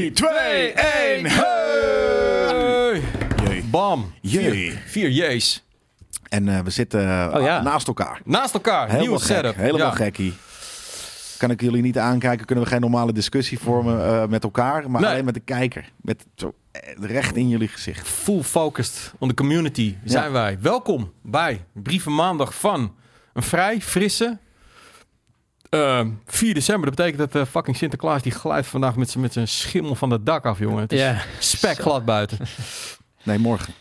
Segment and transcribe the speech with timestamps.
[0.00, 1.26] 3, 2, 1.
[1.26, 3.02] Hey!
[3.70, 4.12] Bam.
[4.20, 4.78] Jee.
[4.86, 5.64] Vier, J's.
[6.28, 7.00] En eh, we zitten
[7.36, 7.62] Oh, ja.
[7.62, 8.20] naast elkaar.
[8.24, 8.80] Naast elkaar.
[8.80, 9.36] Helemaal Nieuwe gek.
[9.36, 9.56] setup.
[9.56, 9.92] Helemaal Ja.
[9.94, 10.34] gekkie.
[11.38, 12.46] Kan ik jullie niet aankijken?
[12.46, 14.90] Kunnen we geen normale discussie vormen eh, met elkaar?
[14.90, 15.10] Maar Nee.
[15.10, 15.90] alleen met de kijker.
[16.00, 18.08] Met zo eh, recht in jullie gezicht.
[18.08, 20.58] Full focused on the community zijn wij.
[20.60, 22.94] Welkom bij Brieven Maandag van
[23.32, 24.38] een vrij frisse
[25.70, 26.86] eh, 4 december.
[26.86, 30.10] Dat betekent dat eh, fucking Sinterklaas die glijdt vandaag met zijn met zijn schimmel van
[30.10, 30.80] het dak af, jongen.
[30.80, 31.16] Het is Ja.
[31.38, 32.38] spek glad buiten.
[33.22, 33.72] Nee, morgen.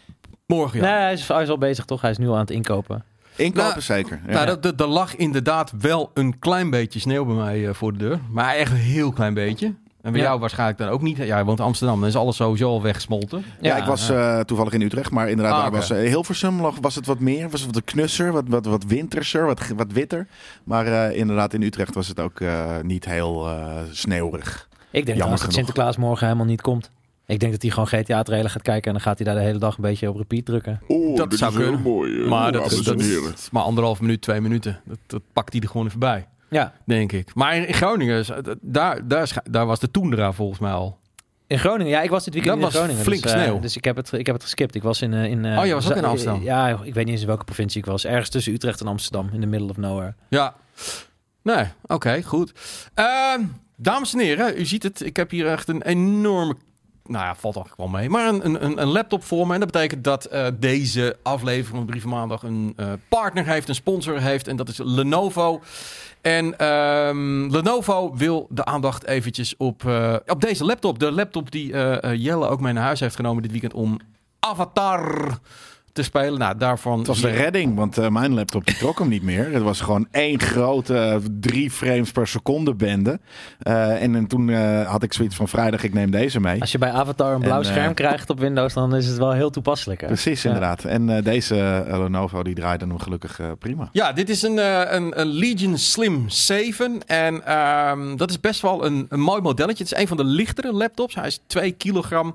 [0.46, 0.86] Morgen, ja.
[0.86, 2.02] Nee, hij is, hij is al bezig toch?
[2.02, 3.04] Hij is nu al aan het inkopen.
[3.36, 4.22] Inkopen Nou, zeker.
[4.28, 4.44] Ja.
[4.46, 8.20] Nou, er lag inderdaad wel een klein beetje sneeuw bij mij eh, voor de deur.
[8.30, 9.74] Maar echt een heel klein beetje.
[10.02, 10.28] En bij Ja.
[10.28, 11.18] jou waarschijnlijk dan ook niet.
[11.18, 12.00] Ja, je woont in Amsterdam.
[12.00, 13.44] Dan is alles sowieso al weggesmolten.
[13.62, 15.78] ja, ik was eh, toevallig in Utrecht, maar inderdaad, Ah, daar oké.
[15.78, 18.84] was uh, Hilversum lag- was het wat meer, was het wat knusser, wat, wat, wat
[18.84, 20.28] winterser, wat, wat witter.
[20.64, 24.68] Maar eh, inderdaad, in Utrecht was het ook eh, niet heel eh, sneeuwig.
[24.92, 25.54] Ik denk dat genoeg.
[25.54, 26.92] Sinterklaas morgen helemaal niet komt.
[27.26, 29.60] Ik denk dat hij gewoon GTA-trailer gaat kijken en dan gaat hij daar de hele
[29.60, 30.82] dag een beetje op repeat drukken.
[30.88, 31.82] Oh, Dat zou is heel kunnen.
[31.92, 32.22] mooi.
[32.24, 34.80] eh, Maar dat is, dames dat is maar anderhalf minuut, twee minuten.
[34.86, 37.34] Dat, dat pakt hij er gewoon even bij, Ja, denk ik.
[37.36, 40.98] Maar in, in Groningen, is- daar, daar, daar was de toendra volgens mij al.
[41.48, 41.92] in Groningen.
[41.92, 43.04] Ja, ik was dit weekend Dat in Groningen.
[43.04, 43.60] flink dus, eh, sneeuw.
[43.60, 44.76] dus ik heb, het, ik heb het geskipt.
[44.76, 45.14] Ik was in...
[45.14, 46.44] eh, in eh, Oh, je was ook in Amsterdam?
[46.44, 48.06] Ja, ik weet niet eens in welke provincie ik was.
[48.06, 49.30] Ergens tussen Utrecht en Amsterdam.
[49.34, 50.14] In the middle of nowhere.
[50.30, 50.56] Ja.
[51.42, 52.52] Nee, oké, goed.
[52.94, 53.42] Ehm,
[53.76, 55.02] dames en heren, u ziet het.
[55.06, 56.56] Ik heb hier echt een enorme...
[57.04, 58.10] Nou ja, valt eigenlijk wel mee.
[58.10, 59.54] Maar een, een, een laptop voor me.
[59.54, 63.76] En dat betekent dat eh, deze aflevering van Brieven Maandag een eh, partner heeft, een
[63.76, 64.48] sponsor heeft.
[64.48, 65.62] En dat is Lenovo.
[66.22, 71.00] En ehm, Lenovo wil de aandacht eventjes op, eh, op deze laptop.
[71.00, 74.00] De laptop die eh, eh, Jelle ook mee naar huis heeft genomen dit weekend om
[74.40, 75.38] Avatar
[75.94, 76.40] te spelen.
[76.40, 76.98] Nou, daarvan...
[76.98, 79.52] Het was de redding, want eh, mijn laptop die trok hem niet meer.
[79.54, 83.20] Het was gewoon één grote eh, drie frames per seconde bende.
[83.60, 86.62] Eh, en, en toen eh, had ik zoiets van vrijdag, ik neem deze mee.
[86.62, 89.32] Als je bij Avatar een blauw En, scherm krijgt op Windows, dan is het wel
[89.32, 90.02] heel toepasselijk.
[90.02, 90.08] Hè?
[90.08, 90.48] Precies, Ja.
[90.50, 90.84] inderdaad.
[90.84, 93.90] En eh, deze Lenovo die draaide hem gelukkig eh, prima.
[93.92, 97.00] Ja, dit is een, eh, een, een Legion Slim 7.
[97.08, 99.84] En ehm, dat is best wel een, een mooi modelletje.
[99.84, 101.16] Het is een van de lichtere laptops.
[101.16, 102.34] Hij is 2 kilogram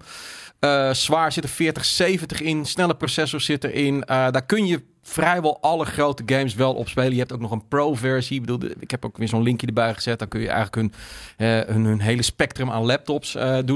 [0.64, 1.32] eh, zwaar.
[1.32, 2.64] Zit er 4070 in.
[2.66, 4.04] Snelle processor zit erin.
[4.04, 7.12] Eh, daar kun je vrijwel alle grote games wel op spelen.
[7.12, 8.40] Je hebt ook nog een pro-versie.
[8.40, 10.18] Ik, bedoel, ik heb ook weer zo'n linkje erbij gezet.
[10.18, 10.92] Dan kun je eigenlijk hun,
[11.36, 13.44] eh, hun, hun hele spectrum aan laptops doen.
[13.44, 13.74] Eigenlijk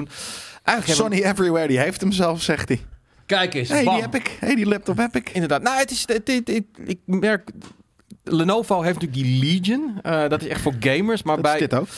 [0.65, 2.81] hebben Sony Everywhere, die heeft hem zelf, zegt hij.
[3.27, 3.69] Kijk eens.
[3.69, 3.95] hey, bam.
[3.95, 4.37] die heb ik.
[4.41, 5.31] hey, die laptop heb ik.
[5.31, 5.63] Inderdaad.
[5.63, 7.51] Nou, het is, het, het- het- ik merk...
[8.25, 9.99] Lenovo heeft natuurlijk die Legion.
[10.29, 11.23] Dat is echt voor gamers.
[11.23, 11.89] Maar Dat bij, is dit ook.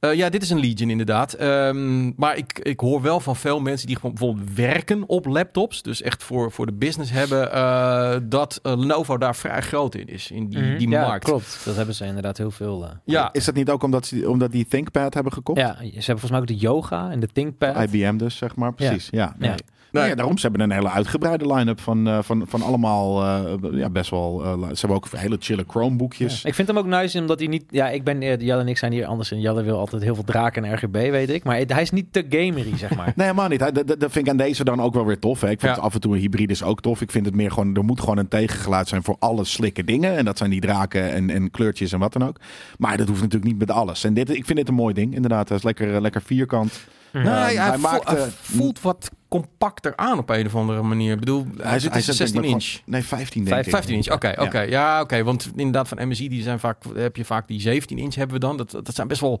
[0.00, 1.32] Eh, ja, dit is een Legion inderdaad.
[1.32, 5.82] Ehm, maar ik, ik hoor wel van veel mensen die gewoon bijvoorbeeld werken op laptops.
[5.82, 7.52] Dus echt voor, voor de business hebben.
[7.52, 10.30] eh, dat eh, Lenovo daar vrij groot in is.
[10.30, 10.78] In die, Mhm.
[10.78, 11.24] die ja, markt.
[11.24, 11.60] klopt.
[11.64, 12.86] Dat hebben ze inderdaad heel veel.
[13.04, 15.60] Ja, Is dat niet ook omdat ze omdat die ThinkPad hebben gekocht?
[15.60, 17.76] Ja, ze hebben volgens mij ook de yoga en de ThinkPad.
[17.92, 18.74] IBM dus, zeg maar.
[18.74, 19.34] Precies, ja.
[19.38, 19.48] nee.
[19.50, 19.54] Ja.
[19.56, 20.08] Nou Nee.
[20.08, 23.90] ja, daarom, ze hebben een hele uitgebreide line-up van, eh, van, van allemaal, eh, ja,
[23.90, 26.42] best wel, eh, ze hebben ook hele chille Chromeboekjes.
[26.42, 26.48] Ja.
[26.48, 27.64] Ik vind hem ook nice omdat hij niet...
[27.70, 28.20] Ja, ik ben...
[28.20, 29.30] Jelle en ik zijn hier anders.
[29.32, 31.44] En Jelle wil altijd heel veel draken en RGB, weet ik.
[31.44, 33.12] Maar hij is niet te gamery, zeg maar.
[33.16, 33.60] Nee, helemaal niet.
[33.60, 35.40] Hij- Dat, vind ik aan deze dan ook wel weer tof.
[35.40, 35.50] Hè.
[35.50, 35.82] Ik vind Ja.
[35.82, 37.00] af en toe een hybride is ook tof.
[37.00, 40.16] Ik vind het meer gewoon, er moet gewoon een tegengeluid zijn voor alle slikke dingen.
[40.16, 42.36] En dat zijn die draken en, en kleurtjes en wat dan ook.
[42.78, 44.04] Maar dat hoeft natuurlijk niet met alles.
[44.04, 45.48] En dit, ik vind dit een mooi ding, inderdaad.
[45.48, 46.80] Hij is lekker, lekker vierkant.
[47.12, 50.82] Nee, Ehm, hij, hij voelt, maakte- hij voelt wat compacter aan op een of andere
[50.82, 51.12] manier.
[51.12, 52.78] Ik bedoel, hij, dit is zit 16 denk ik inch.
[52.84, 53.72] Nee, 15 denk Vijf- ik.
[53.72, 54.60] 15 inch, oké, oké.
[54.60, 55.22] Ja, oké.
[55.24, 58.40] Want inderdaad, van MSI die zijn vaak, heb je vaak die 17 inch hebben we
[58.46, 58.56] dan.
[58.56, 59.40] Dat, dat zijn best wel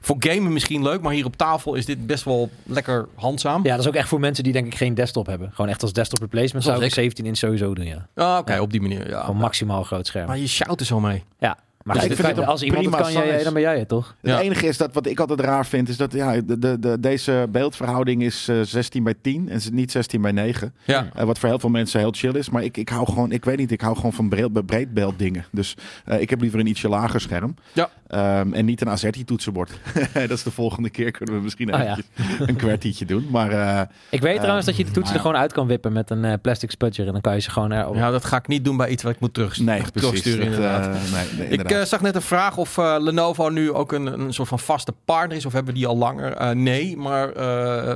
[0.00, 3.64] voor gamen misschien leuk, maar hier op tafel is dit best wel lekker handzaam.
[3.64, 5.50] Ja, dat is ook echt voor mensen die denk ik geen desktop hebben.
[5.54, 8.06] Gewoon echt als desktop replacement zou ik Zoals een 17 inch sowieso doen, ja.
[8.14, 8.60] Ah, oké, Ja.
[8.60, 9.08] op die manier.
[9.08, 9.20] Ja.
[9.20, 10.26] Gewoon maximaal groot scherm.
[10.26, 11.24] Maar je shout er zo mee.
[11.38, 11.58] Ja.
[11.86, 14.16] Maar goed, ik vind het als iemand kan, jij, dan ben jij het, toch?
[14.20, 14.40] Het Ja.
[14.40, 17.46] enige is dat wat ik altijd raar vind, is dat ja, de, de, de, deze
[17.50, 20.74] beeldverhouding is eh, 16 bij 10 en niet 16 bij 9.
[20.84, 21.08] Ja.
[21.14, 22.50] Eh, wat voor heel veel mensen heel chill is.
[22.50, 25.44] Maar ik, ik hou gewoon, ik weet niet, ik hou gewoon van breed, breedbeeld dingen.
[25.52, 27.54] Dus eh, ik heb liever een ietsje lager scherm.
[27.72, 27.90] Ja.
[28.06, 29.70] Ehm, en niet een AZERTY toetsenbord.
[30.12, 31.98] dat is de volgende keer kunnen we misschien Oh, ja.
[32.46, 33.26] een kwartiertje doen.
[33.30, 35.92] Maar eh, Ik weet trouwens dat je de toetsen maar er gewoon uit kan wippen
[35.92, 37.06] met een eh, plastic spudger.
[37.06, 37.94] En dan kan je ze gewoon erop.
[37.94, 39.92] ja, dat ga ik niet doen bij iets wat ik moet terug, nee, precies.
[40.22, 40.94] terugsturen Dat, inderdaad.
[40.96, 44.32] eh, nee, Ik eh, zag net een vraag of eh, Lenovo nu ook een, een
[44.34, 45.46] soort van vaste partner is.
[45.46, 46.32] Of hebben we die al langer?
[46.32, 47.32] Eh, nee, maar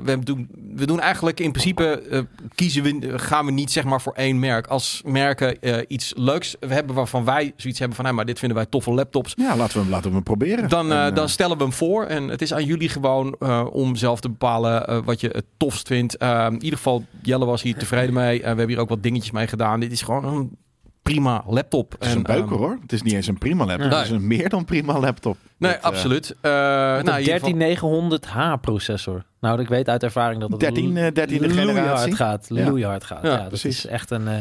[0.05, 4.13] we, doen, we doen eigenlijk in principe kiezen we, gaan we niet zeg maar voor
[4.13, 4.67] één merk.
[4.67, 5.57] Als merken
[5.93, 8.91] iets leuks we hebben waarvan wij zoiets hebben van, hey, maar dit vinden wij toffe
[8.93, 9.33] laptops.
[9.37, 10.69] ja, laten we, hem- laten we hem proberen.
[10.69, 12.05] Dan, En, dan stellen we hem voor.
[12.05, 13.41] En het is aan jullie gewoon
[13.71, 16.15] om zelf te bepalen wat je het tofst vindt.
[16.23, 18.41] In ieder geval, Jelle was hier tevreden mee.
[18.41, 19.81] We hebben hier ook wat dingetjes mee gedaan.
[19.81, 20.57] Dit is gewoon een
[21.03, 21.93] prima laptop.
[21.93, 22.79] Het is een En, beuker ehm, hoor.
[22.83, 23.89] Het is niet eens een prima laptop.
[23.91, 23.99] Nee.
[23.99, 25.37] Het is een meer dan prima laptop.
[25.59, 26.31] Nee, eh, absoluut.
[26.41, 26.51] Eh,
[26.95, 28.19] Met nou, in ieder een geval-
[28.57, 29.25] 13900H processor.
[29.41, 32.15] Nou, ik weet uit ervaring dat het 13, eh, 13e loeihard generatie.
[32.15, 32.47] gaat.
[32.49, 32.65] Ja.
[32.69, 33.23] Loeihard gaat.
[33.23, 33.77] Ja, Ja, dat precies.
[33.85, 34.29] is echt een...
[34.29, 34.35] eh,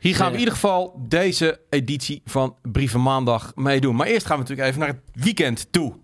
[0.00, 3.96] Hier gaan we in ieder geval deze editie van Brieven Maandag meedoen.
[3.96, 5.94] Maar eerst gaan we natuurlijk even naar het weekend toe.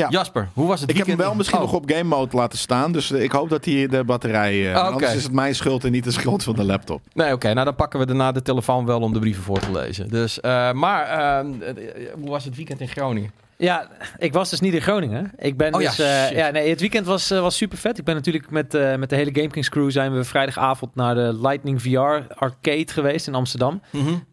[0.00, 0.06] Ja.
[0.10, 1.28] Jasper, hoe was het Ik heb hem weekend?
[1.28, 1.64] wel misschien Oh.
[1.64, 2.92] nog op game mode laten staan.
[2.92, 4.68] Dus eh, ik hoop dat hij de batterij...
[4.70, 4.78] oké.
[4.80, 7.00] Anders is het mijn schuld en niet de schuld van de laptop.
[7.12, 7.52] Nee, oké.
[7.52, 10.08] nou, dan pakken we daarna de telefoon wel om de brieven voor te lezen.
[10.08, 11.76] Dus, eh, maar eh, eh,
[12.14, 13.30] hoe was het weekend in Groningen?
[13.58, 13.88] Ja,
[14.18, 15.32] ik was dus niet in Groningen.
[15.38, 16.36] Ik ben Oh ja, dus, eh, shit.
[16.36, 17.98] ja, nee, het weekend was, was super vet.
[17.98, 21.38] Ik ben natuurlijk met, eh, met de hele GameKings crew zijn we vrijdagavond naar de
[21.40, 23.80] Lightning VR arcade geweest in Amsterdam.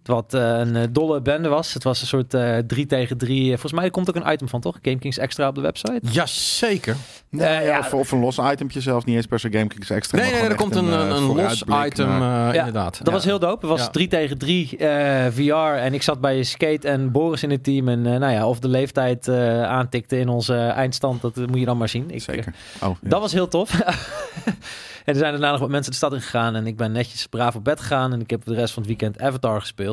[0.04, 1.74] Wat eh, een eh, dolle bende was.
[1.74, 3.48] Het was een soort eh 3 tegen 3.
[3.50, 4.78] volgens mij komt ook een item van, toch?
[4.82, 6.00] GameKings extra op de website.
[6.02, 6.96] Jazeker.
[7.30, 7.80] Nee, Eh, ja, ja.
[7.80, 9.06] Of, of een los itempje zelfs.
[9.06, 10.18] Niet eens per se GameKings extra.
[10.18, 12.98] Nee, nee, er komt een, eh, een, los item, naar- eh, Ja, inderdaad.
[12.98, 13.14] Dat Ja.
[13.14, 13.60] was heel dope.
[13.68, 13.90] Het was Ja.
[13.92, 15.78] 3 tegen 3 eh, VR.
[15.78, 17.88] En ik zat bij Skate en Boris in het team.
[17.88, 21.60] En eh, nou ja, of de leeftijd eh, aantikte in onze eindstand, dat eh, moet
[21.60, 22.12] je dan maar zien.
[22.12, 22.54] Ik, Zeker.
[22.82, 23.10] Oh, ja.
[23.10, 23.80] Dat was heel tof.
[25.06, 26.56] en er zijn daarna nog wat mensen de stad in gegaan.
[26.56, 28.14] En ik ben netjes braaf op bed gegaan.
[28.14, 29.93] En ik heb de rest van het weekend Avatar gespeeld.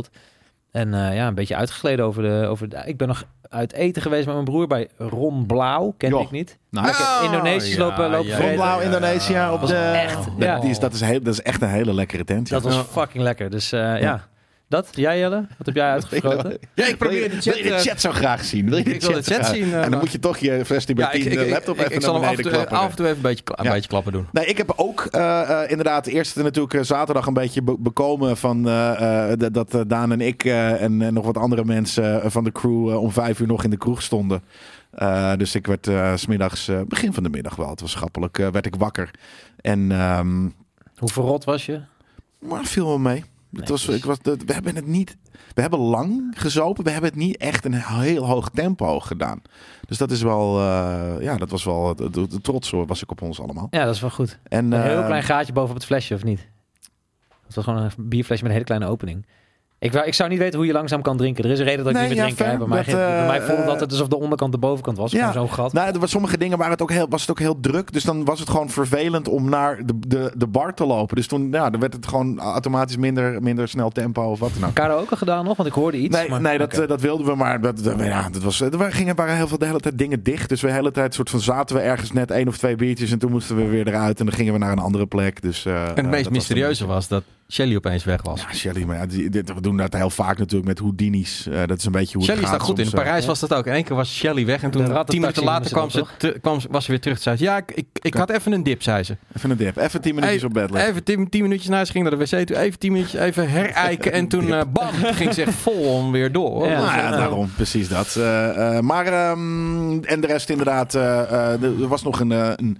[0.71, 2.83] En eh, ja, een beetje uitgegleden over de, over de...
[2.85, 5.95] Ik ben nog uit eten geweest met mijn broer bij Ron Blauw.
[5.97, 6.25] Kende Joh.
[6.25, 6.59] ik niet.
[6.71, 8.55] Nou, Ah, Indonesisch lopen- lopen vreten.
[8.55, 9.75] Blauw Indonesië op de...
[9.77, 10.63] echt, dat, ja.
[10.63, 12.49] is, dat, is heel, dat is echt een hele lekkere tent.
[12.49, 12.61] ja.
[12.61, 13.51] Dat was fucking lekker.
[13.51, 14.29] Dus eh, ja.
[14.71, 15.47] Dat, jij Jelle?
[15.59, 16.59] Wat heb jij uitgefroten?
[16.75, 18.69] Ja, ik probeer de chat, Wil je de eh, chat zo graag zien?
[18.69, 20.65] Wil je ik wil de chat graag- zien, eh, en dan moet je toch je
[20.65, 22.31] Festi bij Ja, ik, 10 ik, de ik, laptop ik, even ik zal naar hem
[22.31, 22.87] af en, beneden toe, klappen.
[22.87, 23.73] af en toe even een beetje, kla- een Ja.
[23.73, 24.27] beetje klappen doen.
[24.33, 28.37] Nee, ik heb ook eh, eh, inderdaad eerst natuurlijk eh, zaterdag een beetje be- bekomen
[28.37, 32.23] van eh, eh, dat- eh, Daan en ik eh, en, en nog wat andere mensen
[32.23, 34.43] eh, van de crew eh, om vijf uur nog in de kroeg stonden.
[34.91, 37.91] Eh, dus ik werd eh, s smiddags, eh, begin van de middag wel, het was
[37.91, 39.11] schappelijk, eh, werd ik wakker.
[39.61, 40.49] En ehm
[40.97, 41.81] Hoe verrot was je?
[42.39, 43.25] maar viel wel mee.
[43.53, 45.17] Het was, ik was, we hebben het niet.
[45.55, 46.85] We hebben lang gezopen.
[46.85, 49.43] We hebben het niet echt een heel hoog tempo gedaan.
[49.89, 50.59] Dus dat is wel.
[50.59, 51.95] eh, ja, dat was wel.
[51.97, 53.67] De, trots hoor, was ik op ons allemaal.
[53.71, 54.39] Ja, dat is wel goed.
[54.43, 56.49] En, Een heel eh, klein gaatje boven op het flesje, of niet?
[57.47, 59.27] Het was gewoon een bierflesje met een hele kleine opening.
[59.83, 61.45] Ik, wou, ik zou niet weten hoe je langzaam kan drinken.
[61.45, 62.59] Er is een reden dat ik Nee, niet meer ja, drinken fair.
[62.59, 62.87] heb.
[62.87, 65.13] Bij mij, bij mij eh, voelde dat het alsof de onderkant de bovenkant was.
[65.13, 65.33] Ja.
[65.33, 65.73] Zo'n gat.
[65.73, 67.93] Nou, er was sommige dingen waren het ook heel, was het ook heel druk.
[67.93, 71.17] Dus dan was het gewoon vervelend om naar de, de, de bar te lopen.
[71.17, 74.69] Dus toen ja, dan werd het gewoon automatisch minder, minder snel tempo of wat dan
[74.69, 74.75] ook.
[74.75, 75.57] Karaoke gedaan nog?
[75.57, 76.17] Want ik hoorde iets.
[76.17, 78.77] Nee, maar- nee dat, eh, dat wilden we, maar dat, dat- ja, dat was, er
[78.79, 80.49] waren, gingen, waren heel veel de hele tijd dingen dicht.
[80.49, 83.13] Dus we de hele tijd soort van zaten we ergens net één of twee biertjes
[83.13, 85.43] en toen moesten we weer eruit en dan gingen we naar een andere plek.
[85.43, 88.41] Dus, eh, En eh, het dat meest was mysterieuze was dat Shelly opeens weg was.
[88.41, 91.47] Ja, Shelly, maar ja, die, dit, we doen dat heel vaak natuurlijk met Houdini's.
[91.47, 92.87] Eh, dat is een beetje hoe Shelly het gaat staat goed in.
[92.87, 92.93] eh.
[92.93, 93.67] Parijs was dat ook.
[93.67, 94.63] In één keer was Shelly weg.
[94.63, 97.19] En toen, tien minuten later kwam ze, te- kwam, was ze weer terug.
[97.23, 99.17] Zei ze, ja, ik, ik, ik had even een dip, zei ze.
[99.37, 100.91] Even een dip, even tien minuutjes op bed liggen.
[100.91, 102.57] Even tien, tien minuutjes na, ze ging naar de wc toe.
[102.59, 104.13] Even tien minuutjes, even herijken.
[104.13, 106.67] En toen, eh, bam, ging ze echt vol om weer door.
[106.67, 106.73] Ja.
[106.81, 107.11] Nou ja, Ja.
[107.17, 108.17] daarom, precies dat.
[108.17, 112.79] Eh, eh, maar, ehm, en de rest inderdaad, eh, eh, er was nog een, een,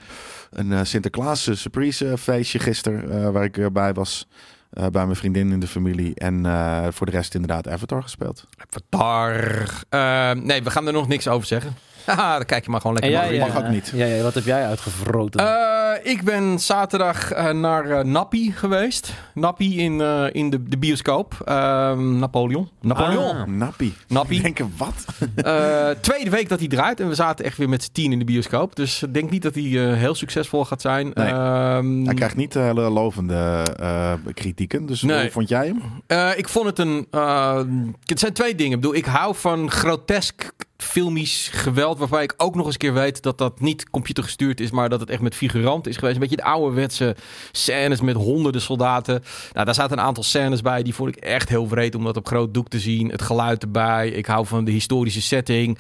[0.51, 4.27] een Sinterklaas surprise feestje gisteren, eh, waar ik bij was.
[4.71, 6.15] Eh, bij mijn vriendin in de familie.
[6.15, 8.47] En eh, voor de rest inderdaad Avatar gespeeld.
[8.57, 9.69] Avatar.
[9.89, 11.75] Eh, nee, we gaan er nog niks over zeggen.
[12.07, 13.21] Haha, dan kijk je maar gewoon lekker.
[13.21, 13.49] jij, naar.
[13.49, 13.93] mag eh, ook niet.
[13.95, 15.41] Ja, ja, wat heb jij uitgevroten?
[15.47, 19.13] Eh, ik ben zaterdag eh, naar Nappi geweest.
[19.35, 21.35] Nappi in, eh, in de, de bioscoop.
[21.45, 22.69] Ehm, Napoleon.
[22.81, 23.37] Napoleon.
[23.37, 23.47] Ah.
[23.47, 23.95] Nappie.
[24.09, 24.43] Nappie.
[24.43, 24.95] Ik denk, wat?
[25.37, 27.01] Eh, tweede week dat hij draait.
[27.01, 28.77] En we zaten echt weer met z'n tien in de bioscoop.
[28.77, 31.11] Dus ik denk niet dat hij eh, heel succesvol gaat zijn.
[31.15, 31.27] Nee.
[31.29, 34.87] Ehm, Hij krijgt niet hele lovende eh, kritieken.
[34.87, 35.21] Dus Nee.
[35.21, 35.83] hoe vond jij hem?
[36.07, 37.07] Eh, ik vond het een.
[37.11, 37.61] eh,
[38.05, 38.73] het zijn twee dingen.
[38.75, 40.53] Ik bedoel, ik hou van grotesk
[40.83, 41.99] filmisch geweld.
[41.99, 44.71] Waarbij ik ook nog eens een keer weet dat dat niet computergestuurd is.
[44.71, 46.15] Maar dat het echt met figuranten is geweest.
[46.15, 47.17] Een beetje de ouderwetse
[47.53, 49.23] scènes met honderden soldaten.
[49.53, 50.83] Nou, daar zaten een aantal scènes bij.
[50.83, 53.09] Die vond ik echt heel vreed om dat op groot doek te zien.
[53.09, 54.09] Het geluid erbij.
[54.09, 55.79] Ik hou van de historische setting.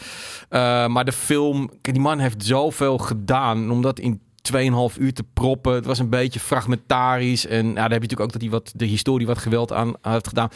[0.48, 1.70] Eh, maar de film.
[1.80, 3.70] Die man heeft zoveel gedaan.
[3.70, 5.74] Om dat in 2,5 uur te proppen.
[5.74, 7.46] Het was een beetje fragmentarisch.
[7.46, 9.94] En nou, daar heb je natuurlijk ook dat hij wat de historie wat geweld aan
[10.02, 10.50] heeft gedaan.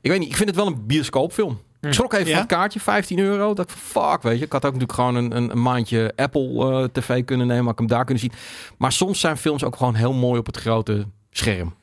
[0.00, 1.58] Ik weet niet, ik vind het wel een bioscoopfilm.
[1.80, 2.32] Ik schrok even Ja?
[2.32, 3.54] van het kaartje, 15 euro.
[3.54, 4.44] Dat fuck, weet je.
[4.44, 7.64] Ik had ook natuurlijk gewoon een, een, een maandje Apple eh, TV kunnen nemen.
[7.64, 8.32] Had ik hem daar kunnen zien.
[8.78, 11.74] Maar soms zijn films ook gewoon heel mooi op het grote scherm.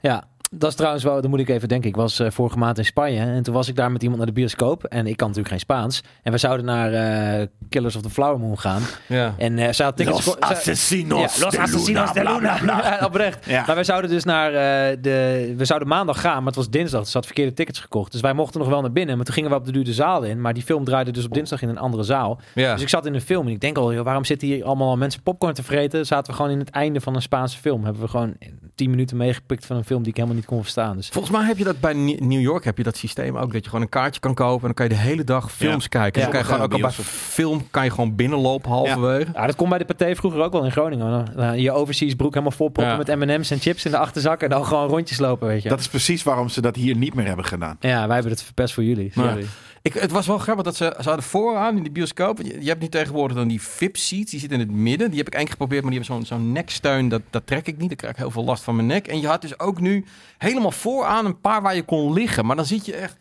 [0.00, 1.88] Ja, dat is trouwens wel, dan moet ik even denken.
[1.88, 4.28] Ik was eh, vorige maand in Spanje en toen was ik daar met iemand naar
[4.28, 4.84] de bioscoop.
[4.84, 6.02] En ik kan natuurlijk geen Spaans.
[6.22, 8.82] En we zouden naar eh, Killers of the Flower Moon gaan.
[9.06, 9.34] Ja.
[9.38, 10.26] En eh ze had tickets...
[10.26, 12.58] Los Asesinos Ja, Los de Asesinos de Luna, Luna.
[12.58, 12.94] bla, bla, bla.
[12.98, 13.46] Ja, oprecht.
[13.46, 13.62] Ja.
[13.66, 15.54] Maar wij zouden dus naar eh, de...
[15.56, 17.00] We zouden maandag gaan, maar het was dinsdag.
[17.00, 18.12] Dus ze had verkeerde tickets gekocht.
[18.12, 19.16] Dus wij mochten nog wel naar binnen.
[19.16, 20.40] Maar toen gingen we op de duur de zaal in.
[20.40, 22.40] Maar die film draaide dus op dinsdag in een andere zaal.
[22.54, 22.72] Ja.
[22.72, 24.96] Dus ik zat in een film en ik denk al, joh, waarom zitten hier allemaal
[24.96, 26.06] mensen popcorn te vreten?
[26.06, 27.84] Zaten we gewoon in het einde van een Spaanse film.
[27.84, 28.36] Hebben we gewoon
[28.74, 30.96] 10 minuten meegepikt van een film die ik helemaal niet kon verstaan.
[30.96, 33.52] Dus Volgens mij heb je dat bij New York heb je dat systeem ook.
[33.52, 35.88] Dat je gewoon een kaartje kan kopen en dan kan je de hele dag films
[35.88, 36.20] kijken.
[36.20, 36.26] Ja.
[36.26, 39.30] Dus dan kan je gewoon ook bij film kan je gewoon binnenlopen halverwege.
[39.34, 41.10] ja, dat kon bij de Pathé vroeger ook wel in Groningen.
[41.10, 43.14] Dan, dan je overseas broek helemaal vol proppen Ja.
[43.16, 45.68] met M&M's en chips in de achterzak en dan gewoon rondjes lopen, weet je.
[45.68, 47.76] Dat is precies waarom ze dat hier niet meer hebben gedaan.
[47.80, 49.10] Ja, wij hebben het verpest voor jullie.
[49.14, 49.46] Maar- Sorry.
[49.86, 52.38] Ik, het was wel grappig dat ze, ze hadden vooraan in de bioscoop.
[52.42, 54.30] Je, je hebt nu tegenwoordig dan die VIP-seats.
[54.30, 55.08] Die zitten in het midden.
[55.08, 57.08] Die heb ik keer geprobeerd, maar die hebben zo'n zo'n neksteun.
[57.08, 57.88] Dat, dat trek ik niet.
[57.88, 59.06] Dan krijg ik heel veel last van mijn nek.
[59.06, 60.04] En je had dus ook nu
[60.38, 62.46] helemaal vooraan een paar waar je kon liggen.
[62.46, 63.16] Maar dan zit je echt...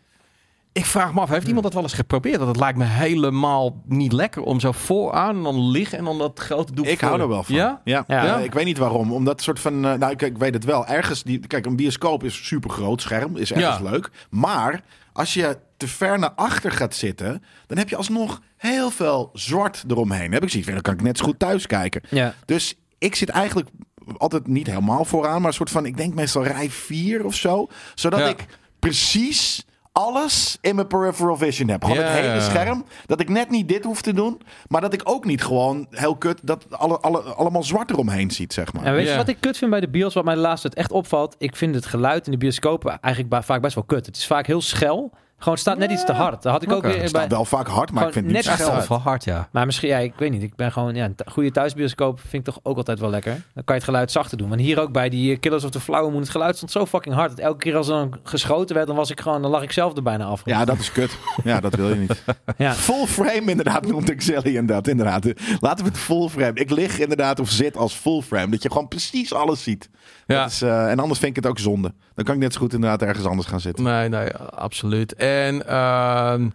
[0.71, 2.39] Ik vraag me af, heeft iemand dat wel eens geprobeerd?
[2.39, 6.17] Dat het lijkt me helemaal niet lekker om zo vooraan en dan liggen en dan
[6.17, 7.55] dat grote doek Ik voor hou er wel van.
[7.55, 7.81] Ja?
[7.83, 8.37] Ja, Ja.
[8.37, 9.13] Ik weet niet waarom.
[9.13, 9.85] Omdat soort van.
[9.85, 10.85] eh, nou, ik, ik weet het wel.
[10.85, 11.23] Ergens.
[11.23, 13.37] Die, kijk, een bioscoop is super groot scherm.
[13.37, 13.89] Is ergens Ja.
[13.89, 14.09] leuk.
[14.29, 14.81] Maar
[15.15, 17.43] als je te ver naar achter gaat zitten.
[17.67, 20.31] dan heb je alsnog heel veel zwart eromheen.
[20.31, 22.01] Heb ik zoiets dan kan ik net zo goed thuis kijken.
[22.09, 22.35] Ja.
[22.45, 23.69] Dus ik zit eigenlijk
[24.17, 25.39] altijd niet helemaal vooraan.
[25.39, 25.85] Maar een soort van.
[25.85, 27.67] Ik denk meestal rij 4 of zo.
[27.95, 28.27] Zodat Ja.
[28.27, 28.45] ik
[28.79, 29.65] precies.
[29.97, 31.83] Alles in mijn peripheral vision heb.
[31.83, 32.85] Gewoon het hele scherm.
[33.05, 34.41] Dat ik net niet dit hoef te doen.
[34.67, 36.39] Maar dat ik ook niet gewoon heel kut.
[36.43, 38.83] Dat alle, alle, allemaal zwart eromheen ziet, zeg maar.
[38.83, 40.79] En weet je wat ik kut vind bij de bios, wat mij de laatste tijd
[40.79, 41.35] echt opvalt?
[41.37, 44.05] Ik vind het geluid in de bioscopen eigenlijk vaak best wel kut.
[44.05, 45.11] Het is vaak heel schel.
[45.37, 46.43] Gewoon het staat net iets te hard.
[46.43, 47.07] Dat had ik ook weer Het bij...
[47.07, 49.49] staat wel vaak hard, maar Gewoon ik vind het niet net is wel hard, ja.
[49.51, 50.43] Maar misschien, ja, ik weet niet.
[50.43, 53.31] Ik ben gewoon, ja, een goede thuisbioscoop vind ik toch ook altijd wel lekker.
[53.31, 54.49] Dan kan je het geluid zachter doen.
[54.49, 56.85] Maar hier ook bij die eh, Killers of the Flower Moon, het geluid stond zo
[56.85, 57.29] fucking hard.
[57.29, 59.71] Dat elke keer als er dan geschoten werd, dan was ik gewoon, dan lag ik
[59.71, 60.41] zelf er bijna af.
[60.45, 61.17] Ja, dat is kut.
[61.43, 62.23] Ja, dat wil je niet.
[62.57, 62.73] Ja.
[62.73, 65.25] Full frame inderdaad noemt Excellion dat inderdaad.
[65.59, 66.53] Laten we het full frame.
[66.53, 68.51] Ik lig inderdaad of zit als full frame.
[68.51, 69.89] Dat je gewoon precies alles ziet.
[70.25, 70.41] Ja.
[70.41, 71.93] Dat is, eh, en anders vind ik het ook zonde.
[72.13, 73.83] Dan kan ik net zo goed inderdaad ergens anders gaan zitten.
[73.83, 75.15] Nee, nee, absoluut.
[75.25, 76.49] En ehm,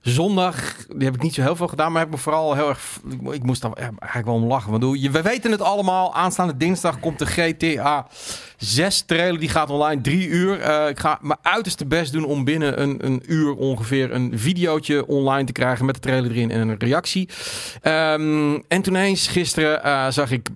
[0.00, 2.98] zondag, die heb ik niet zo heel veel gedaan, maar heb me vooral heel erg.
[3.10, 4.70] Ik, mo- ik moest daar eigenlijk wel om lachen.
[4.70, 6.14] Want we weten het allemaal.
[6.14, 8.06] Aanstaande dinsdag komt de GTA
[8.56, 9.40] 6 trailer.
[9.40, 10.60] Die gaat online drie uur.
[10.60, 15.06] Eh, ik ga mijn uiterste best doen om binnen een, een uur ongeveer een videootje
[15.06, 17.28] online te krijgen met de trailer erin en een reactie.
[17.82, 20.48] Ehm, en toen eens gisteren eh, zag ik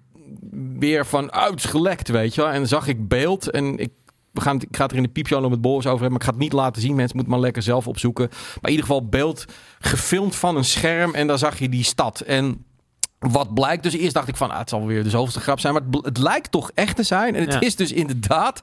[0.78, 2.50] weer van uitgelekt, weet je wel.
[2.50, 3.90] En zag ik beeld en ik
[4.36, 6.10] we gaan, het- ik ga het er in de piepshow nog met Boris over hebben,
[6.10, 6.94] maar ik ga het niet laten zien.
[6.94, 8.28] Mensen moeten maar lekker zelf opzoeken.
[8.30, 9.44] Maar in ieder geval beeld
[9.80, 12.20] gefilmd van een scherm en daar zag je die stad.
[12.20, 12.64] En
[13.18, 15.72] wat blijkt, dus eerst dacht ik van, ah, het zal weer de zoveelste grap zijn,
[15.72, 17.34] maar het, het lijkt toch echt te zijn.
[17.34, 17.60] En het Ja.
[17.60, 18.60] is dus inderdaad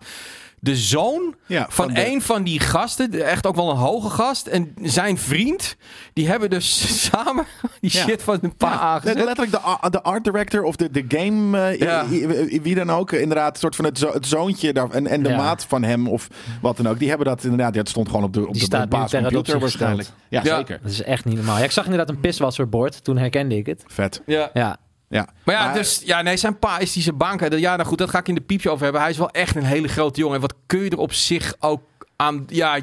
[0.63, 4.47] de zoon Ja, van, de- een van die gasten, echt ook wel een hoge gast.
[4.47, 5.75] En zijn vriend,
[6.13, 6.67] die hebben dus
[7.11, 7.45] samen
[7.81, 8.03] die Ja.
[8.03, 9.15] shit van een paar Ja, aangezet.
[9.15, 9.51] letterlijk
[9.91, 13.85] de, art director of de, de game, eh, wie dan ook, inderdaad, een soort van
[13.85, 15.37] het, zo, het zoontje daar, en, en de Ja.
[15.37, 16.27] maat van hem of
[16.61, 16.99] wat dan ook.
[16.99, 18.97] Die hebben dat inderdaad, het stond gewoon op de, op Die de, staat op de
[18.97, 20.09] nu ter basiscomputer adoptie waarschijnlijk.
[20.29, 20.57] Ja, Ja.
[20.57, 20.79] zeker.
[20.81, 21.57] Dat is echt niet normaal.
[21.57, 23.03] Ja, ik zag inderdaad een piswasserbord.
[23.03, 23.83] Toen herkende ik het.
[23.87, 24.21] Vet.
[24.25, 24.49] Ja.
[24.53, 24.77] Ja,
[25.13, 25.27] Ja.
[25.43, 27.57] Maar ja, dus ja, nee, zijn pa is die zijn bank.
[27.57, 29.01] Ja, nou goed, dat ga ik in de piepje over hebben.
[29.01, 30.35] Hij is wel echt een hele grote jongen.
[30.35, 31.83] En wat kun je er op zich ook
[32.15, 32.45] aan.
[32.47, 32.77] Ja,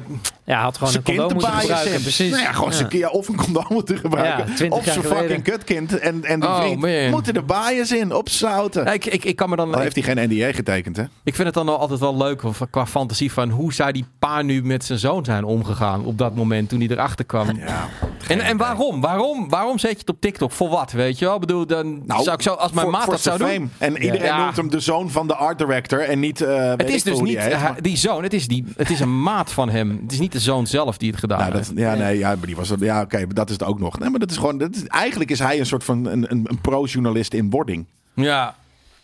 [0.51, 2.01] ja had gewoon Zijn een condoom moeten gebruiken.
[2.01, 2.31] Precies.
[2.31, 4.47] Nou ja, gewoon zijn ja, of een condoom moeten gebruiken.
[4.47, 7.09] Ja, 20 of zijn fucking kutkind en, en die Oh, vriend man.
[7.09, 8.85] moeten er bias in op zouten.
[8.93, 9.73] ik, ik, ik kan me dan.
[9.73, 11.03] Al heeft hij geen NDA getekend, hè?
[11.23, 14.05] Ik vind het dan wel altijd wel leuk of, qua fantasie van hoe zou die
[14.19, 17.57] pa nu met zijn zoon zijn omgegaan op dat moment toen hij erachter kwam.
[17.57, 17.89] Ja.
[18.27, 19.01] en, en waarom?
[19.01, 19.49] waarom?
[19.49, 20.51] Waarom zet je het op TikTok?
[20.51, 20.91] Voor wat?
[20.91, 21.33] Weet je wel?
[21.33, 23.71] Ik bedoel, dan Nou, zou ik zo als mijn voor- maat voor dat zou doen.
[23.77, 24.43] En iedereen Ja.
[24.43, 26.41] noemt hem de zoon van de art director en niet.
[26.41, 27.39] eh, weet Het is dus niet
[27.81, 29.99] die zoon, het is, die, het is een maat van hem.
[30.03, 31.67] Het is niet de zoon zelf die het gedaan Nou, heeft.
[31.67, 33.99] dat, ja, nee, ja, maar die was ja, oké, maar dat is het ook nog.
[33.99, 36.45] Nee, maar dat is gewoon, dat is, eigenlijk is hij een soort van een, een,
[36.49, 38.55] een pro-journalist in wording, Ja,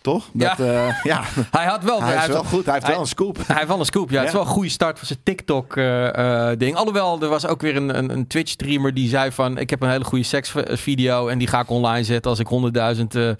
[0.01, 0.29] toch?
[0.33, 0.59] Ja.
[0.59, 1.21] Eh, ja.
[1.51, 2.01] hij had wel.
[2.03, 3.37] hij is heeft wel goed, hij heeft hij- wel een scoop.
[3.47, 4.17] Hij heeft wel een scoop, ja.
[4.17, 6.75] Het is wel een goede start voor zijn TikTok-ding.
[6.75, 9.57] Alhoewel, er was ook weer een, een, een Twitch-streamer die zei van...
[9.57, 12.31] ik heb een hele goede seksvideo en die ga ik online zetten...
[12.31, 12.47] als ik
[12.97, 13.35] 100.000 eh, eh,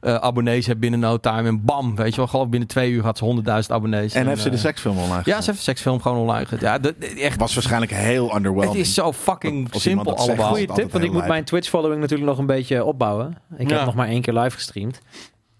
[0.00, 1.48] abonnees heb binnen no time.
[1.48, 4.14] En bam, weet je wel, geloof binnen twee uur had ze 100.000 abonnees.
[4.14, 6.60] En heeft ze de eh, seksfilm online Ja, ze heeft een seksfilm gewoon online gezet.
[6.60, 8.76] Ja, dat, echt, Was waarschijnlijk heel het underwhelming.
[8.80, 10.46] is zo fucking simpel allemaal.
[10.46, 13.38] Altijd tip, want ik moet mijn Twitch-following natuurlijk nog een beetje opbouwen.
[13.56, 13.76] Ik Ja.
[13.76, 15.00] heb nog maar één keer live gestreamd.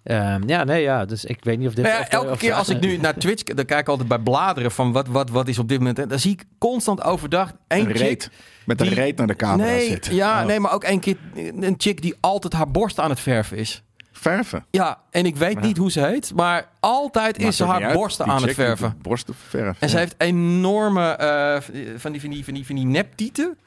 [0.04, 1.04] Ehm, ja, nee, ja.
[1.04, 1.84] Dus ik weet niet of dit...
[1.84, 3.42] Nou ja, of- elke of- keer als ik nu naar Twitch...
[3.42, 5.98] dan kijk ik altijd bij bladeren van wat, wat, wat is op dit moment...
[5.98, 7.96] en dan zie ik constant overdag één een chick...
[8.00, 8.30] reet.
[8.66, 10.06] Met een die- reet naar de camera nee, zit.
[10.06, 10.46] Ja, Oh.
[10.46, 11.16] nee, maar ook één keer
[11.60, 13.82] een chick die altijd haar borst aan het verven is.
[14.12, 14.64] Verven.
[14.70, 15.60] Ja, en ik weet Ja.
[15.60, 17.94] niet hoe ze heet, maar altijd Maakt is ze haar uit.
[17.94, 18.94] borsten aan het chick verven.
[19.02, 19.76] Borsten verven.
[19.78, 21.60] En ze heeft enorme eh,
[21.96, 23.58] van, die, van, die, van, die, van die neptieten.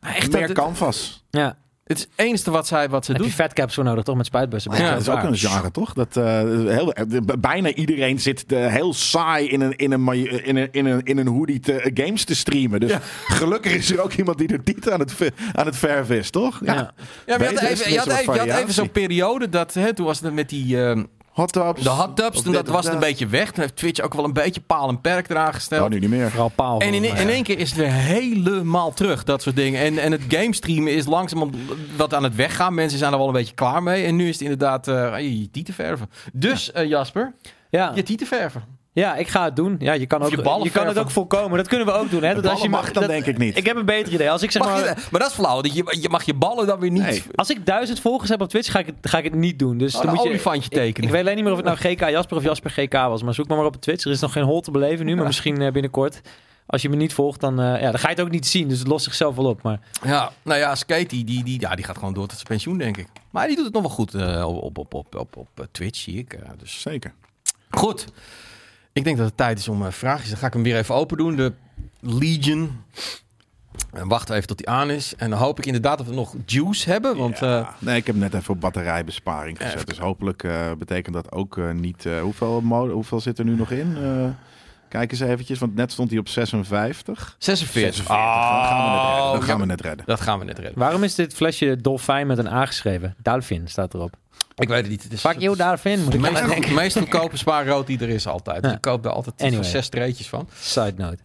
[0.00, 1.24] Maar Echt, meer dat- canvas.
[1.30, 1.56] Ja,
[1.90, 4.16] Het is het enige wat, zij, wat ze heb je fatcaps voor nodig, toch?
[4.16, 4.72] Met spuitbussen.
[4.76, 5.92] Ja, dat is ook een genre, toch?
[5.92, 6.24] Dat, eh,
[6.66, 7.04] heel, eh,
[7.38, 10.12] bijna iedereen zit eh, heel saai in een, in, een,
[10.44, 12.80] in, een, in, een, in een hoodie te, games te streamen.
[12.80, 13.00] Dus Ja.
[13.26, 15.14] gelukkig is er ook iemand die er niet aan het,
[15.52, 16.60] aan het verven is, toch?
[16.64, 16.74] Ja.
[16.74, 16.92] Ja,
[17.26, 18.72] maar je had even, je had even, wat je had even variatie.
[18.72, 21.02] zo'n periode dat, hè, toen was het met die, eh,
[21.40, 21.82] Hot tubs.
[21.82, 23.50] De hot tubs, toen dat was het een beetje weg.
[23.50, 25.84] Toen heeft Twitch ook wel een beetje paal en perk eraan gesteld.
[25.84, 26.30] Oh, nu niet meer.
[26.30, 26.80] Vooral paal.
[26.80, 29.80] En in, in één keer is het weer helemaal terug, dat soort dingen.
[29.80, 31.50] En, en het gamestreamen is langzaam
[31.96, 32.74] wat aan het weggaan.
[32.74, 34.04] Mensen zijn er wel een beetje klaar mee.
[34.04, 36.10] En nu is het inderdaad eh, je tieten verven.
[36.32, 37.34] Dus eh, Jasper,
[37.70, 37.92] Ja.
[37.94, 38.78] je tieten verven.
[38.92, 39.76] Ja, ik ga het doen.
[39.78, 41.56] Ja, je kan, ook, je ballen je kan het ook voorkomen.
[41.56, 42.22] Dat kunnen we ook doen.
[42.22, 42.34] Hè?
[42.34, 43.56] Dat ballen mag dan dat- denk ik niet.
[43.56, 44.30] Ik heb een beter idee.
[44.30, 44.80] Als ik zeg Mag maar...
[44.84, 45.60] je, maar dat is flauw.
[45.60, 47.02] dat Je, je mag je ballen dan weer niet...
[47.02, 47.22] Nee.
[47.34, 49.78] Als ik duizend volgers heb op Twitch, ga ik het, ga ik het niet doen.
[49.78, 51.08] Dus Oh, dan een moet je olifantje Ik, tekenen.
[51.08, 53.22] ik weet alleen niet meer of het nou GK Jasper of Jasper GK was.
[53.22, 54.04] Maar zoek maar, maar op Twitch.
[54.04, 56.20] Er is nog geen hol te beleven nu, maar misschien eh, binnenkort.
[56.66, 58.68] Als je me niet volgt, dan, eh, ja, dan ga je het ook niet zien.
[58.68, 59.62] Dus het lost zichzelf wel op.
[59.62, 62.46] Maar Ja, nou ja, Skate, die, die, die, ja, die gaat gewoon door tot zijn
[62.46, 63.06] pensioen, denk ik.
[63.30, 65.98] Maar die doet het nog wel goed eh, op, op, op, op, op, op Twitch,
[66.00, 66.32] zie ik.
[66.32, 67.12] eh, dus Zeker.
[67.70, 68.04] Goed.
[68.92, 70.28] Ik denk dat het tijd is om eh, vraagjes.
[70.28, 71.36] Dan ga ik hem weer even open doen.
[71.36, 71.52] De
[72.00, 72.82] Legion.
[73.92, 75.14] En wachten even tot die aan is.
[75.16, 77.16] En dan hoop ik inderdaad dat we nog juice hebben.
[77.16, 77.58] Want Ja.
[77.60, 79.74] eh, nee, ik heb net even op batterijbesparing gezet.
[79.74, 82.06] Even Dus hopelijk eh, betekent dat ook eh, niet...
[82.06, 83.96] eh, hoeveel, hoeveel zit er nu nog in?
[83.96, 84.28] Eh,
[84.88, 87.36] kijk eens eventjes, want net stond hij op 56.
[87.38, 87.94] 46.
[87.94, 88.06] 46.
[88.06, 88.38] Dan gaan
[88.78, 89.24] we net redden.
[89.24, 90.06] Oh, Dan gaan ja, we net redden.
[90.06, 90.78] Dat gaan we net redden.
[90.78, 93.14] waarom is dit flesje dolfijn met een A geschreven?
[93.64, 94.14] Staat erop.
[94.56, 95.02] Ik weet het niet.
[95.02, 96.02] Het is Fuck you, Dolphin.
[96.02, 96.68] Moet de meest, aan denken.
[96.68, 98.62] de meest goedkope spaarrood die er is altijd.
[98.62, 99.64] Dus ik koop daar altijd Anyway.
[99.64, 100.48] zes streetjes van.
[100.60, 101.18] Side note.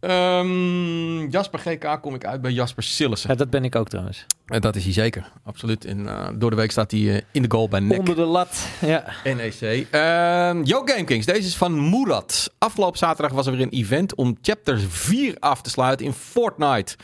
[0.00, 3.30] Ehm, Jasper GK kom ik uit bij Jasper Sillissen.
[3.30, 4.26] Ja, dat ben ik ook trouwens.
[4.46, 5.30] En dat is hij zeker.
[5.44, 5.84] Absoluut.
[5.84, 7.98] En, eh, door de week staat hij eh, in de goal bij NEC.
[7.98, 8.66] Onder de lat.
[8.80, 9.04] Ja.
[9.24, 9.86] NEC.
[9.90, 12.52] Ehm Yo GameKings, deze is van Murat.
[12.58, 16.96] Afgelopen zaterdag was er weer een event om chapter 4 af te sluiten in Fortnite.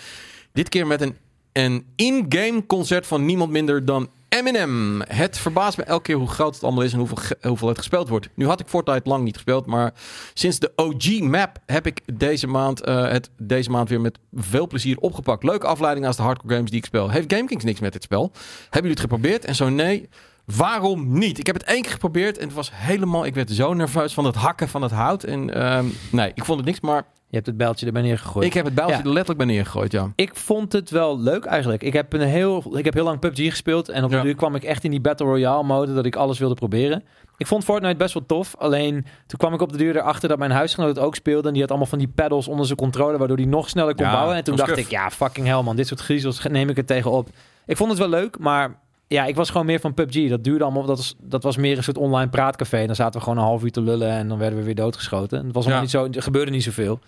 [0.53, 1.17] Dit keer met een,
[1.53, 5.03] een in-game concert van niemand minder dan Eminem.
[5.09, 8.09] Het verbaast me elke keer hoe groot het allemaal is en hoeveel, hoeveel het gespeeld
[8.09, 8.29] wordt.
[8.35, 9.93] Nu had ik Fortnite lang niet gespeeld, maar
[10.35, 14.67] sinds de OG map heb ik deze maand, eh, het deze maand weer met veel
[14.67, 15.43] plezier opgepakt.
[15.43, 17.11] Leuke afleiding als de hardcore games die ik speel.
[17.11, 18.31] Heeft GameKings niks met dit spel?
[18.63, 19.45] Hebben jullie het geprobeerd?
[19.45, 20.09] En zo nee,
[20.45, 21.39] Waarom niet?
[21.39, 23.27] Ik heb het één keer geprobeerd en het was helemaal...
[23.27, 25.25] Ik werd zo nerveus van het hakken van het hout.
[25.25, 28.47] En ehm, nee, ik vond het niks, maar Je hebt het bijltje erbij neergegooid.
[28.47, 29.03] ik heb het bijltje Ja.
[29.03, 30.13] er letterlijk bij neergegooid, ja.
[30.17, 31.83] Ik vond het wel leuk eigenlijk.
[31.83, 33.89] Ik heb, een heel, ik heb heel lang PUBG gespeeld.
[33.89, 34.23] En op de Ja.
[34.23, 35.95] duur kwam ik echt in die Battle Royale mode.
[35.95, 37.03] Dat ik alles wilde proberen.
[37.37, 38.55] Ik vond Fortnite best wel tof.
[38.59, 38.95] Alleen
[39.27, 41.47] toen kwam ik op de duur erachter dat mijn huisgenoot het ook speelde.
[41.47, 43.19] En die had allemaal van die pedals onder zijn controller.
[43.19, 44.37] Waardoor hij nog sneller kon Ja, bouwen.
[44.37, 45.77] En toen dacht ik, ja fucking hell man.
[45.77, 47.29] Dit soort griezels neem ik er tegen op.
[47.67, 48.39] Ik vond het wel leuk.
[48.39, 50.29] Maar ja, ik was gewoon meer van PUBG.
[50.29, 50.85] Dat duurde allemaal.
[50.85, 52.77] Dat was, dat was meer een soort online praatcafé.
[52.79, 54.11] En dan zaten we gewoon een half uur te lullen.
[54.11, 55.45] En dan werden we weer doodgeschoten.
[55.45, 55.81] Het was Ja.
[55.81, 56.99] niet zo, er gebeurde niet zoveel.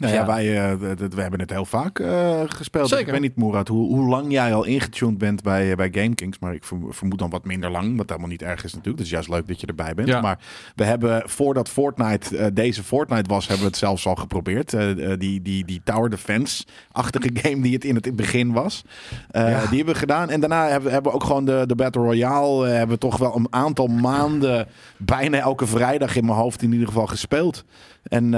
[0.00, 0.26] Nou ja, Ja.
[0.26, 0.76] wij eh,
[1.10, 2.88] we hebben het heel vaak eh, gespeeld.
[2.88, 3.06] Zeker.
[3.06, 6.38] Ik weet niet, Moerad, hoe, hoe lang jij al ingetuned bent bij, eh, bij GameKings.
[6.38, 8.96] Maar ik verm- vermoed dan wat minder lang, wat helemaal niet erg is natuurlijk.
[8.96, 10.08] Het is juist leuk dat je erbij bent.
[10.08, 10.20] Ja.
[10.20, 10.38] Maar
[10.74, 14.70] we hebben, voordat Fortnite deze Fortnite was, hebben we het zelfs al geprobeerd.
[15.18, 18.84] Die, die, die Tower Defense-achtige game die het in het begin was.
[19.30, 19.48] Ja.
[19.66, 20.30] Die hebben we gedaan.
[20.30, 22.66] En daarna hebben, hebben we ook gewoon de, de Battle Royale.
[22.68, 26.86] hebben we toch wel een aantal maanden, bijna elke vrijdag in mijn hoofd in ieder
[26.86, 27.64] geval gespeeld.
[28.02, 28.32] En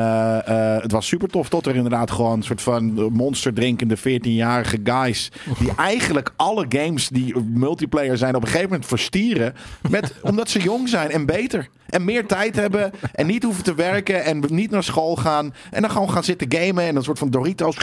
[0.83, 1.49] het was super tof.
[1.53, 5.29] Tot er inderdaad gewoon een soort van monster drinkende 14-jarige guys.
[5.59, 9.55] Die eigenlijk alle games die multiplayer zijn op een gegeven moment verstieren.
[9.91, 11.69] Met, omdat ze jong zijn en beter.
[11.89, 12.91] En meer tijd hebben.
[13.15, 14.25] En niet hoeven te werken.
[14.25, 15.55] En niet naar school gaan.
[15.71, 16.85] En dan gewoon gaan zitten gamen.
[16.85, 17.77] En een soort van Doritos.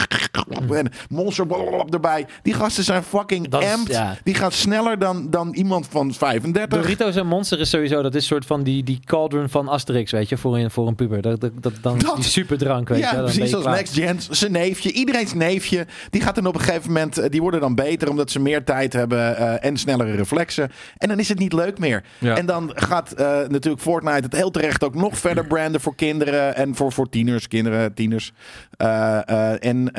[0.70, 1.46] En monster
[1.90, 2.26] erbij.
[2.42, 3.92] Die gasten zijn fucking Dat is- amped.
[3.94, 4.16] ja.
[4.24, 6.80] Die gaan sneller dan, dan iemand van 35.
[6.82, 10.28] Doritos en Monster is sowieso, dat is soort van die, die cauldron van Asterix, weet
[10.28, 11.22] je, voor een, voor een puber.
[11.22, 13.14] Dat, dat, dat, dan Dat- die superdrank, weet je.
[13.16, 13.76] Dan precies als.
[13.76, 14.36] Next Gen.
[14.36, 15.86] Zijn neefje, iedereen's neefje.
[16.10, 18.64] Die gaat dan op een gegeven moment, eh, die worden dan beter omdat ze meer
[18.64, 20.70] tijd hebben eh, en snellere reflexen.
[20.96, 22.04] En dan is het niet leuk meer.
[22.18, 22.36] Ja.
[22.36, 26.56] En dan gaat eh, natuurlijk Fortnite het heel terecht ook nog verder branden voor kinderen
[26.56, 28.32] en voor, voor tieners, kinderen, tieners.
[28.76, 29.92] En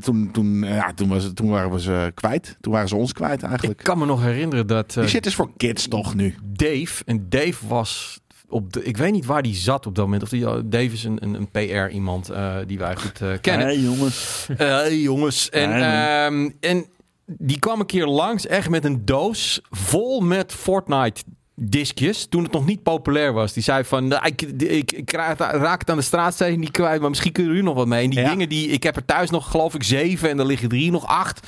[0.00, 2.56] toen, toen, ja, toen, was toen waren we ze kwijt.
[2.60, 3.82] Toen waren ze ons kwijt Ik eigenlijk.
[3.82, 6.34] kan me nog herinneren dat Die shit is voor kids toch nu?
[6.42, 10.22] Dave, en Dave was op de, ik weet niet waar die zat op dat moment.
[10.22, 13.66] Of die, Dave is een, een, een PR iemand eh, die wij goed eh, kennen.
[13.66, 14.46] Hey, jongens.
[14.56, 15.50] Eh, hey, jongens.
[15.50, 16.86] En, ehm, en
[17.26, 21.22] die kwam een keer langs, echt met een doos vol met Fortnite
[21.60, 23.52] diskjes toen het nog niet populair was.
[23.52, 27.08] Die zei van, nou, ik, ik, ik raak het aan de straatsteen niet kwijt, maar
[27.08, 28.04] misschien kunnen jullie nog wat mee.
[28.04, 28.28] En die Ja.
[28.28, 31.06] dingen die, ik heb er thuis nog geloof ik zeven en er liggen drie nog
[31.06, 31.46] acht.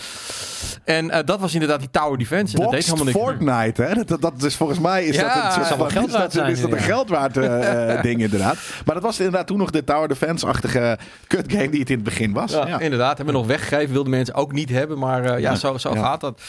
[0.85, 2.57] En eh, dat was inderdaad die Tower Defense.
[2.57, 3.47] En dat deed Boxed helemaal niks.
[3.49, 4.05] Fortnite, hè?
[4.05, 6.61] Dat, dat is volgens mij is Ja, dat een soort van- geld waard zijn is
[6.61, 6.87] dat nu, een ja.
[6.87, 8.57] geld waard eh, eh, ding inderdaad.
[8.85, 12.05] Maar dat was inderdaad toen nog de Tower Defense-achtige cut game die het in het
[12.05, 12.53] begin was.
[12.53, 13.17] Ja, inderdaad.
[13.17, 13.93] Hebben we nog weggegeven.
[13.93, 14.99] Wilden mensen ook niet hebben.
[14.99, 16.41] Maar ja, zo, zo gaat dat.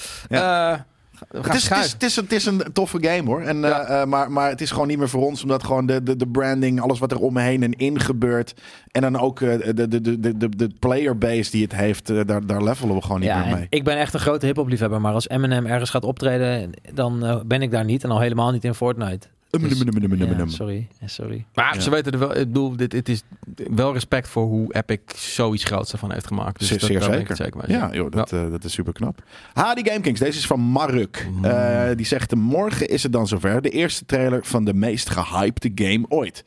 [1.28, 3.42] Het is, het, is, het, is, het is een toffe game hoor.
[3.42, 3.82] En, Ja.
[3.86, 5.42] eh, eh, maar, maar het is gewoon niet meer voor ons.
[5.42, 8.54] Omdat gewoon de, de, de branding, alles wat er omheen en in gebeurt.
[8.92, 12.10] En dan ook eh, de, de, de, de, de, de player base die het heeft.
[12.10, 13.68] eh, daar, daar levelen we gewoon niet Ja, meer mee.
[13.70, 17.40] ik ben echt een grote hip-hop liefhebber, maar als Eminem ergens gaat optreden, dan eh,
[17.46, 19.28] ben ik daar niet en al helemaal niet in Fortnite.
[19.52, 20.50] Um, um, um, um, um, um, Ja, um.
[20.50, 21.46] sorry, sorry.
[21.54, 21.82] Maar Ja.
[21.82, 23.22] ze weten er wel, ik bedoel, dit, het is
[23.70, 26.60] wel respect voor hoe Epic zoiets groots ervan heeft gemaakt.
[26.60, 27.36] Dus Zeer, dat, zeker.
[27.36, 27.72] zeker.
[27.72, 29.24] Ja, joh, dat, eh, dat is super knap.
[29.54, 31.28] Hadi Gamekings, deze is van Maruk.
[31.32, 31.46] Mm.
[31.46, 33.62] Eh, die zegt, morgen is het dan zover.
[33.62, 36.44] De eerste trailer van de meest gehypte game ooit.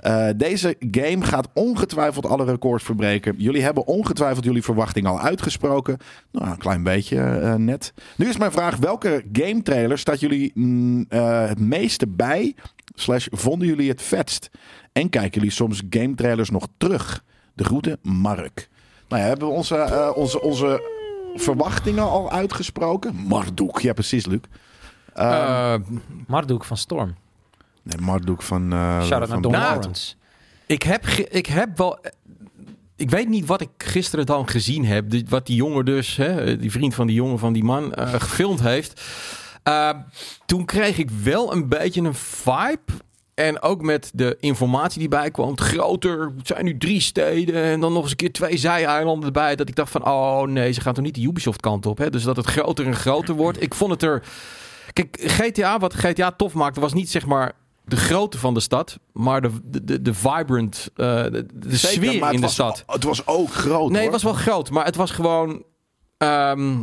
[0.00, 3.34] Eh, deze game gaat ongetwijfeld alle records verbreken.
[3.38, 5.96] Jullie hebben ongetwijfeld jullie verwachting al uitgesproken.
[6.32, 7.18] Nou, een klein beetje
[7.58, 7.92] net.
[8.16, 12.45] Nu is mijn vraag, welke game trailer staat jullie mm, eh, het meeste bij?
[12.94, 14.50] Slash, vonden jullie het vetst?
[14.92, 17.24] En kijken jullie soms game trailers nog terug?
[17.54, 18.68] De groeten, Mark.
[19.08, 20.82] Nou ja, hebben we onze, eh, onze, onze
[21.34, 23.14] verwachtingen al uitgesproken?
[23.14, 24.40] Marduk, ja precies, Luc.
[25.14, 25.80] Eh, Eh,
[26.26, 27.14] Marduk van Storm.
[27.82, 28.72] nee, Marduk van...
[28.72, 30.14] eh Shout-out naar van Don Nou, Lawrence.
[30.66, 31.98] ik, heb ik heb wel...
[32.96, 35.28] Ik weet niet wat ik gisteren dan gezien heb.
[35.28, 39.02] Wat die jongen dus, hè, die vriend van die jongen van die man, gefilmd heeft.
[39.66, 39.90] Eh,
[40.46, 42.92] toen kreeg ik wel een beetje een vibe.
[43.34, 45.50] En ook met de informatie die bij kwam.
[45.50, 47.62] Het groter, het zijn nu drie steden.
[47.62, 49.56] En dan nog eens een keer twee zijeilanden erbij.
[49.56, 51.98] Dat ik dacht van, oh nee, ze gaan toch niet de Ubisoft kant op.
[51.98, 52.10] Hè?
[52.10, 53.62] Dus dat het groter en groter wordt.
[53.62, 54.22] Ik vond het er...
[54.92, 57.52] Kijk, GTA, wat GTA tof maakte, was niet zeg maar
[57.84, 58.98] de grootte van de stad.
[59.12, 59.50] Maar de,
[59.82, 62.84] de, de, vibrant, eh, de, de Zeker, sfeer in de stad.
[62.86, 64.12] Het was ook groot, Nee, hoor.
[64.12, 65.64] het was wel groot, maar het was gewoon.
[66.18, 66.82] ehm,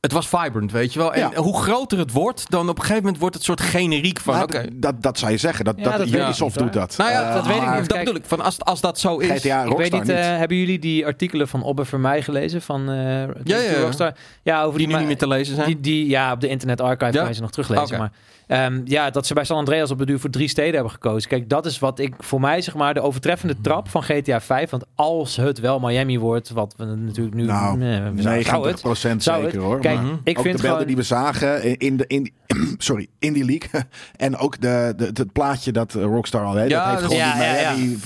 [0.00, 1.12] het was vibrant, weet je wel.
[1.14, 1.34] En Ja.
[1.42, 4.46] hoe groter het wordt, dan op een gegeven moment wordt het soort generiek van.
[4.46, 5.64] D- dat, dat zou je zeggen.
[5.64, 6.94] Dat, Ja, dat, Ubisoft doet dat.
[6.96, 7.88] Nou ja, Eh, dat weet ik niet.
[7.88, 8.24] Dat bedoel ik.
[8.24, 9.28] Van als, als dat zo is.
[9.40, 10.10] GTA Ik weet niet, niet.
[10.10, 12.62] eh, hebben jullie die artikelen van Obbe Vermeij gelezen?
[12.62, 13.78] Van eh Ja, ja, ja.
[13.80, 14.12] Rockstar?
[14.42, 15.66] Ja, over die nu ma- niet meer te lezen zijn.
[15.66, 17.18] Die, die, ja, op de Internet Archive Ja?
[17.18, 17.98] kan je ze nog teruglezen.
[17.98, 18.12] Maar
[18.46, 21.28] ehm, ja, dat ze bij San Andreas op de duur voor drie steden hebben gekozen.
[21.28, 24.70] Kijk, dat is wat ik voor mij zeg maar de overtreffende trap van GTA 5.
[24.70, 27.44] Want als het wel Miami wordt, wat we natuurlijk nu...
[27.44, 28.82] Nou, eh, we zou- zou het.
[28.84, 29.66] 90% Zou zeker het.
[29.66, 29.80] hoor.
[29.80, 30.14] Kijk, maar Mhm.
[30.24, 30.86] ik ook vind de beelden gewoon...
[30.86, 32.34] die we zagen in de, in, die-
[32.78, 33.80] sorry, in die league.
[34.16, 36.70] en ook de, de, het plaatje dat eh, Rockstar al heeft.
[36.70, 37.72] Ja, dat heeft gewoon die ja, ja, ja.
[37.76, 37.98] Miami,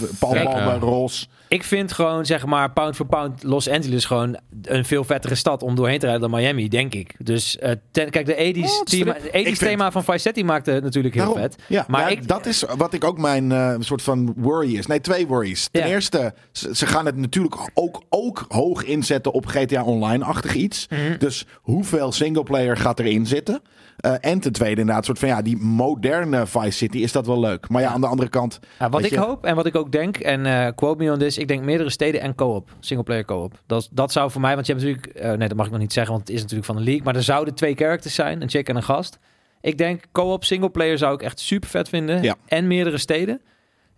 [1.50, 5.62] Ik vind gewoon, zeg maar, pound for pound Los Angeles gewoon een veel vettere stad
[5.62, 7.14] om doorheen te rijden dan Miami, denk ik.
[7.18, 10.44] Dus eh, ten- kijk, de 80s, Oh, thema, ik de 80s vind- thema van Vice
[10.44, 11.42] maakte het natuurlijk heel Daarom.
[11.42, 11.56] vet.
[11.66, 14.86] Ja, Maar ik- dat is wat ik ook mijn eh, soort van worry is.
[14.86, 15.68] Nee, twee worries.
[15.72, 20.86] Ten eerste, ze, ze gaan het natuurlijk ook, ook hoog inzetten op GTA Online-achtig iets.
[20.90, 21.18] Mhm.
[21.18, 23.60] Dus hoeveel singleplayer gaat erin zitten?
[24.00, 27.40] Eh, en ten tweede inderdaad, soort van ja, die moderne Vice City is dat wel
[27.40, 27.68] leuk.
[27.68, 28.60] Maar ja, aan de andere kant.
[28.78, 31.18] Ja, wat ik je- hoop en wat ik ook denk, en eh, quote me on
[31.18, 33.60] this, ik denk meerdere steden en co-op, singleplayer co-op.
[33.66, 35.80] Dat, dat zou voor mij, want je hebt natuurlijk, eh, nee dat mag ik nog
[35.80, 38.42] niet zeggen, want het is natuurlijk van de league, maar er zouden twee characters zijn,
[38.42, 39.18] een chick en een gast.
[39.60, 42.34] Ik denk co-op singleplayer zou ik echt super vet vinden Ja.
[42.46, 43.40] en meerdere steden.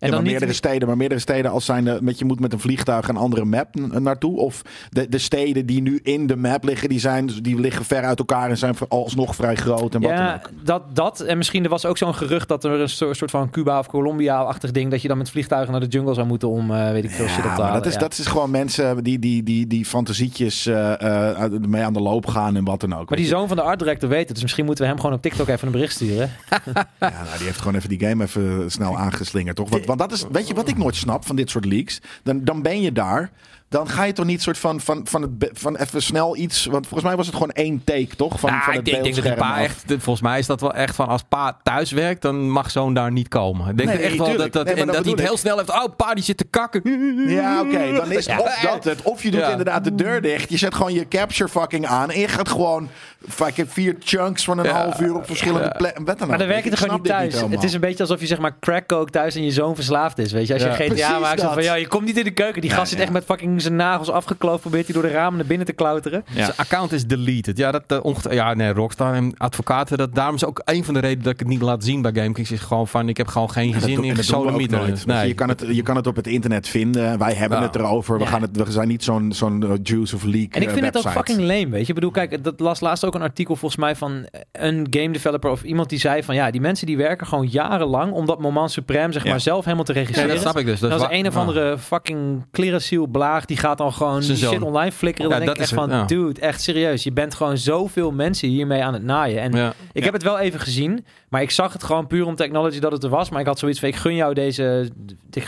[0.03, 2.53] En ja, dan niet meerdere steden, maar meerdere steden als zijn met je moet met
[2.53, 4.37] een vliegtuig een andere map naartoe.
[4.37, 8.03] Of de, de steden die nu in de map liggen, die, zijn, die liggen ver
[8.03, 10.49] uit elkaar en zijn alsnog vrij groot en wat dan Ja, ook.
[10.65, 11.19] dat, dat.
[11.19, 14.71] En misschien er was ook zo'n gerucht dat er een soort van Cuba of Colombia-achtig
[14.71, 14.91] ding...
[14.91, 17.27] dat je dan met vliegtuigen naar de jungle zou moeten om, eh, weet ik veel,
[17.27, 17.73] shit op te halen.
[17.73, 17.99] dat is, Ja.
[17.99, 22.25] dat is gewoon mensen die, die, die, die fantasietjes eh, eh, mee aan de loop
[22.27, 23.09] gaan en wat dan ook.
[23.09, 24.33] Maar die zoon van de art director weet het.
[24.33, 26.29] Dus misschien moeten we hem gewoon op TikTok even een bericht sturen.
[26.49, 26.61] Ja,
[26.99, 29.69] nou, die heeft gewoon even die game even snel aangeslingerd, toch?
[29.85, 31.99] Want, want dat is, weet je wat ik nooit snap van dit soort leaks?
[32.23, 33.31] Dan, dan ben je daar.
[33.69, 36.65] Dan ga je toch niet soort van, van, van, het, van even snel iets...
[36.65, 38.39] Want volgens mij was het gewoon één take, toch?
[38.39, 41.07] Van, van ik denk, denk dat pa echt, volgens mij is dat wel echt van
[41.07, 43.69] als pa thuis werkt, dan mag zoon daar niet komen.
[43.69, 45.57] Ik denk Nee, echt wel dat, dat, Nee, en dat dat hij het heel snel
[45.57, 45.69] heeft.
[45.69, 46.81] Oh, pa die zit te kakken.
[47.27, 47.93] Ja, oké.
[47.93, 48.39] Dan is Ja.
[48.39, 49.01] of dat het.
[49.01, 49.49] Of je doet Ja.
[49.49, 50.49] inderdaad de deur dicht.
[50.49, 52.11] Je zet gewoon je capture fucking aan.
[52.11, 52.89] En je gaat gewoon
[53.27, 54.71] fucking vier chunks van een Ja.
[54.83, 55.73] half uur op verschillende Ja.
[55.77, 56.05] plekken.
[56.05, 57.41] Dan Maar dan werk je Ik er gewoon niet thuis.
[57.41, 60.17] het is een beetje alsof je zeg maar crack coke thuis en je zoon verslaafd
[60.17, 60.31] is.
[60.31, 60.73] Weet je, als je Ja.
[60.75, 61.53] GTA Precies maakt, dat.
[61.53, 62.61] van ja, je komt niet in de keuken.
[62.61, 63.03] Die Ja, gast zit ja.
[63.03, 64.61] echt met fucking zijn nagels afgekloofd.
[64.61, 66.23] Probeert hij door de ramen naar binnen te klauteren.
[66.29, 66.43] Ja.
[66.45, 67.57] Zijn account is deleted.
[67.57, 69.97] Ja, dat, uh, onget- ja nee, Rockstar en advocaten.
[69.97, 72.11] Dat, daarom is ook een van de redenen dat ik het niet laat zien bij
[72.13, 72.51] GameKings.
[72.51, 75.27] Is gewoon van, ik heb gewoon geen Ja, dat zin doen- in je, Nee.
[75.27, 77.17] Je, kan het, je kan het op het internet vinden.
[77.17, 77.63] Wij hebben Ja.
[77.63, 78.17] het erover.
[78.17, 78.29] We, Ja.
[78.29, 80.85] gaan het, we zijn niet zo'n zo'n eh, Juice of League En ik eh, vind
[80.85, 81.87] het ook fucking lame, weet je.
[81.87, 85.49] Ik bedoel, kijk, dat las laatst ook een artikel volgens mij van een game developer
[85.51, 88.71] of iemand die zei van ja, die mensen die werken gewoon jarenlang om dat moment
[88.71, 89.29] supreme zeg Ja.
[89.29, 90.31] maar zelf helemaal te Nee, regisseren.
[90.33, 90.79] dat snap ik dus.
[90.79, 91.39] Dat is een of ja.
[91.39, 93.45] andere fucking clerasiel blaag.
[93.45, 95.31] Die gaat dan gewoon die shit online flikkeren.
[95.31, 97.03] Ja, dan denk dat ik is echt van, dude, echt serieus.
[97.03, 99.41] Je bent gewoon zoveel mensen hiermee aan het naaien.
[99.41, 99.73] En Ja.
[99.93, 101.05] ik heb het wel even gezien.
[101.33, 103.29] Maar ik zag het gewoon puur om technology dat het er was.
[103.29, 104.89] Maar ik had zoiets van, ik gun jou deze...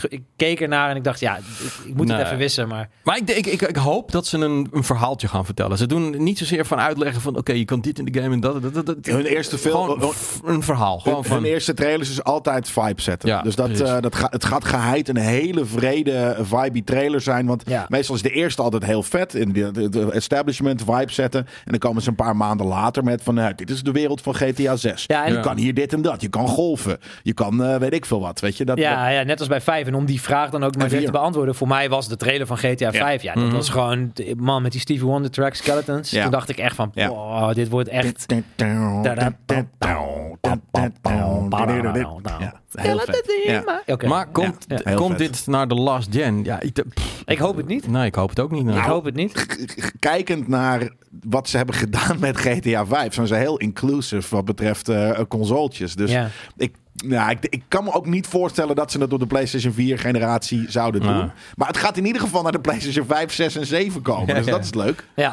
[0.08, 1.44] Ik, keek ernaar en ik dacht, ja, ik,
[1.86, 2.16] ik moet Nee.
[2.16, 2.68] het even wissen.
[2.68, 5.78] Maar Maar ik, denk- ik, ik, ik hoop dat ze een, een verhaaltje gaan vertellen.
[5.78, 7.36] Ze doen niet zozeer van uitleggen van...
[7.36, 8.62] Oké, je kan dit in de game en dat.
[8.62, 8.96] dat, dat, dat.
[9.02, 10.02] Hun eerste film-
[10.44, 10.98] een verhaal.
[10.98, 11.36] Gewoon Hun, van...
[11.36, 13.28] hun eerste trailers is altijd vibe zetten.
[13.28, 17.46] Ja, dus dat, eh, dat gaat, het gaat geheid een hele vrede, vibe trailer zijn.
[17.46, 17.86] Want Ja.
[17.88, 19.34] meestal is de eerste altijd heel vet.
[19.34, 21.40] In de, establishment vibe zetten.
[21.46, 23.34] En dan komen ze een paar maanden later met van...
[23.34, 25.04] nou, dit is de wereld van GTA 6.
[25.06, 26.20] Ja, en- je kan hier dit en dat.
[26.20, 26.98] Je kan golfen.
[27.22, 28.40] Je kan eh, weet ik veel wat.
[28.40, 29.86] Weet je, dat, dat- Ja, ja, net als bij 5.
[29.86, 31.04] En om die vraag dan ook maar vier.
[31.04, 31.54] te beantwoorden.
[31.54, 33.22] Voor mij was de trailer van GTA 5.
[33.22, 34.12] Ja, dat was gewoon...
[34.36, 36.10] Man, met die Stevie Wonder track Skeletons.
[36.10, 36.22] Ja.
[36.22, 36.90] Toen dacht ik echt van...
[36.94, 37.08] Ja.
[37.08, 38.24] wow, dit wordt echt...
[42.40, 44.04] Ja, heel vet.
[44.08, 44.80] Maar komt, Ja.
[44.84, 45.18] Heel komt vet.
[45.32, 46.44] dit naar de last gen?
[46.44, 47.88] Ja, ik, pff, Ik hoop het niet.
[47.88, 48.64] nee, ik hoop het ook niet.
[48.64, 48.78] nou.
[48.78, 49.46] ik hoop het niet.
[49.98, 50.88] kijkend naar
[51.22, 55.94] wat ze hebben gedaan met GTA 5, zijn ze heel inclusive wat betreft eh consoletjes.
[55.94, 56.28] Dus Ja.
[56.56, 59.72] ik, nou, ik, ik kan me ook niet voorstellen dat ze het op de PlayStation
[59.72, 61.30] 4 generatie zouden doen.
[61.56, 64.26] Maar het gaat in ieder geval naar de PlayStation 5, 6 en 7 komen.
[64.26, 64.50] Ja, dus ja.
[64.50, 65.04] dat is leuk.
[65.16, 65.32] Ja.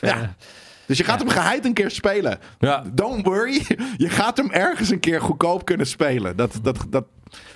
[0.88, 2.38] Dus je gaat hem geheid een keer spelen.
[2.58, 2.84] Ja.
[2.92, 3.66] Don't worry.
[3.96, 6.36] Je gaat hem ergens een keer goedkoop kunnen spelen.
[6.36, 7.04] Dat, dat, dat,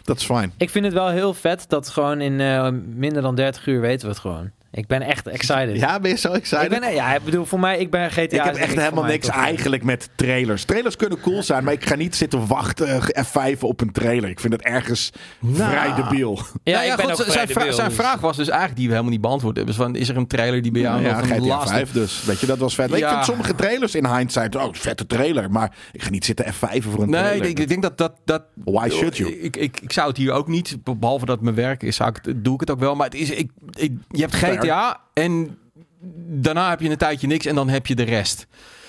[0.03, 0.53] dat is fijn.
[0.57, 4.07] Ik vind het wel heel vet dat gewoon in eh, minder dan 30 uur weten
[4.07, 4.51] we het gewoon.
[4.75, 5.77] Ik ben echt excited.
[5.77, 6.73] Ja, ben je zo excited?
[6.73, 8.23] ik ben, ja, ik bedoel, voor mij, ik ben GTA.
[8.23, 10.65] Ik heb echt helemaal niks eigenlijk met trailers.
[10.65, 14.31] Trailers kunnen cool zijn, maar ik ga niet zitten wachten eh, F5 op een trailer.
[14.31, 15.11] Ik vind het ergens
[15.53, 16.39] vrij debiel.
[16.65, 18.87] Ja, Nou ik ben ook zijn, vra- debiel, zijn dus- vraag was dus eigenlijk die
[18.87, 19.75] we helemaal niet beantwoord hebben.
[19.75, 21.93] Dus van, is er een trailer die bij jou Ja, nog een GTA last 5
[21.93, 22.25] dus.
[22.25, 22.89] Weet je, dat was vet.
[22.89, 23.13] Maar Ik Ja.
[23.13, 25.51] vind sommige trailers in hindsight, oh, vette trailer.
[25.51, 27.49] Maar ik ga niet zitten F5 voor een Nee, trailer.
[27.49, 28.13] ik, ik denk dat dat...
[28.25, 29.31] dat Why should you?
[29.33, 32.11] Ik, ik, ik zou het hier ook niet, behalve dat het mijn werk is, zou
[32.11, 32.95] ik het, doe ik het ook wel.
[32.95, 34.61] Maar het is, ik, ik, je hebt Fair.
[34.63, 35.59] GTA en
[36.27, 38.47] daarna heb je een tijdje niks en dan heb je de rest.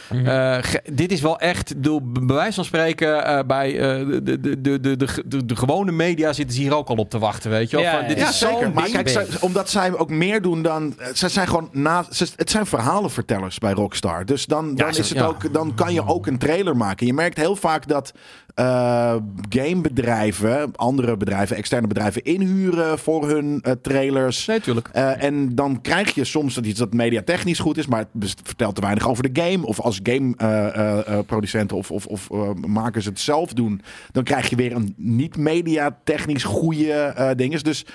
[0.10, 0.28] Mhm.
[0.28, 0.58] Eh,
[0.94, 4.80] dit is wel echt, door bij wijze van spreken, eh, bij eh, de, de, de,
[4.80, 7.76] de, de, de, gewone media zitten ze hier ook al op te wachten, weet je
[7.76, 7.86] wel.
[7.86, 8.24] Ja, ja, dit ja.
[8.24, 8.72] Ja, is zeker.
[8.72, 10.96] Maar kijk, zij- omdat zij ook meer doen dan...
[11.14, 12.06] Zij zijn gewoon na,
[12.36, 14.26] het zijn verhalenvertellers bij Rockstar.
[14.26, 15.26] Dus dan, dan, is het ja.
[15.26, 17.06] ook, dan kan je ook een trailer maken.
[17.06, 18.14] Je merkt heel vaak dat
[18.54, 19.16] eh,
[19.50, 24.46] gamebedrijven, andere bedrijven, externe bedrijven inhuren voor hun eh, trailers.
[24.46, 24.90] Nee, tuurlijk.
[24.92, 28.76] Eh, en dan krijg je soms dat iets dat mediatechnisch goed is, maar het vertelt
[28.76, 29.66] te weinig over de game.
[29.66, 32.30] Of als gameproducenten of, of, of
[32.68, 37.62] makers het zelf doen, dan krijg je weer een niet mediatechnisch goede ding.
[37.62, 37.86] Dus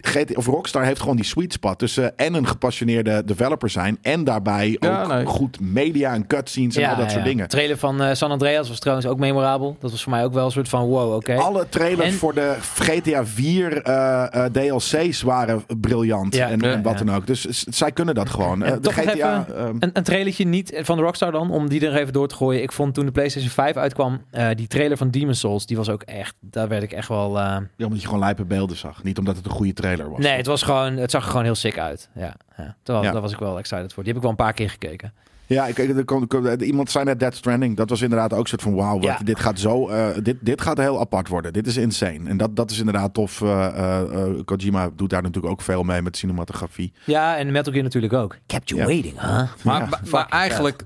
[0.00, 4.24] GT, of Rockstar heeft gewoon die sweet spot tussen en een gepassioneerde developer zijn en
[4.24, 5.26] daarbij Ja, ook nee.
[5.26, 7.28] goed media en cutscenes en al dat soort ja.
[7.28, 7.42] dingen.
[7.42, 9.76] De trailer van eh, San Andreas was trouwens ook memorabel.
[9.80, 11.36] Dat was voor mij ook wel een soort van wow, oké.
[11.36, 16.48] Alle trailers En- voor de GTA 4 eh, eh, DLC's waren briljant Ja.
[16.50, 17.04] en, en wat ja.
[17.04, 17.26] dan ook.
[17.26, 18.58] Dus zij kunnen dat gewoon.
[18.58, 19.10] De GTA,
[19.48, 22.28] even ehm, Een, een trailertje niet van de Rockstar dan, om die er even door
[22.28, 22.62] te gooien.
[22.62, 25.88] Ik vond toen de PlayStation 5 uitkwam, eh, die trailer van Demon's Souls, die was
[25.88, 27.38] ook echt, daar werd ik echt wel...
[27.38, 29.02] eh, Ja, omdat je gewoon lijpe beelden zag.
[29.02, 30.18] Niet omdat het een goede trailer was.
[30.18, 32.08] nee, het was gewoon, het zag er gewoon heel sick uit.
[32.14, 32.76] Ja, ja.
[32.82, 33.12] Terwijl, Ja.
[33.12, 34.02] daar was ik wel excited voor.
[34.04, 35.12] Die heb ik wel een paar keer gekeken.
[35.46, 36.28] Ja, ik, ik- er kon-
[36.62, 37.76] iemand zei net Dead Stranding.
[37.76, 39.00] Dat was inderdaad ook een soort van wauw.
[39.00, 39.18] Ja.
[39.24, 39.88] Dit gaat zo.
[39.88, 41.52] eh, dit, dit gaat heel apart worden.
[41.52, 42.28] Dit is insane.
[42.28, 43.42] En dat, dat is inderdaad tof.
[43.42, 46.92] eh, eh, Kojima doet daar natuurlijk ook veel mee met cinematografie.
[47.04, 48.36] Ja, en Metal Gear natuurlijk ook.
[48.46, 48.86] Kept you Ja.
[48.86, 49.42] waiting, huh?
[49.62, 50.84] Maar, Ja, maar- eigenlijk,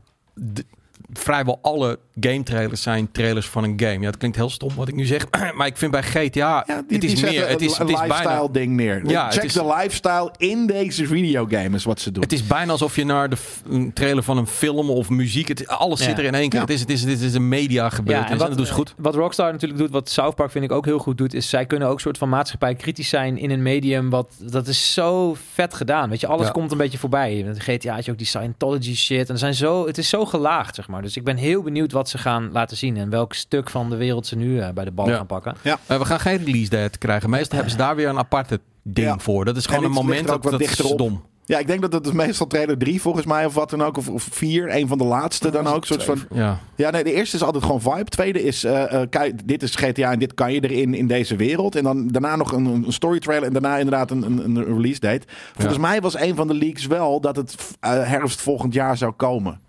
[1.12, 3.98] vrijwel alle game trailers zijn trailers van een game.
[4.00, 6.64] Ja, het klinkt heel stom wat ik nu zeg, maar ik vind bij GTA, Ja,
[6.88, 8.48] die, het is meer, het is, een het is lifestyle bijna...
[8.52, 9.08] ding neer.
[9.08, 12.22] Ja, het Check is- de lifestyle in deze videogame is wat ze doen.
[12.22, 13.36] Het is bijna alsof je naar de
[13.70, 15.48] een trailer van een film of muziek.
[15.48, 16.04] Het, alles Ja.
[16.04, 16.58] zit er in één keer.
[16.60, 16.64] Ja.
[16.66, 18.30] Het, is, het, is, het is een media gebeurtenis.
[18.30, 18.94] en, wat, dat doen ze goed.
[18.96, 21.66] Wat Rockstar natuurlijk doet, wat South Park vind ik ook heel goed doet, is zij
[21.66, 24.10] kunnen ook soort van maatschappij kritisch zijn in een medium.
[24.10, 26.10] Wat dat is zo vet gedaan.
[26.10, 26.52] Weet je, alles Ja.
[26.52, 27.42] komt een beetje voorbij.
[27.46, 29.26] Met GTA had je ook die Scientology shit.
[29.28, 30.97] En er zijn zo, het is zo gelaagd, zeg maar.
[31.02, 33.96] Dus ik ben heel benieuwd wat ze gaan laten zien en welk stuk van de
[33.96, 35.16] wereld ze nu eh, bij de bal Ja.
[35.16, 35.54] gaan pakken.
[35.62, 37.30] Eh, we gaan geen release date krijgen.
[37.30, 39.18] Meestal hebben ze daar weer een aparte ding Ja.
[39.18, 39.44] voor.
[39.44, 40.98] Dat is gewoon En een moment ook dat, wat dat is dichter op.
[40.98, 41.22] dom.
[41.44, 43.96] Ja, ik denk dat het is meestal trailer 3 volgens mij of wat dan ook.
[43.96, 45.84] Of, of 4, een van de laatste dan ook.
[45.86, 46.58] Soort van, Ja.
[46.76, 48.04] Ja, nee, de eerste is altijd gewoon vibe.
[48.04, 51.36] Tweede is, eh, eh, kijk, dit is GTA en dit kan je erin in deze
[51.36, 51.76] wereld.
[51.76, 55.00] En dan daarna nog een, een story trailer en daarna inderdaad een, een, een release
[55.00, 55.26] date.
[55.54, 59.12] Volgens mij was een van de leaks wel dat het eh, herfst volgend jaar zou
[59.12, 59.60] komen.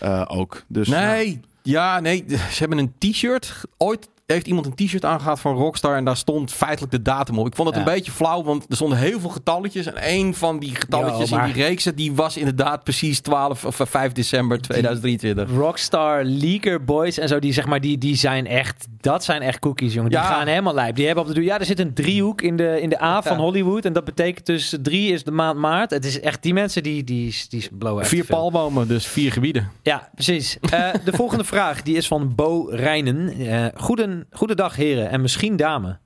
[0.00, 0.62] Eh, ook.
[0.68, 2.24] Dus, Nee, ja, nee.
[2.28, 3.60] Ze hebben een t-shirt.
[3.76, 7.46] Ooit heeft iemand een t-shirt aangehad van Rockstar en daar stond feitelijk de datum op.
[7.46, 7.84] Ik vond het Ja.
[7.86, 9.86] een beetje flauw, want er stonden heel veel getalletjes.
[9.86, 13.80] En één van die getalletjes maar- in die reeks, die was inderdaad precies 12 of
[13.80, 15.50] eh, 5 december 2023.
[15.56, 19.58] Rockstar, Leaker Boys en zo, die zeg maar, die, die zijn echt, dat zijn echt
[19.58, 20.10] cookies, jongen.
[20.10, 20.24] Die Ja.
[20.24, 20.96] gaan helemaal lijp.
[20.96, 23.22] Die hebben op de doel, ja, er zit een driehoek in de, in de A
[23.22, 23.42] van Ja.
[23.42, 23.84] Hollywood.
[23.84, 25.90] En dat betekent dus drie is de maand maart.
[25.90, 28.36] Het is echt, die mensen die, die, die blowen Vier veel.
[28.36, 29.70] palmbomen, dus vier gebieden.
[29.82, 30.58] Ja, precies.
[30.60, 33.28] Eh, de volgende vraag, die is van Bo Rijnen.
[33.38, 35.98] Eh goeden, goedendag heren en misschien dame.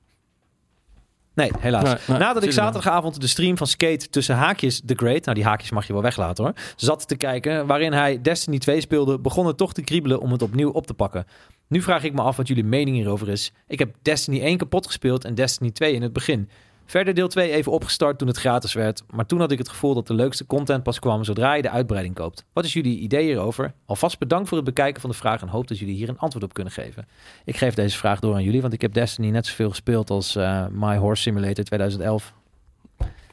[1.35, 1.83] Nee, helaas.
[1.85, 5.37] Nee, nee, Nadat ik er zaterdagavond de stream van Skate tussen haakjes The Great, nou
[5.37, 9.19] die haakjes mag je wel weglaten hoor, zat te kijken waarin hij Destiny 2 speelde,
[9.19, 11.27] begon het toch te kriebelen om het opnieuw op te pakken.
[11.69, 13.53] Nu vraag ik me af wat jullie mening hierover is.
[13.67, 16.49] Ik heb Destiny 1 kapot gespeeld en Destiny 2 in het begin.
[16.87, 19.95] Verder deel 2 even opgestart toen het gratis werd, maar toen had ik het gevoel
[19.95, 22.45] dat de leukste content pas kwam zodra je de uitbreiding koopt.
[22.53, 23.73] Wat is jullie idee hierover?
[23.87, 26.45] Alvast bedankt voor het bekijken van de vraag en hoop dat jullie hier een antwoord
[26.45, 27.07] op kunnen geven.
[27.45, 30.37] Ik geef deze vraag door aan jullie, want ik heb Destiny net zoveel gespeeld als
[30.37, 32.33] eh, My Horse Simulator 2011.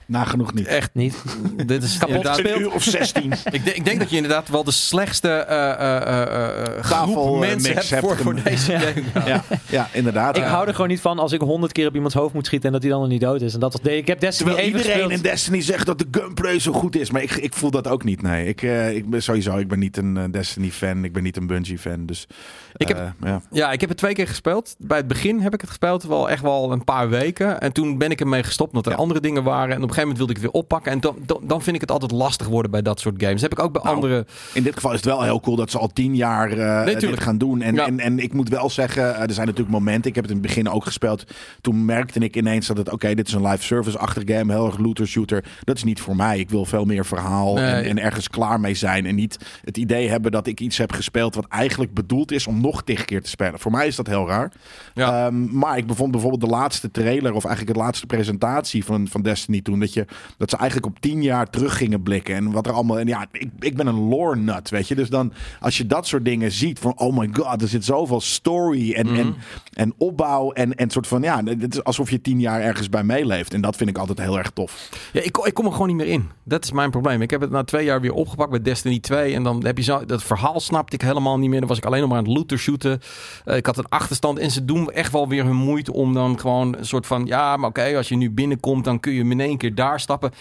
[0.07, 0.67] Nagenoeg niet.
[0.67, 1.23] Echt Niet?
[1.65, 2.39] Dit is Kapot inderdaad-.
[2.39, 3.31] Een uur of 16.
[3.51, 7.25] Ik, denk- ik denk dat je inderdaad wel de slechtste eh, eh, eh, eh, Tafel,
[7.25, 9.25] groep mensen hebt voor, hebt voor deze game.
[9.25, 10.37] ja, ja, inderdaad.
[10.37, 12.67] Ik hou er gewoon niet van als ik honderd keer op iemands hoofd moet schieten
[12.67, 13.53] en dat hij dan nog niet dood is.
[13.53, 15.25] En dat was, ik heb Destiny Terwijl even iedereen gespeeld.
[15.25, 17.11] in Destiny zegt dat de gunplay zo goed is.
[17.11, 18.21] Maar ik, ik voel dat ook niet.
[18.21, 21.03] Nee, ik, eh, ik ben sowieso ik ben niet een Destiny-fan.
[21.03, 22.05] Ik ben niet een Bungie-fan.
[22.05, 22.27] Dus
[22.75, 23.41] Ik heb- eh, ja.
[23.51, 24.75] Ja, ik heb het twee keer gespeeld.
[24.77, 27.61] Bij het begin heb ik het gespeeld, wel echt wel een paar weken.
[27.61, 28.97] En toen ben ik ermee gestopt, omdat er Ja.
[28.97, 29.75] andere dingen waren.
[29.75, 30.91] En op gegeven moment wilde ik het weer oppakken.
[30.91, 33.41] En dan, dan, dan vind ik het altijd lastig worden bij dat soort games.
[33.41, 34.25] Dat heb ik ook bij Nou, andere...
[34.53, 36.49] In dit geval is het wel heel cool dat ze al tien jaar
[36.85, 37.21] dit tuurlijk.
[37.21, 37.61] gaan doen.
[37.61, 37.85] En, Ja.
[37.85, 40.09] en, en ik moet wel zeggen, eh, er zijn natuurlijk momenten.
[40.09, 41.23] Ik heb het in het begin ook gespeeld.
[41.61, 44.53] Toen merkte ik ineens dat het, oké, dit is een live service-achtig game.
[44.53, 45.43] Heel erg looter-shooter.
[45.63, 46.39] Dat is niet voor mij.
[46.39, 47.65] Ik wil veel meer verhaal Nee.
[47.65, 49.05] en, en ergens klaar mee zijn.
[49.05, 52.61] En niet het idee hebben dat ik iets heb gespeeld wat eigenlijk bedoeld is om
[52.61, 53.59] nog tig keer te spelen.
[53.59, 54.51] Voor mij is dat heel raar.
[54.93, 55.25] Ja.
[55.25, 59.21] Ehm, maar ik bevond bijvoorbeeld de laatste trailer, of eigenlijk de laatste presentatie van, van
[59.21, 60.05] Destiny toen, dat, je,
[60.37, 62.35] dat ze eigenlijk op tien jaar terug gingen blikken.
[62.35, 62.99] En wat er allemaal.
[62.99, 64.95] En ja, ik, ik ben een lore nut, weet je.
[64.95, 68.21] Dus dan, als je dat soort dingen ziet, van oh my god, er zit zoveel
[68.21, 69.15] story en, Mhm.
[69.19, 69.35] en,
[69.73, 70.51] en opbouw.
[70.51, 73.53] En, en soort van, ja, het is alsof je tien jaar ergens bij meeleeft.
[73.53, 74.89] En dat vind ik altijd heel erg tof.
[75.13, 76.29] Ja, ik, ik kom er gewoon niet meer in.
[76.43, 77.21] Dat is mijn probleem.
[77.21, 79.33] Ik heb het na twee jaar weer opgepakt bij Destiny 2.
[79.33, 80.05] En dan heb je zo...
[80.05, 81.59] Dat verhaal snapte ik helemaal niet meer.
[81.59, 82.99] Dan was ik alleen nog maar aan het looter shooten.
[83.45, 84.39] Eh, ik had een achterstand.
[84.39, 87.25] En ze doen echt wel weer hun moeite om dan gewoon een soort van...
[87.25, 90.31] Ja, maar oké, als je nu binnenkomt, dan kun je in één keer daar stappen.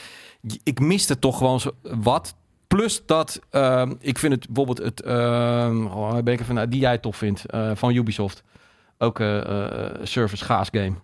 [0.62, 2.34] Ik miste toch gewoon wat.
[2.66, 5.02] Plus dat ehm, ik vind het bijvoorbeeld het...
[5.02, 7.46] ehm, oh, nou, die jij tof vindt.
[7.46, 8.42] eh, van Ubisoft.
[8.98, 10.94] Ook eh eh, service gaas game.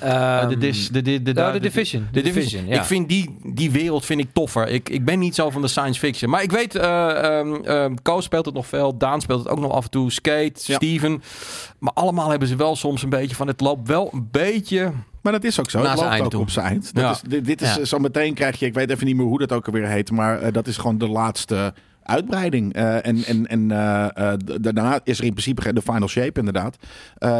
[0.00, 2.08] Eh, Ehm, de, dis, de, de, de, de Division.
[2.12, 2.66] de Division.
[2.68, 4.68] Ik vind die, die wereld vind ik toffer.
[4.68, 6.30] Ik, ik ben niet zo van de science fiction.
[6.30, 7.44] Maar ik weet, eh
[7.84, 8.96] ehm Koos speelt het nog veel.
[8.98, 10.12] Daan speelt het ook nog af en toe.
[10.12, 10.74] Skate, Ja.
[10.76, 11.22] Steven.
[11.78, 13.46] Maar allemaal hebben ze wel soms een beetje van...
[13.46, 14.92] Het loopt wel een beetje...
[15.22, 15.78] Maar dat is ook zo.
[15.82, 16.40] Na het zijn loopt eind ook toe.
[16.40, 16.94] op zijn eind.
[16.94, 17.10] Dat Ja.
[17.10, 17.80] is, dit, dit is Ja.
[17.80, 20.10] eh, zo meteen krijg je, ik weet even niet meer hoe dat ook alweer heet,
[20.10, 21.74] maar eh, dat is gewoon de laatste
[22.06, 22.72] uitbreiding.
[22.72, 26.76] Eh, en en, en eh, eh, daarna is er in principe de final shape inderdaad.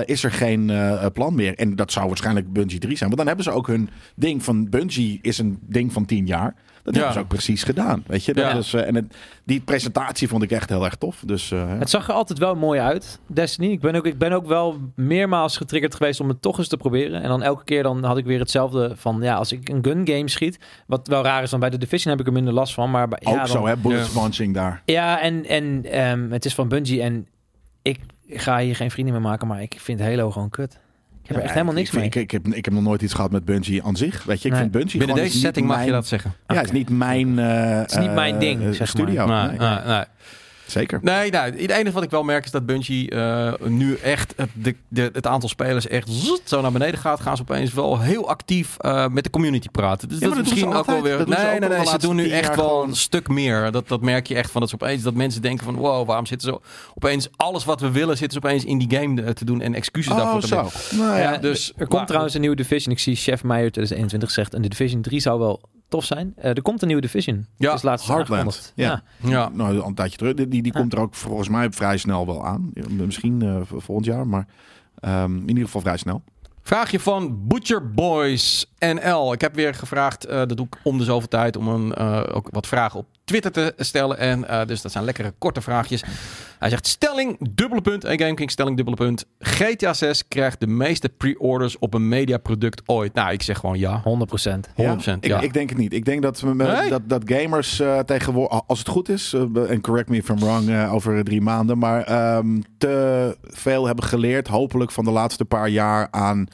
[0.05, 0.72] is er geen
[1.12, 1.55] plan meer.
[1.55, 3.11] En dat zou waarschijnlijk Bungie 3 zijn.
[3.11, 6.55] Want dan hebben ze ook hun ding van Bungie is een ding van 10 jaar.
[6.87, 7.01] Dat Ja.
[7.01, 8.05] hebben ze ook precies gedaan.
[8.07, 8.35] Weet je?
[8.35, 8.57] Dat Ja.
[8.57, 11.22] is, eh, en het, die presentatie vond ik echt heel erg tof.
[11.27, 11.66] Dus eh, ja.
[11.79, 13.70] Het zag er altijd wel mooi uit, Destiny.
[13.70, 16.77] Ik ben, ook, ik ben ook wel meermaals getriggerd geweest om het toch eens te
[16.77, 17.22] proberen.
[17.22, 19.18] En dan elke keer dan had ik weer hetzelfde van...
[19.22, 20.59] Ja, als ik een gun game schiet...
[20.87, 22.90] Wat wel raar is, dan bij de Division heb ik er minder last van.
[22.90, 23.77] Maar bij, ook ja, dan- zo, hè?
[23.77, 24.83] Bullet daar.
[24.85, 27.03] Ja, en, en ehm, het is van Bungie.
[27.03, 27.27] En
[27.83, 30.79] ik ga hier geen vrienden meer maken, maar ik vind Halo gewoon kut.
[31.29, 32.05] Ik heb er echt helemaal ik, niks mee.
[32.05, 34.25] ik, ik, heb, ik heb nog nooit iets gehad met Bungie aan zich.
[34.25, 34.61] Weet je, ik Nee.
[34.61, 36.33] vind Bungie Binnen gewoon deze setting mag je mijn- dat zeggen.
[36.47, 37.39] Ja, het is niet mijn.
[37.39, 38.87] eh, Het is niet mijn eh, ding, eh, zeg maar.
[38.89, 39.27] studio.
[39.27, 40.05] Nee, Nee, nee, nee.
[40.66, 40.98] Zeker.
[41.02, 44.48] Nee, nou, het enige wat ik wel merk is dat Bungie eh, nu echt het,
[44.52, 47.20] de, de, het aantal spelers echt zoet zo naar beneden gaat.
[47.20, 50.09] Gaan ze opeens wel heel actief eh, met de community praten.
[50.09, 51.16] Dus Ja, dat is misschien ook wel weer.
[51.16, 51.79] Nee, nee, nee.
[51.81, 52.88] de Ze doen nu echt wel gewoon.
[52.88, 53.70] een stuk meer.
[53.70, 56.26] Dat, dat merk je echt van dat ze opeens dat mensen denken van wow, waarom
[56.26, 56.61] zitten ze
[56.94, 60.12] opeens alles wat we willen zitten ze opeens in die game te doen en excuses
[60.12, 61.07] Oh, daarvoor te bieden.
[61.07, 62.92] Nou ja, Ja, dus- er komt maar- trouwens een nieuwe Division.
[62.92, 64.55] Ik zie Chef Meijer 2021 zegt...
[64.55, 66.33] En de Division 3 zou wel tof zijn.
[66.37, 67.46] Eh, er komt een nieuwe Division.
[67.57, 68.31] Ja, Het is laatst Heartland.
[68.33, 68.72] aangekondigd.
[68.75, 69.03] Ja.
[69.22, 69.49] Ja.
[69.49, 70.35] Nou, een tijdje terug.
[70.35, 72.70] Die, die, die komt er ook volgens mij vrij snel wel aan.
[72.75, 74.46] Ja, Misschien eh, volgend jaar, maar
[75.01, 76.22] ehm, in ieder geval vrij snel.
[76.62, 79.33] Vraagje van Butcher Boys NL.
[79.33, 82.22] Ik heb weer gevraagd, eh, dat doe ik om de zoveel tijd, om een, eh,
[82.33, 84.19] ook wat vragen op Twitter te stellen.
[84.19, 86.03] En eh, dus dat zijn lekkere korte vraagjes.
[86.59, 88.03] Hij zegt stelling, dubbele punt.
[88.03, 89.27] Hey GameKing, stelling, dubbele punt.
[89.39, 93.15] GTA 6 krijgt de meeste pre-orders op een mediaproduct ooit.
[93.15, 94.01] Nou, ik zeg gewoon ja.
[94.05, 94.69] 100 procent.
[94.69, 95.41] 100%, ik, ja.
[95.41, 95.93] ik denk het niet.
[95.93, 96.91] Ik denk dat, we Nee?
[96.91, 100.39] dat, dat gamers eh, tegenwoordig, als het goed is, eh, en correct me if I'm
[100.39, 105.45] wrong eh, over drie maanden, maar ehm, te veel hebben geleerd, hopelijk van de laatste
[105.45, 106.49] paar jaar aan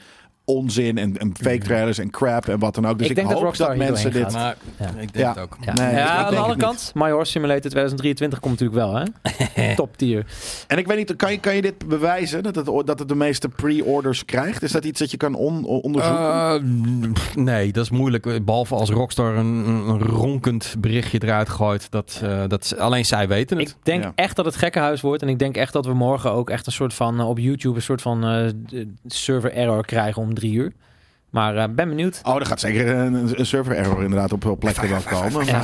[0.53, 2.99] onzin en, en fake trailers en crap en wat dan ook.
[2.99, 4.33] Dus Ik ik, denk dat Rockstar dat mensen dit...
[4.33, 4.87] Maar Ja.
[4.87, 5.29] ik denk Ja.
[5.29, 5.57] het ook.
[5.61, 9.75] Ja, Nee, ik- aan de andere kant, My Horse Simulator 2023 komt natuurlijk wel, hè?
[9.75, 10.27] Top tier.
[10.67, 13.15] En ik weet niet, kan je, kan je dit bewijzen, dat het, dat het de
[13.15, 14.63] meeste pre-orders krijgt?
[14.63, 16.21] Is dat iets dat je kan on- onderzoeken?
[16.25, 16.55] Eh,
[17.35, 18.45] nee, dat is moeilijk.
[18.45, 21.91] Behalve als Rockstar een, een ronkend berichtje eruit gooit.
[21.91, 23.69] Dat, eh, dat alleen zij weten het.
[23.69, 24.13] Ik denk Ja.
[24.15, 25.23] echt dat het gekkenhuis wordt.
[25.23, 27.21] En ik denk echt dat we morgen ook echt een soort van...
[27.21, 28.47] eh, op YouTube een soort van eh,
[29.07, 30.73] server error krijgen om drie uur.
[31.31, 32.21] Maar eh, ben benieuwd.
[32.23, 35.47] Oh, er gaat zeker een, een server error inderdaad op, plekken wel komen.
[35.47, 35.63] Ja.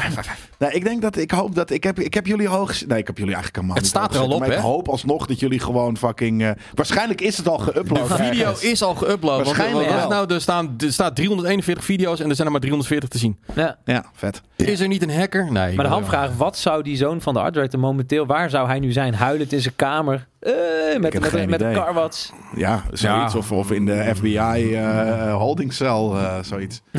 [0.58, 2.86] Nou, ik denk dat ik hoop dat ik heb, ik heb jullie hoog.
[2.86, 4.54] Nee, ik heb jullie eigenlijk helemaal Het niet staat er al op, maar hè?
[4.54, 6.42] Ik hoop alsnog dat jullie gewoon fucking.
[6.42, 8.08] eh, waarschijnlijk is het al geüpload.
[8.08, 8.62] De video ergens.
[8.62, 9.20] is al geüpload.
[9.20, 13.08] Waarschijnlijk want- nou, er, staan, er staat 341 video's en er zijn er maar 340
[13.08, 13.38] te zien.
[13.54, 13.76] Ja.
[13.84, 14.42] Ja, vet.
[14.56, 15.52] Is er niet een hacker?
[15.52, 15.74] Nee.
[15.74, 18.78] Maar de hamvraag, wat zou die zoon van de art director momenteel, waar zou hij
[18.78, 19.14] nu zijn?
[19.14, 21.74] Huilend in zijn kamer, eh, met, met, met, idee.
[21.74, 22.32] carwats.
[22.54, 23.32] Ja, zoiets.
[23.32, 23.38] Ja.
[23.38, 26.82] Of, of in de FBI eh holding cell, eh, zoiets.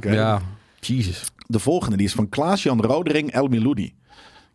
[0.00, 0.40] Ja.
[0.80, 1.22] Jesus.
[1.46, 3.94] De volgende die is van Klaas-Jan Rodering El Miloudi.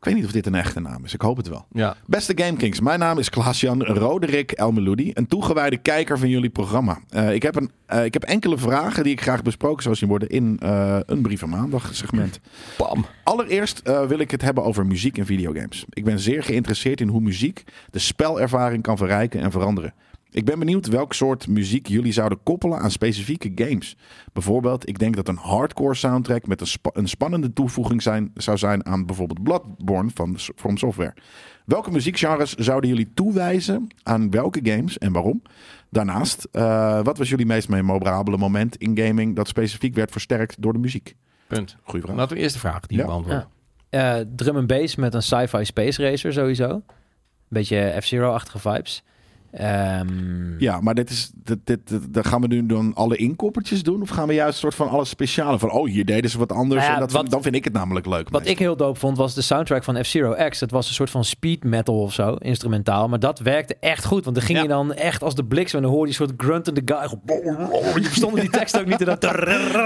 [0.01, 1.13] Ik weet niet of dit een echte naam is.
[1.13, 1.65] Ik hoop het wel.
[1.71, 1.95] Ja.
[2.05, 6.99] Beste GameKings, mijn naam is Klaas-Jan Roderick Elmeludi, een toegewijde kijker van jullie programma.
[7.09, 10.09] Eh, ik, heb een, eh, ik heb enkele vragen die ik graag besproken zou zien
[10.09, 12.39] worden in eh, een Brief van Maandag segment.
[12.77, 13.05] Bam.
[13.23, 15.85] Allereerst wil ik het hebben over muziek in videogames.
[15.89, 19.93] Ik ben zeer geïnteresseerd in hoe muziek de spelervaring kan verrijken en veranderen.
[20.33, 23.97] Ik ben benieuwd welk soort muziek jullie zouden koppelen aan specifieke games.
[24.33, 28.57] Bijvoorbeeld, ik denk dat een hardcore soundtrack met een, spa- een spannende toevoeging zijn, zou
[28.57, 31.13] zijn aan bijvoorbeeld Bloodborne van From Software.
[31.65, 35.41] Welke muziekgenres zouden jullie toewijzen aan welke games en waarom?
[35.89, 40.73] Daarnaast, eh, wat was jullie meest memorabele moment in gaming dat specifiek werd versterkt door
[40.73, 41.15] de muziek?
[41.47, 41.75] Punt.
[41.83, 42.15] Goeie vraag.
[42.15, 43.03] Laten we eerst de vraag die Ja.
[43.03, 43.47] we beantwoorden.
[43.89, 46.81] Eh, drum and bass met een sci-fi space racer sowieso.
[47.47, 49.03] Beetje F-Zero-achtige vibes.
[49.51, 53.83] Ehm, Ja, maar dit is, dit, dit, dit- dan gaan we nu dan alle inkoppertjes
[53.83, 54.01] doen?
[54.01, 55.59] Of gaan we juist een soort van alles speciale?
[55.59, 56.79] Van, oh, hier deden ze wat anders.
[56.81, 58.29] Nou ja, en dat, wat- dan vind ik het namelijk leuk.
[58.29, 60.59] Wat ik heel dope vond was de soundtrack van F-Zero X.
[60.59, 63.07] Het was een soort van speed metal of zo, instrumentaal.
[63.07, 64.23] Maar dat werkte echt goed.
[64.23, 64.63] Want dan ging Ja.
[64.63, 65.77] je dan echt als de bliksem.
[65.77, 66.97] En dan hoorde je een soort gruntende guy.
[67.07, 69.01] gewoon- Je verstond die tekst ook niet.
[69.01, 69.31] En dan-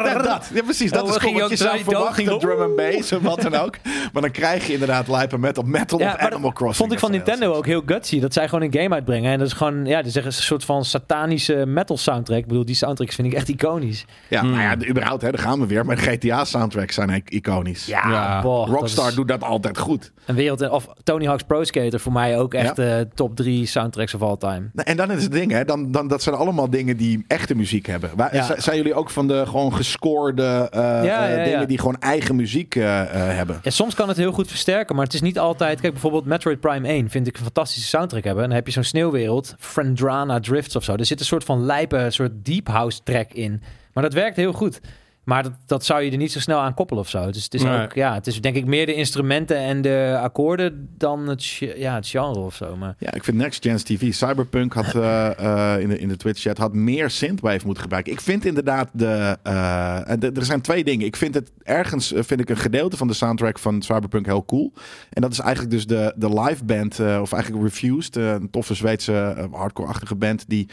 [0.05, 0.49] Ja, dat.
[0.53, 0.91] Ja, precies.
[0.91, 2.39] Dat Oh, is gewoon wat je zou verwachten.
[2.39, 3.77] Drum and bass en wat dan ook.
[4.13, 6.77] Maar dan krijg je inderdaad lijpen metal, metal of dat Animal Crossing.
[6.77, 7.15] vond ik van of.
[7.15, 8.19] Nintendo ook heel gutsy.
[8.19, 9.31] Dat zij gewoon een game uitbrengen.
[9.31, 12.37] En dat is gewoon, ja, die zeggen een soort van satanische metal soundtrack.
[12.37, 14.05] Ik bedoel, die soundtracks vind ik echt iconisch.
[14.29, 14.49] Ja, Hmm.
[14.49, 15.85] nou ja, de- überhaupt, hè, daar gaan we weer.
[15.85, 17.85] Maar GTA soundtracks zijn eigenlijk iconisch.
[17.85, 20.11] Ja, Ja, boah, dat Rockstar is doet dat altijd goed.
[20.25, 24.13] Een wereld, of Tony Hawk's Pro Skater voor mij ook echt eh, top drie soundtracks
[24.13, 24.69] of all time.
[24.73, 27.55] Nou, En dan is het ding, hè, dan, dan, dat zijn allemaal dingen die echte
[27.55, 28.09] muziek hebben.
[28.15, 28.43] Waar, Ja.
[28.43, 31.43] z- Zijn jullie ook van de gewoon gescoorde eh, Ja, eh, ja, ja.
[31.43, 33.59] dingen die gewoon eigen muziek hebben?
[33.63, 35.79] Ja, soms kan het heel goed versterken, maar het is niet altijd...
[35.81, 38.43] Kijk, bijvoorbeeld Metroid Prime 1 vind ik een fantastische soundtrack hebben.
[38.43, 40.95] En dan heb je zo'n sneeuwwereld, Friendrana Drifts of zo.
[40.95, 43.61] Er zit een soort van lijpe, soort deep house track in.
[43.93, 44.81] Maar dat werkt heel goed.
[45.25, 47.31] Maar dat, dat zou je er niet zo snel aan koppelen of zo.
[47.31, 47.83] Dus het is Nee.
[47.83, 51.95] ook, ja, het is denk ik meer de instrumenten en de akkoorden dan het, ja,
[51.95, 52.75] het genre of zo.
[52.75, 56.17] Maar Ja, ik vind Next Gen TV, Cyberpunk had eh, eh, in de, in de
[56.17, 58.13] Twitch chat had meer synthwave moeten gebruiken.
[58.13, 61.05] Ik vind inderdaad de, eh, de- er zijn twee dingen.
[61.05, 64.73] Ik vind het ergens vind ik een gedeelte van de soundtrack van Cyberpunk heel cool.
[65.09, 68.73] En dat is eigenlijk dus de, de live band eh, of eigenlijk Refused, een toffe
[68.73, 70.69] Zweedse hardcore-achtige band die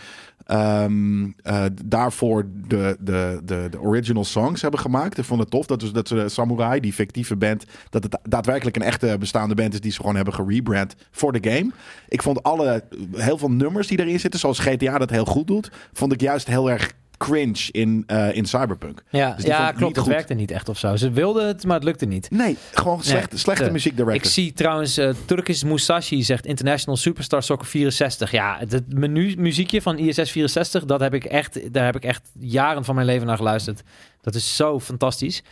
[0.47, 5.19] ehm, eh, daarvoor de, de, de, de original songs hebben gemaakt.
[5.19, 8.77] Ik vond het tof dat, dus, dat ze Samurai, die fictieve band, dat het daadwerkelijk
[8.77, 11.71] een echte bestaande band is die ze gewoon hebben gerebrand voor de game.
[12.09, 15.71] Ik vond alle, heel veel nummers die erin zitten, zoals GTA dat heel goed doet,
[15.93, 16.93] vond ik juist heel erg
[17.29, 19.03] cringe in, eh, in Cyberpunk.
[19.11, 20.07] ja, Dus ja klopt, goed.
[20.09, 20.97] werkte niet echt of zo.
[20.97, 22.31] Ze wilden het, maar het lukte niet.
[22.31, 24.25] Nee, gewoon slecht, Nee, slechte te- muziek director.
[24.25, 28.31] Ik zie trouwens, eh Turkish Musashi zegt International Superstar Soccer 64.
[28.31, 32.31] Ja, het menu muziekje van ISS 64, dat heb ik echt, daar heb ik echt
[32.39, 33.83] jaren van mijn leven naar geluisterd.
[34.21, 35.43] Dat is zo fantastisch.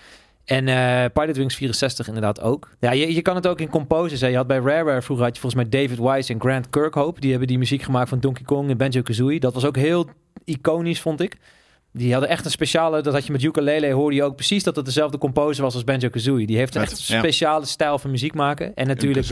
[0.45, 2.69] En eh Pilot Wings 64 inderdaad ook.
[2.81, 4.21] Ja, je, je kan het ook in composers.
[4.21, 4.27] Hè.
[4.27, 7.21] Je had bij Rareware vroeger had je volgens mij David Wise en Grant Kirkhope.
[7.21, 9.41] Die hebben die muziek gemaakt van Donkey Kong en Banjo-Kazooie.
[9.41, 10.09] Dat was ook heel
[10.45, 11.37] iconisch, vond ik.
[11.93, 14.77] Die hadden echt een speciale, dat had je met ukulele, hoorde je ook precies dat
[14.77, 16.47] het dezelfde composer was als Banjo-Kazooie.
[16.47, 17.19] Die heeft echt een ja.
[17.19, 18.75] speciale stijl van muziek maken.
[18.75, 19.29] En natuurlijk,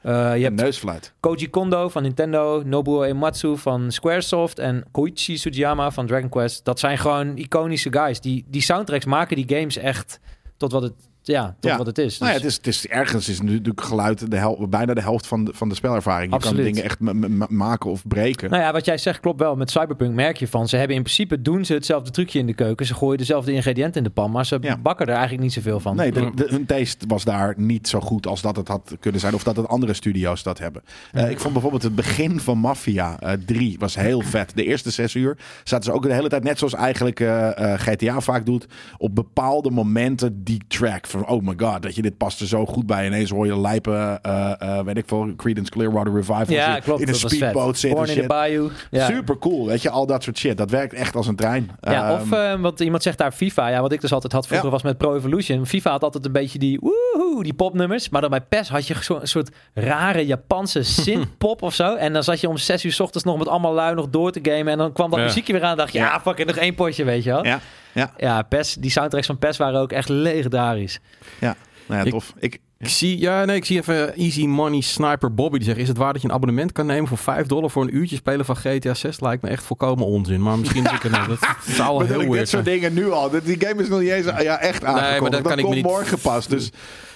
[0.00, 1.12] eh, je hebt neusfluit.
[1.20, 6.64] Koji Kondo van Nintendo, Nobuo Ematsu van Squaresoft en Koichi Sugiyama van Dragon Quest.
[6.64, 8.20] Dat zijn gewoon iconische guys.
[8.20, 10.20] Die, die soundtracks maken die games echt
[10.56, 11.76] tot wat het, ja, tot Ja.
[11.76, 12.18] wat het is.
[12.18, 15.00] Nou ja, Dus- het is, het is ergens is natuurlijk geluid de hel, bijna de
[15.00, 16.30] helft van de, van de spelervaring.
[16.30, 16.64] Je Absoluut.
[16.64, 18.50] kan dingen echt maken of breken.
[18.50, 19.56] Nou ja, wat jij zegt klopt wel.
[19.56, 20.68] Met Cyberpunk merk je van.
[20.68, 22.86] Ze hebben in principe doen ze hetzelfde trucje in de keuken.
[22.86, 24.76] Ze gooien dezelfde ingrediënten in de pan, maar ze Ja.
[24.76, 25.96] bakken er eigenlijk niet zoveel van.
[25.96, 29.20] Nee, de, de- hun taste was daar niet zo goed als dat het had kunnen
[29.20, 29.34] zijn.
[29.34, 30.82] Of dat het andere studio's dat hebben.
[31.12, 34.52] Eh, ik vond bijvoorbeeld het begin van Mafia eh 3 was heel vet.
[34.54, 37.80] De eerste zes uur zaten ze ook de hele tijd, net zoals eigenlijk eh, eh,
[37.80, 38.66] GTA vaak doet,
[38.98, 42.66] op bepaalde momenten die track van, oh my god, dat je dit past er zo
[42.66, 43.06] goed bij.
[43.06, 47.00] Ineens hoor je lijpen, eh, weet ik veel, Creedence Clearwater Revival Ja, klopt.
[47.00, 47.98] in een speedboot zitten.
[48.04, 48.26] Born in the.
[48.26, 48.70] Bayou.
[48.90, 49.06] Ja.
[49.06, 50.56] Super cool, weet je, al dat soort shit.
[50.56, 51.70] Dat werkt echt als een trein.
[51.80, 53.68] Ja, Ehm, of eh, wat iemand zegt daar FIFA.
[53.68, 54.72] Ja, wat ik dus altijd had vroeger Ja.
[54.72, 55.66] was met Pro Evolution.
[55.66, 58.08] FIFA had altijd een beetje die woehoe, die popnummers.
[58.08, 61.94] Maar dan bij PES had je zo- een soort rare Japanse synth-pop of zo.
[61.94, 64.32] En dan zat je om zes uur 's ochtends nog met allemaal lui nog door
[64.32, 64.66] te gamen.
[64.72, 66.20] En dan kwam dat muziekje weer aan en dacht je, ja, Ja.
[66.20, 67.44] fuck it, nog één potje, weet je wel.
[67.44, 67.60] ja,
[67.94, 70.98] ja, Ja, PES, die soundtracks van PES waren ook echt legendarisch.
[71.38, 71.56] ja.
[71.86, 72.32] Nou ja, tof.
[72.38, 75.56] Ik, Ik zie, ja, nee, ik zie even Easy Money Sniper Bobby.
[75.58, 77.82] Die zegt, is het waar dat je een abonnement kan nemen voor 5 dollar voor
[77.82, 79.20] een uurtje spelen van GTA 6?
[79.20, 80.42] Lijkt me echt volkomen onzin.
[80.42, 83.30] Maar misschien is ik er dat zou al heel weird dit soort dingen nu al.
[83.30, 85.20] Dit- Die game is nog niet eens ja, echt aangekondigd.
[85.20, 86.46] maar dat kan ik niet- morgen pas.
[86.46, 86.70] Dus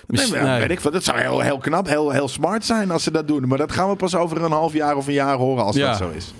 [0.06, 0.68] Misschien- nee, maar nee.
[0.68, 0.92] weet ik.
[0.92, 3.48] Dat zou heel, heel knap, heel, heel smart zijn als ze dat doen.
[3.48, 5.88] Maar dat gaan we pas over een half jaar of een jaar horen als Ja.
[5.88, 6.34] dat zo is.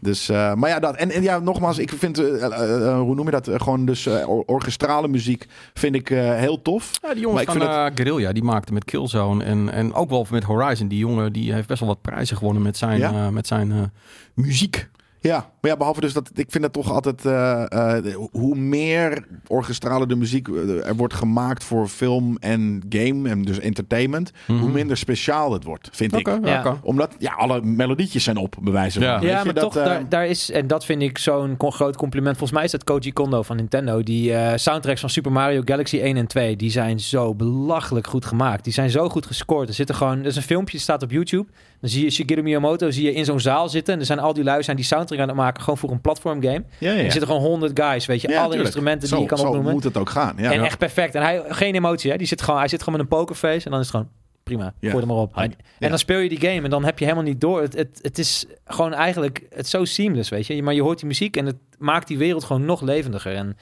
[0.00, 0.96] Dus, eh, maar ja, dat.
[0.96, 3.48] En, en ja, nogmaals, ik vind, eh, eh, hoe noem je dat?
[3.52, 6.90] Gewoon dus or- orchestrale muziek vind ik heel tof.
[7.02, 10.44] Ja, die jongens van eh, Guerrilla, die maakte met Killzone en, en ook wel met
[10.44, 10.88] Horizon.
[10.88, 13.30] Die jongen die heeft best wel wat prijzen gewonnen met zijn, Ja?
[13.30, 13.92] met zijn
[14.34, 14.88] muziek.
[15.20, 19.24] Ja, maar ja, behalve dus dat ik vind het toch altijd eh, eh, hoe meer
[19.46, 24.56] orchestrale de muziek eh, er wordt gemaakt voor film en game en dus entertainment, hoe
[24.56, 24.72] Mhm.
[24.72, 26.26] minder speciaal het wordt, vind ik.
[26.44, 26.78] ja.
[26.82, 29.08] Omdat ja, alle melodietjes zijn op, bij wijze van.
[29.08, 29.20] Ja.
[29.20, 32.36] Ja, maar dat, toch, daar, daar is, en dat vind ik zo'n groot compliment.
[32.36, 34.02] Volgens mij is dat Koji Kondo van Nintendo.
[34.02, 38.24] Die eh, soundtracks van Super Mario Galaxy 1 en 2, die zijn zo belachelijk goed
[38.24, 38.64] gemaakt.
[38.64, 39.68] Die zijn zo goed gescoord.
[39.68, 41.46] Er zit er gewoon, er is een filmpje, dat staat op YouTube.
[41.80, 43.94] Dan zie je Shigeru Miyamoto zie je in zo'n zaal zitten.
[43.94, 46.00] En er zijn al die lui zijn die soundtrack aan het maken, gewoon voor een
[46.00, 46.64] platform game.
[46.78, 46.98] ja, ja.
[46.98, 48.62] En er zitten gewoon 100 guys, weet je, Ja, alle tuurlijk.
[48.64, 49.72] instrumenten die je kan zo opnoemen.
[49.72, 50.34] moet het ook gaan.
[50.38, 50.52] Ja.
[50.52, 51.14] En echt perfect.
[51.14, 52.16] En hij, geen emotie, hè.
[52.16, 54.10] Die zit gewoon, hij zit gewoon met een pokerface en dan is het gewoon
[54.42, 54.74] prima.
[54.80, 54.90] Ja.
[54.90, 55.36] Gooi er maar op.
[55.36, 57.60] En, en dan speel je die game en dan heb je helemaal niet door.
[57.60, 60.62] Het, het, het is gewoon eigenlijk het is zo seamless, weet je.
[60.62, 63.34] Maar je hoort die muziek en het maakt die wereld gewoon nog levendiger.
[63.34, 63.56] En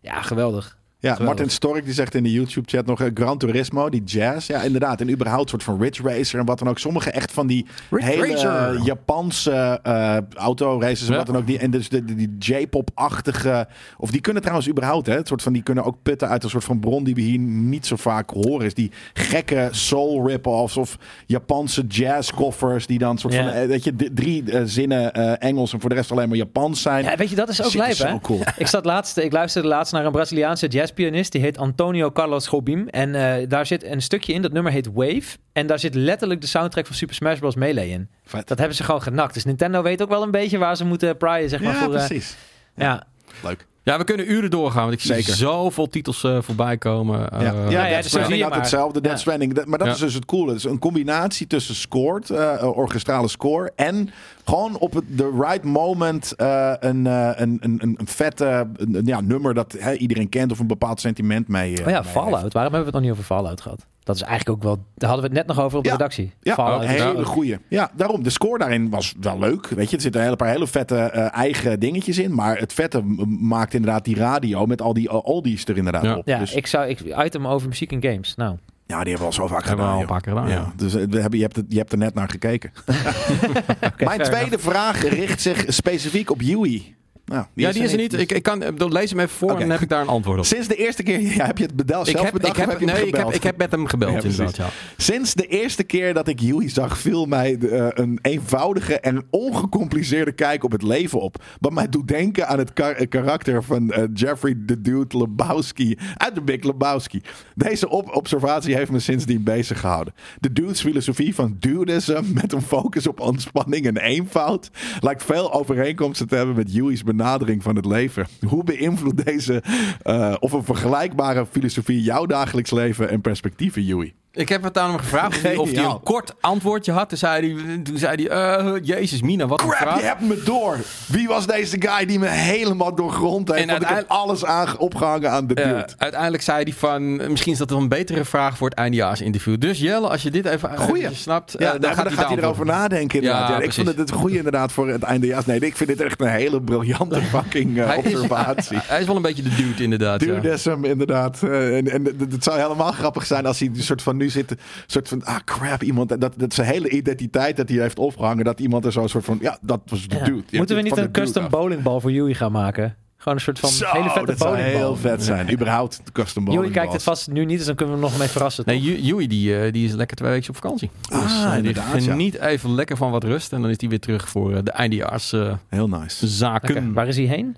[0.00, 0.78] ja, geweldig.
[1.02, 1.36] Ja, Geweldig.
[1.36, 4.46] Martin Stork die zegt in de YouTube-chat nog eh, Gran Turismo, die jazz.
[4.46, 5.00] Ja, inderdaad.
[5.00, 6.78] En überhaupt soort van Ridge Racer en wat dan ook.
[6.78, 8.80] Sommige echt van die Ridge hele Racer.
[8.84, 11.16] Japanse eh autoraces en Ja.
[11.16, 11.46] wat dan ook.
[11.46, 13.68] Die, en dus de, de- die J-pop-achtige...
[13.98, 15.14] Of die kunnen trouwens überhaupt, hè.
[15.14, 17.38] Het soort van, die kunnen ook putten uit een soort van bron die we hier
[17.38, 18.66] niet zo vaak horen.
[18.66, 20.96] Is die gekke soul rip-offs of
[21.26, 22.86] Japanse jazz-koffers.
[22.86, 23.42] Die dan soort Ja.
[23.42, 27.04] van, eh, weet je, drie zinnen Engels en voor de rest alleen maar Japans zijn.
[27.04, 28.20] Ja, weet je, dat is ook lijp, hè?
[28.20, 28.40] cool.
[28.58, 31.32] Ik, zat laatst, ik luisterde laatst naar een Braziliaanse jazzpianist.
[31.32, 32.88] Die heet Antonio Carlos Jobim.
[32.88, 35.36] En eh, daar zit een stukje in, dat nummer heet Wave.
[35.52, 37.54] En daar zit letterlijk de soundtrack van Super Smash Bros.
[37.54, 38.08] Melee in.
[38.24, 38.48] Vet.
[38.48, 39.34] Dat hebben ze gewoon genakt.
[39.34, 41.72] Dus Nintendo weet ook wel een beetje waar ze moeten praaien, zeg maar.
[41.72, 42.36] Ja, voor, eh, precies.
[42.74, 43.06] ja.
[43.42, 43.68] Leuk.
[43.82, 45.34] Ja, we kunnen uren doorgaan, want ik zie Zeker.
[45.34, 47.30] zoveel titels eh, voorbij komen.
[47.32, 48.58] Eh, Ja, ja, ja, Death dus je had maar.
[48.58, 49.00] hetzelfde.
[49.00, 49.20] Death Ja.
[49.20, 49.54] Stranding.
[49.54, 49.92] Dat- Maar dat Ja.
[49.92, 50.48] is dus het coole.
[50.48, 54.10] Het is een combinatie tussen scored, eh, orchestrale score, en
[54.44, 59.02] gewoon op het the right moment eh, een, eh, een, een, een, een vette een,
[59.04, 61.76] ja, nummer dat hè, iedereen kent of een bepaald sentiment mee.
[61.76, 62.40] eh, Oh ja, mee Fallout.
[62.40, 62.52] heeft.
[62.52, 63.86] Waarom hebben we het nog niet over Fallout gehad?
[64.02, 64.76] Dat is eigenlijk ook wel...
[64.94, 65.96] Daar hadden we het net nog over op de Ja.
[65.96, 66.32] redactie.
[66.40, 67.58] Ja, een is hele ook- goeie.
[67.68, 68.22] Ja, daarom.
[68.22, 69.66] De score daarin was wel leuk.
[69.66, 72.34] Weet je, er zitten een hele paar hele vette eh, eigen dingetjes in.
[72.34, 73.02] Maar het vette
[73.40, 76.16] maakt inderdaad die radio met al die uh, oldies er inderdaad Ja.
[76.16, 76.26] op.
[76.26, 76.88] Ja, dus, ik zou...
[76.88, 78.34] Ik, item over muziek en games.
[78.36, 79.86] Nou, ja, die hebben we al zo vaak gedaan.
[79.86, 80.08] al een joh.
[80.08, 80.72] paar keer gedaan, ja.
[80.76, 82.72] Dus eh, we hebben, je, hebt het, je hebt er net naar gekeken.
[84.04, 86.94] Mijn tweede vraag richt zich specifiek op Yui.
[87.30, 88.10] Nou, ja, die is er niet.
[88.10, 90.08] Dus Ik, ik kan, dan lees hem even voor en dan heb ik daar een
[90.08, 90.44] antwoord op.
[90.44, 92.80] Sinds de eerste keer, ja, heb je het bedel, Ik zelf heb, bedacht ik heb,
[92.80, 94.56] nee, ik heb, ik heb met hem gebeld, Ja, inderdaad.
[94.56, 94.68] Ja.
[94.96, 99.24] Sinds de eerste keer dat ik Yui zag, viel mij de, eh, een eenvoudige en
[99.30, 101.42] ongecompliceerde kijk op het leven op.
[101.60, 106.34] Wat mij doet denken aan het kar- karakter van eh, Jeffrey the Dude Lebowski uit
[106.34, 107.20] The Big Lebowski.
[107.54, 110.14] Deze op observatie heeft me sindsdien bezig gehouden.
[110.40, 114.70] De Dude's filosofie van dudism met een focus op ontspanning en eenvoud
[115.00, 117.18] lijkt veel overeenkomsten te hebben met Yui's benadering
[117.62, 118.26] van het leven.
[118.48, 119.62] Hoe beïnvloedt deze
[120.02, 124.14] eh, of een vergelijkbare filosofie jouw dagelijks leven en perspectieven, Yui?
[124.32, 125.94] Ik heb het aan hem gevraagd of hij, of hij Geniaal.
[125.94, 127.08] een kort antwoordje had.
[127.08, 129.98] Toen zei hij, toen zei hij eh, jezus Mina, wat een Crap, vraag.
[130.00, 130.76] je hebt me door.
[131.06, 133.60] Wie was deze guy die me helemaal doorgrond heeft?
[133.60, 135.86] En Want ik heb alles aan, opgehangen aan de Eh, dude.
[135.96, 139.58] uiteindelijk zei hij van, eh, misschien is dat een betere vraag voor het eindejaarsinterview.
[139.60, 141.02] Dus Jelle, als je dit even, Goeie.
[141.04, 143.48] even snapt, eh, Ja, dan, dan, gaat dan hij gaat hij erover nadenken inderdaad.
[143.48, 145.46] Ja, Ja, ik vind het het goede inderdaad voor het eindejaars.
[145.46, 148.78] Nee, ik vind dit echt een hele briljante fucking eh, Hij is- observatie.
[148.92, 150.20] Hij is wel een beetje de dude inderdaad.
[150.24, 150.34] ja.
[150.34, 151.42] Dudism, inderdaad.
[151.42, 154.50] Eh, en en het zou helemaal grappig zijn als hij een soort van nu zit.
[154.50, 156.20] Een soort van, ah crap, iemand.
[156.20, 158.44] Dat, dat zijn hele identiteit dat hij heeft opgehangen.
[158.44, 160.24] Dat iemand er zo een soort van, ja, dat was de Ja.
[160.24, 160.42] dude.
[160.56, 162.96] Moeten we niet een custom bowlingbal voor Yui gaan maken?
[163.16, 164.80] Gewoon een soort van Zo, hele vette dat zou bowlingbal.
[164.82, 165.52] heel vet zijn.
[165.52, 168.10] Überhaupt de custom Yui bowling kijkt het vast nu niet, dus dan kunnen we hem
[168.10, 168.64] nog mee verrassen.
[168.66, 168.86] Nee, toch?
[168.86, 170.90] Ju- Joey die, eh, die is lekker twee weken op vakantie.
[171.10, 171.80] Ah, dus eh, die ja.
[172.10, 173.52] geniet even lekker van wat rust.
[173.52, 175.60] En dan is hij weer terug voor eh, de eindejaarszaken.
[175.68, 176.48] Heel nice.
[176.52, 176.92] Lekker.
[176.92, 177.56] Waar is hij heen?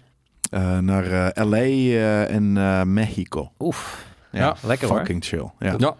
[0.50, 3.50] Eh, naar eh, LA en eh, Mexico.
[3.58, 4.06] Oef.
[4.32, 4.96] Ja, lekker hoor.
[4.98, 5.50] Fucking chill.
[5.58, 5.94] Ja.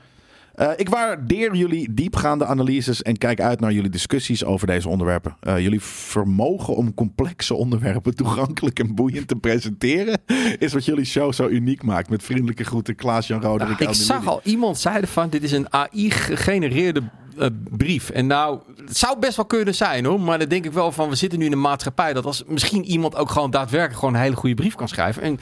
[0.54, 5.36] Eh, ik waardeer jullie diepgaande analyses en kijk uit naar jullie discussies over deze onderwerpen.
[5.40, 10.20] Eh, jullie vermogen om complexe onderwerpen toegankelijk en boeiend te presenteren
[10.58, 12.10] is wat jullie show zo uniek maakt.
[12.10, 13.78] Met vriendelijke groeten, Klaas-Jan Roderick.
[13.78, 17.02] ik zag al iemand zeiden van dit is een AI gegenereerde
[17.38, 18.10] eh, brief.
[18.10, 20.20] En nou, het zou best wel kunnen zijn hoor.
[20.20, 22.84] Maar dan denk ik wel van we zitten nu in een maatschappij dat als misschien
[22.84, 25.22] iemand ook gewoon daadwerkelijk gewoon een hele goede brief kan schrijven.
[25.22, 25.38] En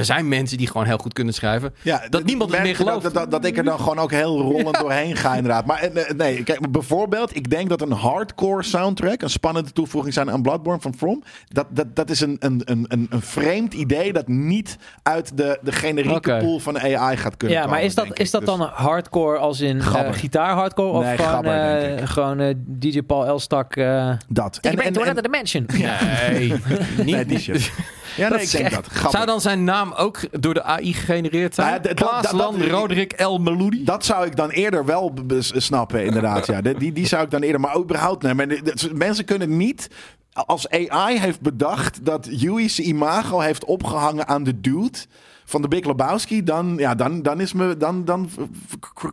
[0.00, 1.74] er zijn mensen die gewoon heel goed kunnen schrijven.
[1.82, 3.02] Ja, dat niemand het meer gelooft.
[3.02, 5.66] Dat, dat, dat ik er dan gewoon ook heel rollend doorheen ga, inderdaad.
[5.66, 10.30] Maar eh, nee, kijk, bijvoorbeeld, ik denk dat een hardcore soundtrack een spannende toevoeging zijn
[10.30, 11.22] aan Bloodborne van From.
[11.48, 15.58] Dat, dat, dat is een, een, een, een, een vreemd idee dat niet uit de,
[15.62, 17.76] de generieke pool van de AI gaat kunnen Ja, komen.
[17.76, 18.30] maar is dat, is ik.
[18.30, 20.14] dat Dus- dan hardcore als in Gabber.
[20.14, 20.88] gitaar hardcore?
[20.88, 22.04] Of Nee, gewoon, gabber, eh, ik.
[22.08, 23.76] gewoon eh, DJ Paul Elstak...
[23.76, 24.58] eh dat?
[24.60, 25.66] en, en, en- dimension.
[25.72, 26.52] Nee,
[26.96, 27.70] niet Nee, die shit.
[28.16, 29.10] Ja, Dat nee, ik denk echt- dat.
[29.12, 31.68] Zou dan zijn naam ook door de AI gegenereerd zijn?
[31.70, 32.30] Nou ja, Klaas
[32.70, 33.84] Roderick El Meloudi?
[33.84, 36.46] Dat zou ik dan eerder wel snappen, inderdaad.
[36.46, 36.60] Ja.
[36.60, 37.60] Die- Die, zou ik dan eerder.
[37.60, 38.46] Maar überhaupt, nee, maar
[38.92, 39.88] mensen kunnen niet.
[40.32, 44.98] Als AI heeft bedacht dat Yui zijn imago heeft opgehangen aan de dude
[45.50, 48.28] van de Big Lebowski, dan, ja, dan, dan, is me, dan, dan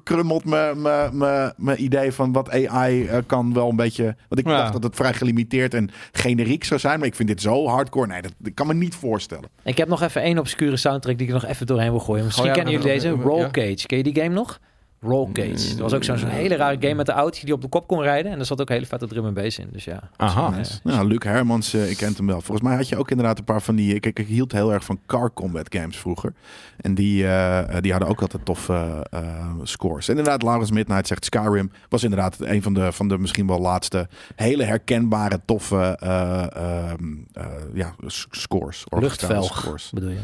[0.04, 4.04] krummelt mijn me, me, me idee van wat AI eh, kan wel een beetje.
[4.04, 4.58] Want ik Ja.
[4.58, 8.08] dacht dat het vrij gelimiteerd en generiek zou zijn, maar ik vind dit zo hardcore.
[8.08, 9.50] Nee, dat, dat kan me niet voorstellen.
[9.64, 12.24] Ik heb nog even één obscure soundtrack die ik er nog even doorheen wil gooien.
[12.26, 13.10] Misschien Oh ja, kennen jullie deze.
[13.10, 13.50] Roll ja.
[13.52, 13.86] Cage.
[13.86, 14.60] Ken je die game nog?
[15.02, 15.70] Roll Cage.
[15.70, 17.88] Dat was ook zo'n zo'n hele rare game met een autootje die op de kop
[17.88, 18.32] kon rijden.
[18.32, 19.70] En er zat ook hele vette drum en bass in.
[19.72, 20.10] Dus ja.
[20.16, 20.50] Aha.
[20.50, 20.80] Nice.
[20.84, 22.42] Nou, Luc Hermans, eh, ik kent hem wel.
[22.42, 23.94] Volgens mij had je ook inderdaad een paar van die...
[23.94, 26.34] Ik, ik, ik hield heel erg van car combat games vroeger.
[26.78, 30.08] En die, eh, eh, die hadden ook altijd toffe eh, scores.
[30.08, 33.60] En inderdaad, Laurens Midnight zegt Skyrim was inderdaad een van de, van de misschien wel
[33.60, 37.96] laatste hele herkenbare, toffe eh, ehm, eh, ja,
[38.30, 38.84] scores.
[38.90, 39.90] Luchtvelg Scores.
[39.94, 40.20] bedoel je?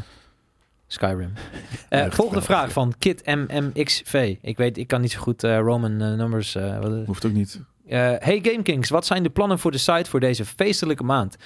[0.94, 1.34] Skyrim.
[1.90, 4.36] Eh, volgende vraag van Kit MMXV.
[4.42, 6.58] Ik weet, ik kan niet zo goed eh, Roman eh, numbers.
[7.06, 7.60] Hoeft ook niet.
[7.88, 11.38] Hey GameKings, wat zijn de plannen voor de site voor deze feestelijke maand?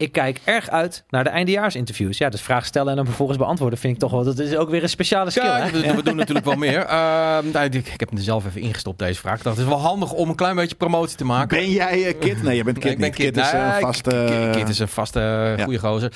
[0.00, 2.18] Ik kijk erg uit naar de eindejaarsinterviews.
[2.18, 4.24] Ja, dus vraag stellen en dan vervolgens beantwoorden vind ik toch wel...
[4.24, 5.70] Dat is ook weer een speciale skill, Ja, hè?
[5.70, 6.78] we, we doen natuurlijk wel meer.
[6.86, 9.38] Ehm, nou, ik, ik heb hem er zelf even ingestopt, deze vraag.
[9.38, 11.58] Ik dacht, het is wel handig om een klein beetje promotie te maken.
[11.58, 12.42] Ben jij eh, Kit?
[12.42, 13.34] Nee, je bent Kit Nee, ik ben niet.
[13.34, 14.10] Kit, is Nee, een vaste...
[14.50, 16.12] Kit- Kit is een vaste goede gozer.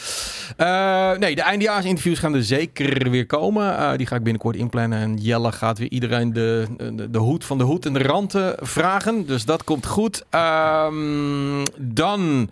[0.56, 3.76] Eh, nee, de eindejaarsinterviews gaan er zeker weer komen.
[3.78, 4.98] Eh, die ga ik binnenkort inplannen.
[4.98, 8.54] En Jelle gaat weer iedereen de, de, de hoed van de hoed en de ranten
[8.60, 9.26] vragen.
[9.26, 10.24] Dus dat komt goed.
[10.30, 12.48] Ehm, dan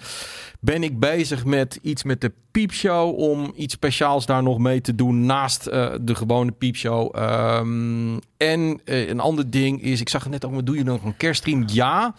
[0.64, 3.18] ben ik bezig met iets met de piepshow.
[3.18, 7.16] Om iets speciaals daar nog mee te doen naast eh, de gewone piepshow.
[7.16, 10.84] Ehm, en eh, een ander ding is, ik zag het net ook, maar doe je
[10.84, 11.64] nog een kerststream?
[11.66, 12.14] Ja.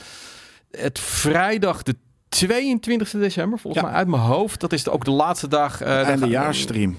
[0.71, 1.95] Het vrijdag de
[2.29, 3.89] 22 december, volgens Ja.
[3.89, 4.59] mij uit mijn hoofd.
[4.59, 5.81] Dat is ook de laatste dag.
[5.81, 6.97] eh, daar Eindejaarsstream.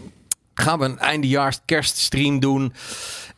[0.54, 2.72] gaan we een eindejaars kerststream doen.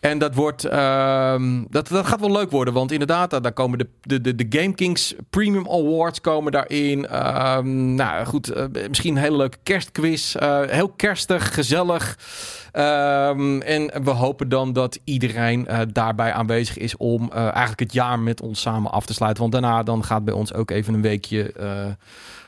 [0.07, 3.89] En dat wordt, ehm, dat, dat gaat wel leuk worden, want inderdaad, daar komen de,
[4.03, 7.07] de, de, de Game Kings Premium Awards komen daarin.
[7.07, 12.19] Ehm, nou goed, eh, misschien een hele leuke kerstquiz, Eh, heel kerstig, gezellig.
[12.77, 17.93] Ehm, en we hopen dan dat iedereen eh, daarbij aanwezig is om eh, eigenlijk het
[17.93, 19.41] jaar met ons samen af te sluiten.
[19.41, 21.53] Want daarna dan gaat bij ons ook even een weekje.
[21.53, 21.87] eh,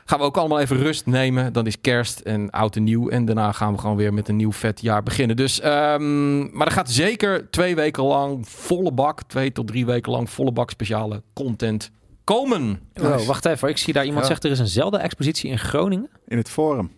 [0.05, 1.53] gaan we ook allemaal even rust nemen.
[1.53, 3.09] Dan is kerst en oud en nieuw.
[3.09, 5.35] En daarna gaan we gewoon weer met een nieuw vet jaar beginnen.
[5.35, 10.11] Dus, ehm, maar er gaat zeker twee weken lang volle bak, twee tot drie weken
[10.11, 11.91] lang volle bak speciale content
[12.23, 12.79] komen.
[12.93, 13.69] Wow, wacht even.
[13.69, 14.29] Ik zie daar iemand Ja.
[14.29, 16.09] zegt er is een Zelda-expositie in Groningen.
[16.27, 16.91] In het forum.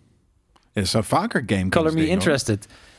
[0.72, 2.38] Er zijn vaker game Color me hoor.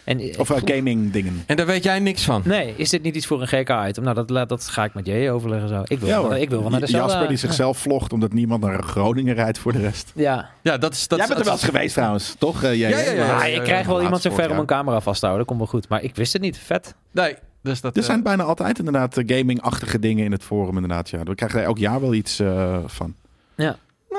[0.04, 1.44] En, eh, Of eh, gaming dingen.
[1.46, 2.42] En daar weet jij niks van.
[2.46, 4.04] Nee, is dit niet iets voor een GK-item?
[4.04, 5.82] Nou, dat, laat- dat ga ik met Jay overleggen zo.
[5.88, 6.38] Ik wil, Ja, wel- hoor.
[6.38, 7.06] ik wil wel naar de Zelda.
[7.08, 10.12] Jasper die zichzelf vlogt omdat niemand naar Groningen rijdt voor de rest.
[10.16, 11.18] Ja, Ja, dat is dat.
[11.18, 12.64] Jij bent er wel eens geweest trouwens, toch?
[12.64, 14.66] eh, jij, Ja, ja, ja, Ah, ja, ik krijg wel iemand zo ver om een
[14.66, 15.48] camera vast te houden.
[15.48, 15.90] Dat komt wel goed.
[15.90, 16.58] Maar ik wist het niet.
[16.58, 16.96] Vet.
[17.12, 17.96] Nee, dus dat.
[17.96, 21.10] Er eh, zijn bijna altijd inderdaad eh, gaming-achtige dingen in het forum inderdaad.
[21.10, 21.24] Ja.
[21.24, 23.16] We krijgen er elk jaar wel iets eh, van.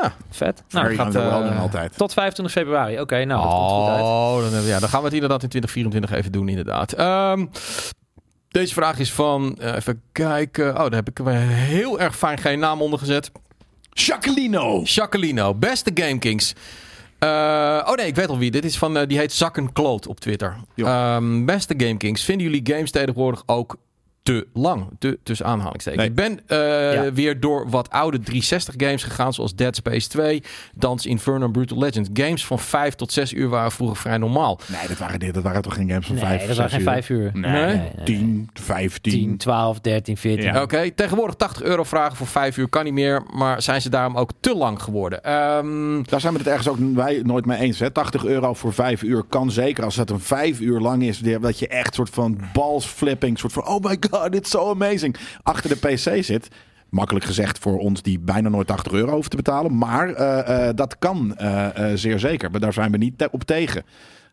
[0.00, 0.62] Nou, Vet.
[0.68, 1.96] Nou, Nou, gaat, eh, altijd.
[1.96, 3.00] tot 25 februari.
[3.00, 4.02] Oké, nou, dat komt goed uit.
[4.02, 6.92] Oh, dan, ja, dan gaan we het inderdaad in 2024 even doen, inderdaad.
[6.92, 7.46] Ehm,
[8.48, 10.68] deze vraag is van, eh, even kijken.
[10.70, 13.30] Oh, daar heb ik weer heel erg fijn geen naam onder gezet.
[13.92, 14.80] Jacquelino!
[14.82, 16.54] Jacquelino, beste GameKings.
[17.18, 17.28] Eh
[17.84, 18.50] oh nee, ik weet al wie.
[18.50, 20.56] Dit is van, eh, die heet Zakkenkloot op Twitter.
[20.76, 23.76] Ehm, beste GameKings, vinden jullie games tegenwoordig ook
[24.24, 24.86] te lang.
[24.98, 26.02] Te, tussen aanhalingstekens.
[26.02, 26.10] Nee.
[26.10, 30.42] Ik ben eh, weer door wat oude 360 games gegaan, zoals Dead Space 2,
[30.74, 32.08] Dance Inferno en Brutal Legend.
[32.12, 34.60] Games van 5 tot 6 uur waren vroeger vrij normaal.
[34.66, 36.80] Nee, dat waren, dit, dat waren toch geen games van Nee, vijf, dat waren geen
[36.80, 36.92] zes uur?
[36.94, 37.30] vijf uur.
[37.34, 37.76] Nee, Nee?
[37.76, 39.12] Nee, nee, 10, 15.
[39.12, 40.44] 10, 12, 13, 14.
[40.44, 40.62] Ja.
[40.62, 44.16] Oké, tegenwoordig 80 euro vragen voor 5 uur kan niet meer, maar zijn ze daarom
[44.16, 45.24] ook te lang geworden?
[45.24, 47.78] Ehm, Daar zijn we het ergens ook wij nooit mee eens.
[47.78, 47.90] Hè?
[47.90, 51.18] 80 euro voor 5 uur kan zeker als het een 5 uur lang is.
[51.18, 55.16] Dat je echt soort van balls flipping, soort van oh my god, it's so amazing.
[55.42, 56.48] Achter de PC zit.
[56.88, 59.78] Makkelijk gezegd voor ons die bijna nooit 80 euro hoeven te betalen.
[59.78, 62.50] Maar eh, eh, dat kan eh, zeer zeker.
[62.50, 63.84] Maar daar zijn we niet op tegen.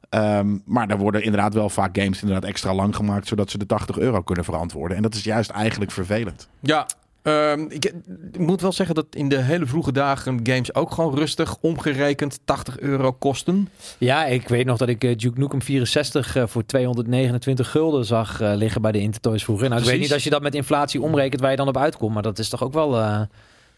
[0.10, 3.28] Ehm, maar er worden inderdaad wel vaak games inderdaad extra lang gemaakt.
[3.28, 4.98] Zodat ze de 80 euro kunnen verantwoorden.
[4.98, 6.48] En dat is juist eigenlijk vervelend.
[6.60, 6.88] Ja,
[7.22, 7.86] ehm, ik,
[8.32, 12.40] ik moet wel zeggen dat in de hele vroege dagen games ook gewoon rustig omgerekend
[12.46, 13.70] 80 euro kosten.
[13.98, 18.42] Ja, ik weet nog dat ik eh, Duke Nukem 64 eh, voor 229 gulden zag
[18.42, 19.70] eh, liggen bij de Intertoys vroeger.
[19.70, 22.14] Nou, ik weet niet als je dat met inflatie omrekent waar je dan op uitkomt,
[22.14, 23.22] maar dat is toch ook wel eh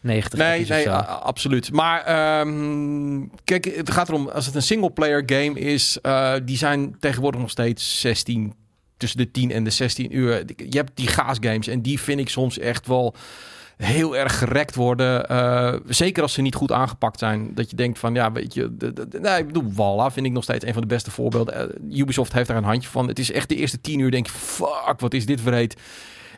[0.00, 1.72] 90 Nee, nee, absoluut.
[1.72, 5.98] Maar ehm, kijk, het gaat erom, als het een single-player game is,
[6.44, 8.54] die zijn tegenwoordig nog steeds 16,
[8.96, 10.44] tussen de 10 en de 16 uur.
[10.56, 13.14] Je hebt die gaasgames en die vind ik soms echt wel
[13.76, 15.28] heel erg gerekt worden.
[15.28, 17.54] Eh, zeker als ze niet goed aangepakt zijn.
[17.54, 18.76] Dat je denkt van, ja, weet je...
[19.20, 21.54] Nee, ik bedoel, Walla vind ik nog steeds een van de beste voorbeelden.
[21.90, 23.08] Eh, Ubisoft heeft daar een handje van.
[23.08, 25.76] Het is echt de eerste 10 uur denk je, fuck, wat is dit vreed.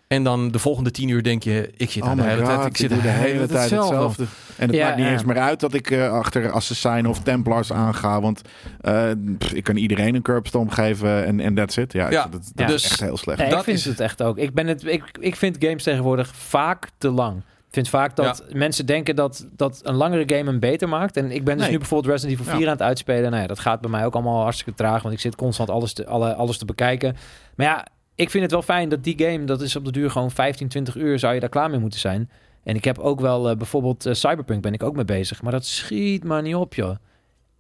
[0.08, 2.76] En dan de volgende 10 uur denk je, ik zit daar de hele tijd, ik
[2.76, 4.24] zit de hele tijd hetzelfde.
[4.56, 5.12] En het Ja, maakt niet ja.
[5.12, 8.20] eens meer uit dat ik eh, achter Assassin of Templars aanga.
[8.20, 8.40] Want
[8.80, 11.92] eh, pff, ik kan iedereen een curbstomp geven en en that's it.
[11.92, 13.38] Ja, Ja, dat, dat dus- is echt heel slecht.
[13.38, 14.38] Nee, dat ik vind is- het echt ook.
[14.38, 17.36] Ik, ben het, ik, ik vind games tegenwoordig vaak te lang.
[17.38, 21.16] Ik vind vaak dat mensen denken dat, dat een langere game hem beter maakt.
[21.16, 21.72] En ik ben dus Nee.
[21.72, 22.66] nu bijvoorbeeld Resident Evil 4 Ja.
[22.66, 23.30] aan het uitspelen.
[23.30, 25.02] Nou ja, dat gaat bij mij ook allemaal hartstikke traag.
[25.02, 27.16] Want ik zit constant alles te, alle, alles te bekijken.
[27.56, 27.86] Maar ja,
[28.16, 30.68] ik vind het wel fijn dat die game, dat is op de duur gewoon 15,
[30.68, 32.30] 20 uur, zou je daar klaar mee moeten zijn.
[32.64, 35.42] En ik heb ook wel eh, bijvoorbeeld eh, Cyberpunk ben ik ook mee bezig.
[35.42, 36.96] Maar dat schiet maar niet op, joh.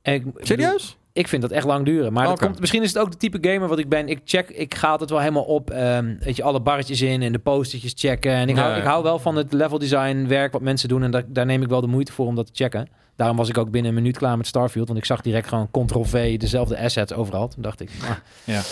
[0.02, 0.96] En ik, Serieus?
[1.12, 2.12] ik vind dat echt lang duren.
[2.12, 2.44] Maar dat Oké.
[2.46, 4.08] komt, misschien is het ook de type gamer wat ik ben.
[4.08, 5.70] Ik check, ik ga altijd wel helemaal op.
[5.70, 8.32] ehm, weet je, alle barretjes in en de postertjes checken.
[8.32, 11.02] En ik, hou, ik hou wel van het level design werk wat mensen doen.
[11.02, 12.88] En daar, daar neem ik wel de moeite voor om dat te checken.
[13.16, 14.86] Daarom was ik ook binnen een minuut klaar met Starfield.
[14.86, 17.48] Want ik zag direct gewoon Ctrl-V, dezelfde assets overal.
[17.48, 18.10] Toen dacht ik, ah,
[18.44, 18.62] Ja.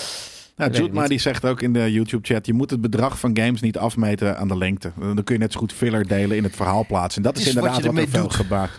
[0.57, 1.09] Nou, niet.
[1.09, 4.49] die zegt ook in de YouTube-chat: je moet het bedrag van games niet afmeten aan
[4.49, 4.93] de lengte.
[4.99, 7.23] Dan kun je net zo goed filler delen in het verhaal plaatsen.
[7.23, 8.71] En dat is, is wat inderdaad je wat, er veel geba-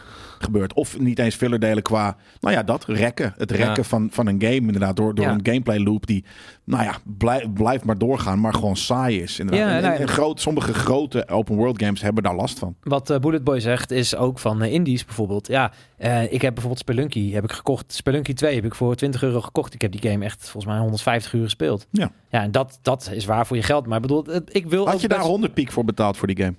[0.46, 0.74] gebeurt.
[0.74, 3.34] Of niet eens filler delen qua, nou ja, dat rekken.
[3.38, 3.84] Het rekken Ja.
[3.84, 5.32] van, van een game inderdaad door, door Ja.
[5.32, 6.26] een gameplay loop die,
[6.64, 9.39] nou ja, blij- blijft maar doorgaan, maar gewoon saai is.
[9.39, 9.66] Inderdaad.
[9.70, 10.00] Ja, en, en- nee.
[10.00, 12.76] en groot, sommige grote open world games hebben daar last van.
[12.84, 15.48] wat eh, Bullet Boy zegt is ook van eh, indies bijvoorbeeld.
[15.48, 17.93] Ja, eh, ik heb bijvoorbeeld Spelunky heb ik gekocht.
[17.93, 19.74] Spelunky 2 heb ik voor 20 euro gekocht.
[19.74, 21.88] Ik heb die game echt volgens mij 150 uur gespeeld.
[21.91, 22.12] Ja.
[22.30, 23.86] Ja, en dat, dat is waar voor je geld.
[23.88, 26.38] Maar ik bedoel, ik wil Had je daar best- 100 piek voor betaald voor die
[26.38, 26.54] game?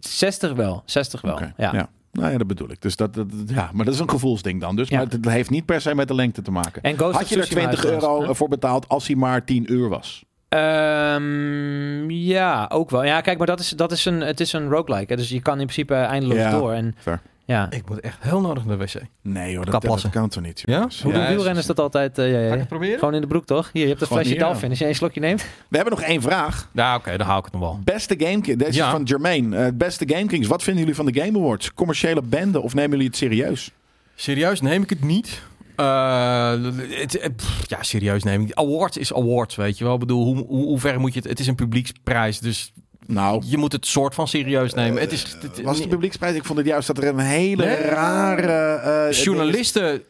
[0.00, 1.32] 60 wel, 60 wel.
[1.32, 1.88] Oké, ja.
[2.12, 2.82] Nou ja, dat bedoel ik.
[2.82, 4.76] Dus dat, dat, ja, maar dat is een gevoelsding dan.
[4.76, 4.96] Dus Ja.
[4.96, 6.82] maar het, heeft niet per se met de lengte te maken.
[6.82, 8.34] En Ghost Had je er Tsushima 20 trouwens, euro hè?
[8.34, 10.24] voor betaald als hij maar 10 uur was?
[10.48, 13.04] Ehm, ja, ook wel.
[13.04, 15.12] Ja, kijk, maar dat is, dat is een, het is een roguelike.
[15.12, 16.50] Hè, dus je kan in principe eindeloos Ja.
[16.50, 16.72] door.
[16.72, 17.20] En Fair.
[17.50, 19.02] Ja, Ik moet echt heel nodig naar de wc.
[19.22, 20.10] Nee hoor, dat, dat, plassen.
[20.10, 20.62] kan toch niet?
[20.64, 20.88] Ja?
[21.02, 22.18] hoe doen wielrenners dat altijd?
[22.18, 22.58] eh, ja, ja, Ga ik ja.
[22.58, 22.98] het proberen?
[22.98, 23.70] Gewoon in de broek, toch?
[23.72, 24.34] Hier, je hebt een flesje.
[24.34, 24.68] Dolphin.
[24.70, 25.44] Als je één slokje neemt.
[25.68, 26.68] We hebben nog één vraag.
[26.72, 27.80] Ja, oké, dan hou ik het nog wel.
[27.84, 28.84] Beste Game Kings, deze Ja.
[28.86, 29.56] is van Jermaine.
[29.56, 31.74] Eh, beste Game Kings, wat vinden jullie van de Game Awards?
[31.74, 33.70] Commerciële bende of nemen jullie het serieus?
[34.14, 35.42] Serieus neem ik het niet.
[35.76, 36.52] Eh,
[36.88, 38.56] het, pff, ja, serieus neem ik het.
[38.56, 39.94] Awards is awards, weet je wel.
[39.94, 41.28] Ik bedoel, hoe, hoe, hoe ver moet je het...
[41.28, 42.72] Het is een publieksprijs, dus
[43.10, 45.00] Nou, je moet het soort van serieus nemen.
[45.00, 46.34] het is, het- was het de publieksprijs?
[46.36, 47.76] Ik vond het juist dat er een hele Nee.
[47.76, 48.74] rare...
[49.08, 50.02] eh, Journalisten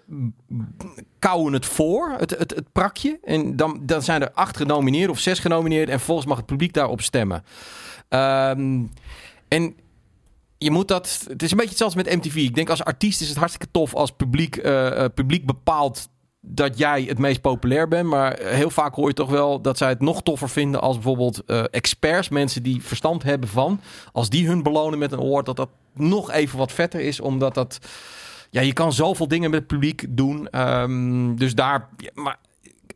[1.18, 3.18] kouwen het voor, het, het, het prakje.
[3.24, 5.88] En dan, dan zijn er acht genomineerd of zes genomineerd.
[5.88, 7.44] En volgens mag het publiek daarop stemmen.
[8.09, 8.82] Ehm,
[9.48, 9.74] en
[10.59, 11.24] je moet dat...
[11.28, 12.34] Het is een beetje hetzelfde met MTV.
[12.36, 16.09] Ik denk als artiest is het hartstikke tof als publiek, eh, eh, publiek bepaalt
[16.41, 18.09] dat jij het meest populair bent.
[18.09, 21.45] Maar heel vaak hoor je toch wel dat zij het nog toffer vinden als bijvoorbeeld
[21.45, 23.80] eh, experts, mensen die verstand hebben van.
[24.12, 27.20] Als die hun belonen met een award, dat dat nog even wat vetter is.
[27.20, 27.78] Omdat dat...
[28.51, 30.49] Ja, je kan zoveel dingen met het publiek doen.
[30.49, 31.88] Ehm, dus daar...
[32.14, 32.38] maar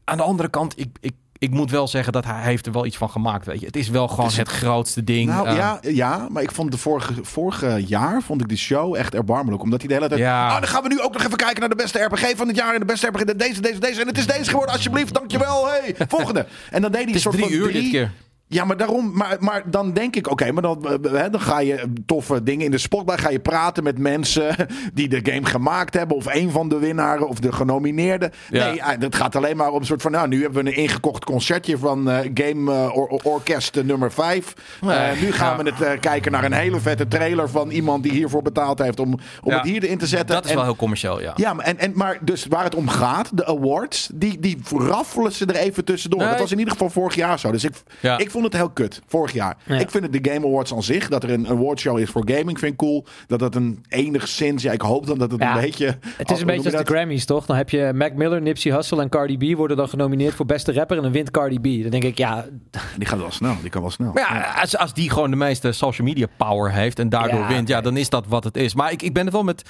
[0.05, 1.14] aan de andere kant, ik, ik,
[1.45, 3.66] ik moet wel zeggen dat hij heeft er wel iets van gemaakt, weet je.
[3.66, 5.28] Het is wel gewoon het, grootste ding.
[5.28, 8.95] Nou Eh, ja, ja, maar ik vond de vorige, vorige jaar vond ik die show
[8.95, 9.62] echt erbarmelijk.
[9.62, 10.20] Omdat hij de hele tijd...
[10.20, 10.47] Ja.
[10.47, 12.57] Oh, dan gaan we nu ook nog even kijken naar de beste RPG van het
[12.57, 12.74] jaar.
[12.74, 14.01] En de beste RPG, deze, deze, deze.
[14.01, 15.68] En het is deze geworden, alsjeblieft, dankjewel.
[15.68, 16.47] Hey, volgende.
[16.70, 18.11] En dan deed hij een soort drie van uur drie, dit keer.
[18.47, 19.11] Ja, maar daarom.
[19.14, 22.64] Maar, maar dan denk ik, oké, maar dan, eh, hè, dan ga je toffe dingen
[22.64, 23.20] in de spotlight.
[23.20, 24.57] Ga je praten met mensen
[24.95, 26.16] die de game gemaakt hebben.
[26.16, 28.30] Of een van de winnaren of de genomineerden.
[28.51, 28.66] Ja.
[28.66, 30.11] Nee, eh, dat gaat alleen maar om een soort van.
[30.11, 33.84] Nou, nu hebben we een ingekocht concertje van eh, Game eh, or- or- Orkest eh,
[33.84, 34.53] nummer 5.
[34.80, 35.62] Nee, nu gaan ja.
[35.62, 39.01] we het eh, kijken naar een hele vette trailer van iemand die hiervoor betaald heeft
[39.01, 39.57] om, om Ja.
[39.57, 40.34] het hierin te zetten.
[40.34, 41.32] Dat is En- wel heel commercieel, ja.
[41.36, 45.32] ja, maar, en, en, maar dus waar het om gaat, de awards, die, die raffelen
[45.32, 46.20] ze er even tussendoor.
[46.20, 46.28] Nee.
[46.30, 47.51] Dat was in ieder geval vorig jaar zo.
[47.53, 47.72] Dus ik,
[48.16, 49.57] ik vond het heel kut, vorig jaar.
[49.66, 49.78] Ja.
[49.78, 52.59] Ik vind het de Game Awards aan zich, dat er een awardshow is voor gaming,
[52.59, 53.05] vind ik cool.
[53.26, 55.55] Dat dat een enigszins, ja, ik hoop dan dat het Ja.
[55.55, 55.87] een beetje...
[55.87, 56.93] Het is een noem beetje je als de?
[56.95, 57.47] Grammys, toch?
[57.47, 60.72] Dan heb je Mac Miller, Nipsey Hussle en Cardi B worden dan genomineerd voor beste
[60.72, 61.82] rapper en dan wint Cardi B.
[61.82, 62.45] Dan denk ik, ja,
[62.99, 64.12] Die gaat wel snel, die kan wel snel.
[64.12, 67.49] Maar ja, als, als die gewoon de meeste social media power heeft en daardoor Ja,
[67.49, 68.74] wint, ja, dan is dat wat het is.
[68.74, 69.62] Maar ik, ik ben het wel met,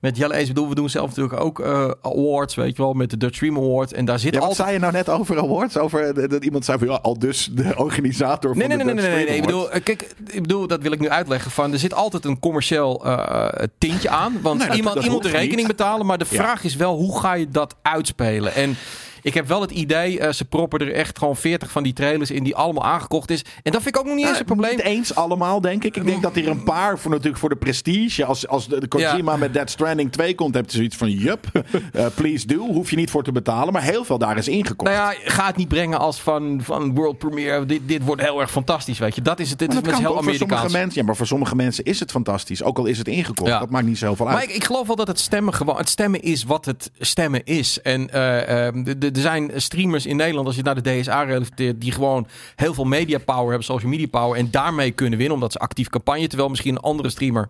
[0.00, 0.48] met Jelle eens.
[0.48, 3.34] Ik bedoel, we doen zelf natuurlijk ook eh, awards, weet je wel, met de Dutch
[3.36, 3.92] Stream Award.
[3.92, 4.66] En daar zit Ja, wat altijd...
[4.66, 5.76] zei je nou net over awards?
[5.78, 7.74] Over dat iemand zei van, ja, al dus de
[8.12, 9.36] organisator Nee, van nee, de nee, nee, nee, nee.
[9.36, 11.50] Ik bedoel, kijk, ik bedoel, dat wil ik nu uitleggen.
[11.50, 13.48] Van, er zit altijd een commercieel eh,
[13.78, 14.38] tintje aan.
[14.42, 15.66] Want Nee, iemand, dat iemand de rekening niet.
[15.66, 16.06] betalen.
[16.06, 16.36] Maar de Ja.
[16.42, 18.54] vraag is wel, hoe ga je dat uitspelen?
[18.54, 18.76] En
[19.22, 22.30] ik heb wel het idee, eh, ze proppen er echt gewoon 40 van die trailers
[22.30, 23.44] in die allemaal aangekocht is.
[23.62, 24.70] En dat vind ik ook nog niet eens een probleem.
[24.76, 25.96] Niet eens allemaal, denk ik.
[25.96, 28.24] Ik denk dat hier een paar voor natuurlijk voor de prestige.
[28.24, 31.46] Als, als de, de Kojima met Dead Stranding 2 komt, heb je zoiets van: yup,
[31.92, 32.58] eh, please do.
[32.58, 33.72] Hoef je niet voor te betalen.
[33.72, 34.90] Maar heel veel daar is ingekocht.
[34.90, 37.66] Nou ja, ga het niet brengen als van, van world premiere.
[37.66, 39.22] Dit, dit wordt heel erg fantastisch, weet je.
[39.22, 39.58] Dat is het.
[39.58, 40.72] Dit is met heel Amerikaans.
[40.72, 41.00] mensen.
[41.00, 42.62] Ja, maar voor sommige mensen is het fantastisch.
[42.62, 43.50] Ook al is het ingekocht.
[43.50, 43.58] Ja.
[43.58, 44.34] Dat maakt niet zo heel veel uit.
[44.36, 45.76] Maar ik, ik geloof wel dat het stemmen gewoon...
[45.76, 47.80] Het stemmen is wat het stemmen is.
[47.82, 51.22] En eh, eh, de- de- er zijn streamers in Nederland, als je naar de DSA
[51.22, 51.80] relateert...
[51.80, 54.38] die gewoon heel veel media power hebben, social media power...
[54.38, 56.26] en daarmee kunnen winnen, omdat ze actief campagne...
[56.26, 57.48] terwijl misschien een andere streamer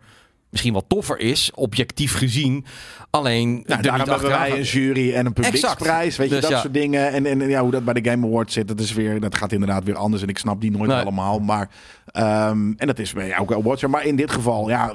[0.52, 2.64] misschien wel toffer is, objectief gezien.
[3.10, 3.52] Alleen...
[3.52, 6.16] Nou, er daarom hebben wij een jury en een publieksprijs.
[6.16, 6.60] Weet je, Dus dat ja.
[6.60, 7.12] soort dingen.
[7.12, 9.52] En, en ja, hoe dat bij de Game Awards zit, dat, is weer, dat gaat
[9.52, 10.22] inderdaad weer anders.
[10.22, 11.00] En ik snap die nooit Nee.
[11.00, 11.38] allemaal.
[11.38, 11.68] Maar,
[12.06, 13.86] ehm, en dat is bij elke awards.
[13.86, 14.92] Maar in dit geval, ja,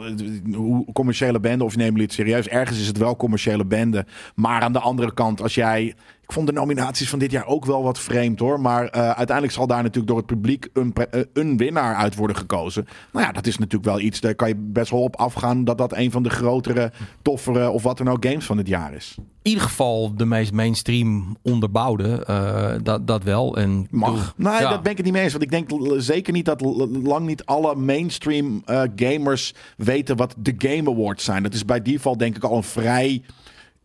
[0.53, 2.47] hoe commerciële bende, of neem je het serieus.
[2.47, 4.05] Ergens is het wel commerciële bende.
[4.35, 5.95] Maar aan de andere kant, als jij...
[6.27, 8.59] Ik vond de nominaties van dit jaar ook wel wat vreemd hoor.
[8.59, 12.35] Maar eh, uiteindelijk zal daar natuurlijk door het publiek een, eh, een winnaar uit worden
[12.35, 12.85] gekozen.
[13.13, 14.19] Nou ja, dat is natuurlijk wel iets.
[14.19, 17.83] Daar kan je best wel op afgaan dat dat een van de grotere, toffere of
[17.83, 19.15] wat dan ook games van het jaar is.
[19.17, 22.23] In ieder geval de meest mainstream onderbouwde.
[22.25, 23.57] eh, dat, dat wel.
[23.57, 24.33] En Mag.
[24.37, 24.69] Nee, ja.
[24.69, 25.31] dat ben ik het niet mee eens.
[25.31, 26.61] Want ik denk zeker niet dat
[27.03, 28.63] lang niet alle mainstream
[28.95, 31.43] gamers weten wat de Game Awards zijn.
[31.43, 33.21] Dat is bij default denk ik al een vrij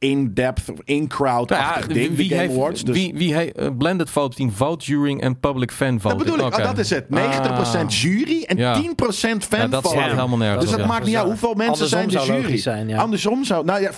[0.03, 2.83] in-depth, in-crowd-achtig Nou ja, ding, wie, Game heeft, Awards.
[2.83, 6.17] Dus wie, wie heeft eh, blended vote team, vote, jury en public fan vote.
[6.17, 7.05] dat bedoel ik, oh, dat is het.
[7.05, 8.81] 90% jury en Ja.
[8.81, 10.05] 10% Ja, fan dat slaat voting.
[10.15, 10.87] helemaal nergens Dus dat ja.
[10.87, 12.57] maakt niet uit hoeveel mensen Andersom zijn de jury.
[12.57, 12.99] zijn, ja.
[12.99, 13.95] Andersom zou, nou ja, 50-50.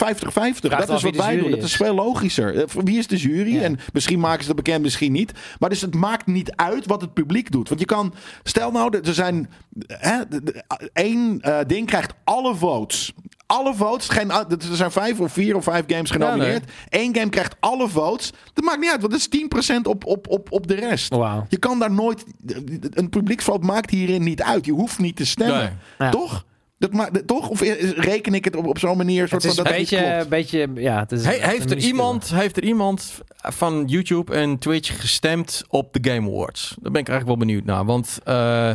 [0.60, 1.50] Dat is wat wij doen.
[1.50, 1.64] Dat is.
[1.64, 2.56] is veel logischer.
[2.56, 3.54] Eh, Wie is de jury?
[3.54, 3.60] Ja.
[3.62, 5.32] En misschien maken ze dat bekend, misschien niet.
[5.58, 7.68] Maar dus het maakt niet uit wat het publiek doet.
[7.68, 9.50] Want je kan, stel nou, er zijn
[9.86, 10.16] hè,
[10.92, 13.12] één eh, ding krijgt alle votes.
[13.46, 16.70] Alle votes, geen, er zijn vijf of vier of vijf games genomineerd.
[16.88, 18.32] Eén game krijgt alle votes.
[18.52, 21.14] Dat maakt niet uit, want dat is 10% op, op, op, op de rest.
[21.14, 21.46] Wauw.
[21.48, 22.24] Je kan daar nooit.
[22.90, 24.64] Een publieksvote maakt hierin niet uit.
[24.64, 25.58] Je hoeft niet te stemmen.
[25.58, 25.68] Nee.
[25.98, 26.10] Ja.
[26.10, 26.44] Toch?
[26.78, 27.48] Dat maakt, toch?
[27.48, 27.60] Of
[27.96, 29.28] reken ik het op, op zo'n manier?
[29.28, 30.22] Soort Het is van een dat het niet beetje, klopt?
[30.24, 30.28] een
[30.74, 34.58] beetje, ja, het is He- heeft, een er iemand, heeft er iemand van YouTube en
[34.58, 36.68] Twitch gestemd op de Game Awards?
[36.80, 37.84] Daar ben ik eigenlijk wel benieuwd naar.
[37.84, 38.70] Want eh,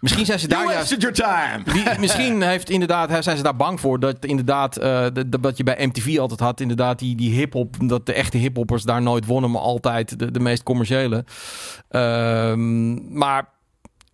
[0.00, 1.00] misschien zijn ze daar You juist...
[1.00, 1.98] your time.
[2.00, 5.06] Misschien heeft inderdaad, zijn ze daar bang voor dat inderdaad, eh,
[5.40, 9.02] wat je bij MTV altijd had, inderdaad die, die hip-hop, dat de echte hip-hoppers daar
[9.02, 11.24] nooit wonnen, maar altijd de, de meest commerciële.
[11.88, 13.48] Ehm, maar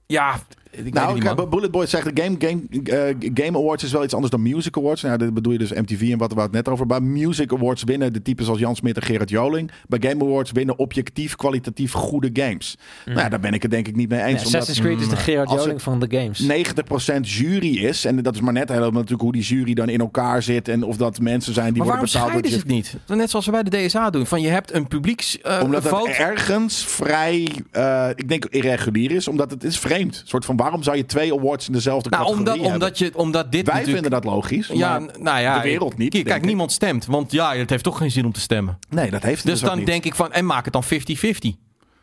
[0.06, 0.40] ja,
[0.76, 1.50] ik weet Nou, het ik niet.
[1.50, 4.76] Bullet Boy zegt, de Game, game, eh, game Awards is wel iets anders dan Music
[4.76, 5.02] Awards.
[5.02, 6.86] Nou, dat bedoel je dus MTV en wat we het net over.
[6.86, 9.70] Bij Music Awards winnen de types als Jan Smit en Gerard Joling.
[9.88, 12.76] Bij Game Awards winnen objectief, kwalitatief goede games.
[13.04, 14.44] Nou ja, daar ben ik het denk ik niet mee Ja, eens.
[14.44, 16.38] omdat- Assassin's Creed is de Gerard als Joling van de games.
[16.38, 18.04] 90% jury is.
[18.04, 20.68] En dat is maar net helemaal natuurlijk hoe die jury dan in elkaar zit.
[20.68, 22.44] En of dat mensen zijn die Maar waarom worden betaald.
[22.44, 23.18] scheiden ze het niet?
[23.18, 24.26] Net zoals we bij de DSA doen.
[24.26, 29.28] Van je hebt een publieks eh Omdat het ergens vrij, eh, ik denk irregulier is.
[29.28, 30.14] Omdat het is vreemd.
[30.20, 32.80] Een soort van, waarom zou je twee awards in dezelfde Nou, categorie omdat, hebben?
[32.88, 34.02] omdat, je, omdat dit Wij natuurlijk...
[34.02, 34.70] vinden dat logisch.
[34.72, 37.06] Ja, nou ja, de wereld niet, Kijk, niemand stemt.
[37.06, 38.78] Want ja, het heeft toch geen zin om te stemmen.
[38.88, 39.86] nee, dat heeft het Dus dus dan niet.
[39.86, 40.88] denk ik van, en maak het dan 50-50.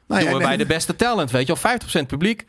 [0.08, 1.78] Nou Doen we bij de beste talent, weet je wel.
[2.04, 2.48] 50% publiek, 50%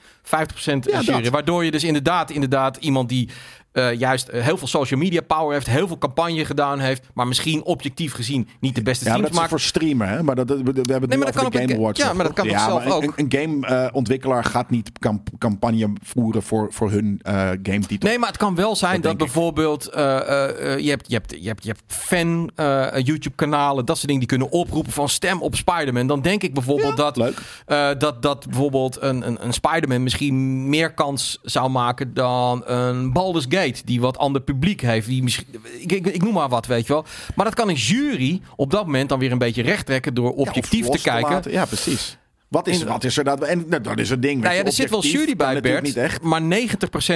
[0.90, 1.30] Ja, jury.
[1.30, 3.28] Waardoor je dus inderdaad, inderdaad iemand die
[3.72, 7.26] eh, juist eh, heel veel social media power heeft, heel veel campagne gedaan heeft, maar
[7.26, 9.48] misschien objectief gezien niet de beste Ja, maar streams dat is maakt.
[9.50, 10.22] voor streamer, hè?
[10.22, 12.00] Maar dat, we hebben het Nee, nu maar dat over kan Game Awards.
[12.00, 13.12] ja, maar dat kan ja, zelf een- ook?
[13.16, 18.08] Een, gameontwikkelaar gaat niet camp- campagne voeren voor, voor hun eh game titel.
[18.08, 21.34] Nee, maar het kan wel zijn Dat bijvoorbeeld eh, eh, eh, je, hebt, je, hebt,
[21.40, 25.42] je, hebt, je hebt fan eh, YouTube-kanalen, dat soort dingen die kunnen oproepen van stem
[25.42, 26.06] op Spider-Man.
[26.06, 27.38] Dan denk ik bijvoorbeeld dat, Leuk.
[27.66, 33.12] eh, dat, dat bijvoorbeeld een, een, een Spider-Man misschien meer kans zou maken dan een
[33.12, 33.46] Baldur's
[33.84, 35.06] Die wat ander publiek heeft.
[35.06, 35.46] Die misschien,
[35.78, 37.04] ik, ik, ik noem maar wat, weet je wel.
[37.34, 40.32] Maar dat kan een jury op dat moment dan weer een beetje recht trekken door
[40.32, 41.52] objectief te kijken.
[41.52, 42.18] Ja, precies.
[42.48, 43.42] Wat is, wat is er dat?
[43.42, 44.42] En nou, dat is het ding.
[44.42, 45.82] Nou ja, er zit wel jury bij, Bert.
[45.82, 46.22] Niet echt.
[46.22, 46.44] Maar 90%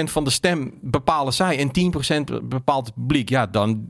[0.03, 1.93] van de stem bepalen zij en
[2.31, 3.29] 10% bepaalt het publiek.
[3.29, 3.87] Ja, dan,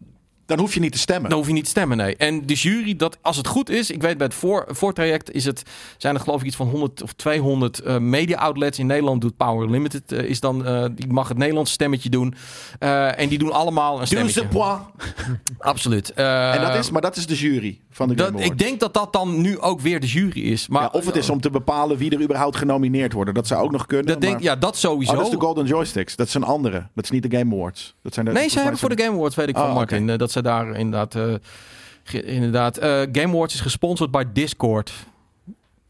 [0.48, 1.30] Dan hoef je niet te stemmen.
[1.30, 2.16] dan hoef je niet te stemmen, nee.
[2.16, 3.91] En de jury, dat, als het goed is...
[3.91, 5.64] Ik weet, bij het voor, voortraject is het,
[5.98, 8.80] zijn er geloof ik iets van 100 of 200 eh, media-outlets.
[8.80, 12.36] In Nederland doet Power Limited, eh, is dan, eh, die mag het Nederlands stemmetje doen.
[12.80, 14.48] En die doen allemaal een stemmetje.
[14.48, 14.82] point.
[15.60, 16.14] Absoluut.
[16.14, 18.52] En dat is, maar dat is de jury van de Game dat, Awards.
[18.52, 20.68] ik denk dat dat dan nu ook weer de jury is.
[20.68, 23.34] Maar, ja, of het is om te bepalen wie er überhaupt genomineerd worden.
[23.34, 24.08] Dat zou ook nog kunnen.
[24.08, 25.12] dat denk, ja, dat sowieso.
[25.12, 26.16] Oh, dat is de Golden Joysticks.
[26.16, 26.88] Dat is een andere.
[26.93, 27.95] Dat is niet de Game Awards.
[28.02, 30.08] Dat zijn de, Nee, ze hebben voor de Game Awards, weet ik van Oh, Martin,
[30.18, 31.16] dat ze daar inderdaad...
[31.16, 31.34] eh,
[32.36, 34.94] inderdaad eh, Game Awards is gesponsord bij Discord.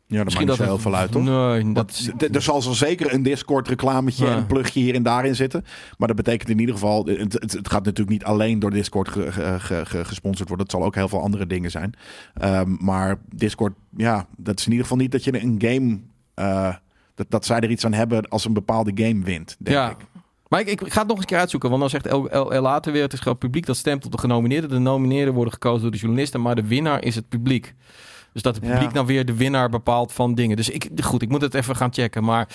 [0.10, 1.24] Ja, dat maakt niet zo heel veel uit, toch?
[1.24, 2.08] Nee, dat is...
[2.18, 4.32] Want Er zal zo zeker een Discord reclametje Ja.
[4.32, 5.66] en een plugje hier en daar in zitten.
[5.98, 7.06] Maar dat betekent in ieder geval...
[7.06, 10.66] Het, het, het gaat natuurlijk niet alleen door Discord ge- ge- ge- ge- gesponsord worden.
[10.66, 11.94] Het zal ook heel veel andere dingen zijn.
[12.34, 16.00] Ehm, maar Discord, ja, dat is in ieder geval niet dat je een game...
[16.34, 16.76] eh,
[17.16, 19.90] dat, dat zij er iets aan hebben als een bepaalde game wint, denk ja.
[19.90, 19.98] ik.
[20.48, 21.70] Maar ik, ik ga het nog eens een keer uitzoeken.
[21.70, 23.02] Want dan zegt El, El, El later weer...
[23.02, 24.70] het is gewoon publiek dat stemt op de genomineerden.
[24.70, 26.42] De nomineerden worden gekozen door de journalisten...
[26.42, 27.74] maar de winnaar is het publiek.
[28.34, 30.56] Dus dat het publiek dan weer de winnaar bepaalt van dingen.
[30.56, 32.24] Dus ik, goed, ik moet het even gaan checken.
[32.24, 32.48] Maar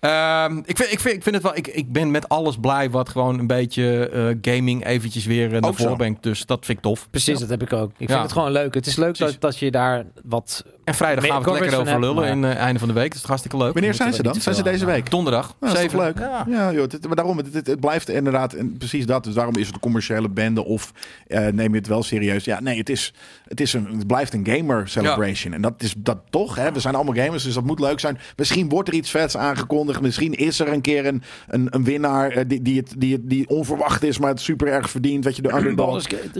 [0.00, 1.56] ehm, ik, vind, ik, vind, ik vind het wel...
[1.56, 5.60] Ik, ik ben met alles blij wat gewoon een beetje eh, gaming eventjes weer eh,
[5.60, 6.22] naar voren brengt.
[6.22, 7.08] Dus dat vind ik tof.
[7.10, 7.90] Precies, dat heb ik ook.
[7.96, 8.74] Ik vind het gewoon leuk.
[8.74, 9.32] Het is leuk Precies.
[9.32, 10.64] dat, dat je daar wat...
[10.90, 13.12] En vrijdag Meer gaan we het lekker over lullen in het einde van de week.
[13.12, 13.72] Het is hartstikke leuk.
[13.72, 14.34] Wanneer zijn ze dan?
[14.34, 15.10] Zijn ze veel deze week?
[15.10, 15.54] Donderdag.
[15.60, 16.18] Ja, dat is leuk?
[16.18, 16.46] Ja.
[16.48, 19.24] Ja, joh, het, maar daarom, het, het, het blijft inderdaad en precies dat.
[19.24, 20.92] Dus daarom is het een commerciële bende of
[21.26, 22.44] eh, neem je het wel serieus.
[22.44, 23.14] Ja, nee, het, is,
[23.48, 25.52] het, is een, het blijft een gamer celebration.
[25.52, 26.56] En dat is dat toch.
[26.56, 26.72] Hè?
[26.72, 28.18] We zijn allemaal gamers, dus dat moet leuk zijn.
[28.36, 30.00] Misschien wordt er iets vets aangekondigd.
[30.00, 33.28] Misschien is er een keer een, een, een winnaar eh, die, die, het, die, het-
[33.30, 35.24] die onverwacht is, maar het super erg verdient.
[35.24, 35.86] Weet je, de underdog.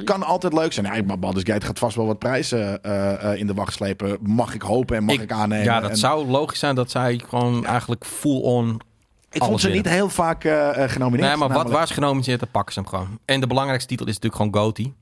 [0.05, 0.87] Kan altijd leuk zijn.
[0.95, 4.17] Ja, maar Baldur's Gate gaat vast wel wat prijzen eh, eh, in de wacht slepen.
[4.41, 5.65] Mag ik hopen en mag ik, aannemen.
[5.65, 8.81] Ja, dat En- zou logisch zijn dat zij gewoon eigenlijk full-on...
[9.31, 11.29] ik vond ze niet heel vaak eh, eh, genomineerd.
[11.29, 13.19] Nee, maar wat, waar ze genomineerd, dan pakken ze hem gewoon.
[13.25, 14.93] En de belangrijkste titel is natuurlijk gewoon GOTY.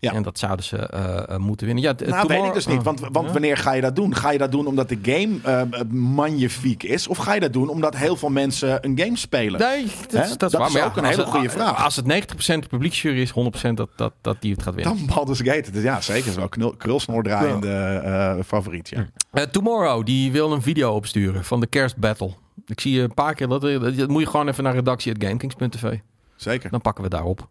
[0.00, 0.12] Ja.
[0.12, 1.84] En dat zouden ze eh, eh, moeten winnen.
[1.84, 2.78] Ja, Nou, Tomorrow- weet ik dus niet.
[2.78, 2.84] Oh.
[2.84, 3.32] Want, want Ja.
[3.32, 4.14] wanneer ga je dat doen?
[4.16, 7.08] Ga je dat doen omdat de game eh, magnifiek is?
[7.08, 9.60] Of ga je dat doen omdat heel veel mensen een game spelen?
[9.60, 10.66] Nee, dat, is, dat is Dat waar.
[10.66, 11.84] is Maar ook een hele het- goede vraag.
[11.84, 14.96] Als het 90% publieksjury is, 100% dat, dat, dat die het gaat winnen.
[14.96, 15.70] Dan Baldur's Gate.
[15.70, 16.32] Dus ja, zeker.
[16.32, 17.68] Zo knul, krulsnoor draaiende
[18.04, 18.88] eh, favoriet.
[18.88, 19.06] Ja.
[19.32, 22.30] Eh, Tomorrow, die wil een video opsturen van de kerstbattle.
[22.66, 23.60] Ik zie je een paar keer, dat,
[23.96, 25.98] dat moet je gewoon even naar redactie.gamekings.tv.
[26.36, 26.70] Zeker.
[26.70, 27.48] Dan pakken we daarop.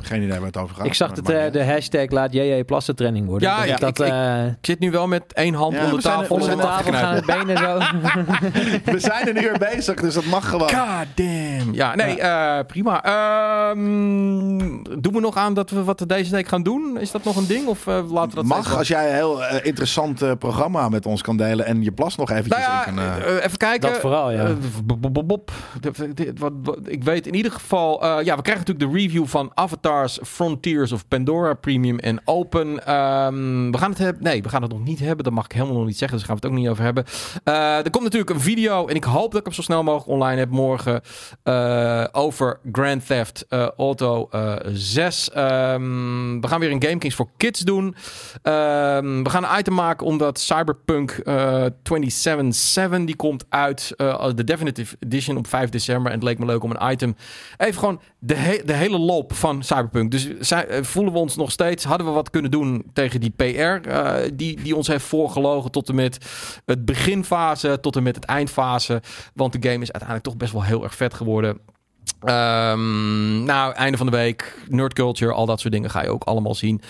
[0.00, 0.86] Geen idee waar het over gaat.
[0.86, 3.48] Ik zag het, eh, de hashtag laat JJ Plassen trending worden.
[3.48, 6.02] Ja, Ik dat ik- eh, Ik zit nu wel met één hand Ja, onder er-
[6.02, 6.34] tafel.
[6.36, 7.78] onder tafel gaan het benen zo.
[8.84, 10.68] We zijn een uur bezig, dus dat mag gewoon.
[10.70, 11.72] God damn.
[11.74, 13.04] Ja, nee, eh, prima.
[13.04, 14.58] Ehm,
[15.00, 16.96] doen we nog aan dat we wat deze week gaan doen?
[17.00, 17.66] Is dat nog een ding?
[17.66, 21.36] Of eh, laten we dat Mag, als jij een heel interessant programma met ons kan
[21.36, 23.38] delen en je plas nog eventjes Nou ja, in kan...
[23.40, 23.90] even kijken.
[23.90, 24.52] Dat vooral, ja.
[24.84, 25.52] Bop, bop, bop, bop.
[25.80, 28.02] De- de- wat- wat- Ik weet in ieder geval...
[28.02, 29.50] eh, ja, we krijgen natuurlijk de review van
[29.82, 32.86] Avatars Frontiers of Pandora Premium en Open.
[32.86, 34.22] Ehm, we gaan het hebben...
[34.22, 35.24] Nee, we gaan het nog niet hebben.
[35.24, 36.18] Dat mag ik helemaal nog niet zeggen.
[36.18, 37.04] Dus daar gaan we het ook niet over hebben.
[37.44, 38.86] Eh, er komt natuurlijk een video.
[38.86, 41.00] En ik hoop dat ik hem zo snel mogelijk online heb morgen.
[41.42, 45.30] eh, over Grand Theft eh, Auto eh 6.
[45.30, 47.94] Ehm, we gaan weer een Game Kings voor Kids doen.
[48.42, 53.94] Ehm, we gaan een item maken omdat Cyberpunk eh 2077 die komt uit
[54.34, 56.06] de Definitive Edition op 5 december.
[56.12, 57.16] En het leek me leuk om een item
[57.56, 60.10] even gewoon de, de hele loop van Cyberpunk.
[60.10, 63.42] Dus eh, voelen we ons nog steeds, hadden we wat kunnen doen tegen die PR
[63.42, 66.18] eh, die, die ons heeft voorgelogen tot en met
[66.64, 69.02] het beginfase tot en met het eindfase.
[69.34, 71.58] Want de game is uiteindelijk toch best wel heel erg vet geworden.
[72.20, 76.24] Ehm, nou, einde van de week, nerd culture, al dat soort dingen ga je ook
[76.24, 76.82] allemaal zien.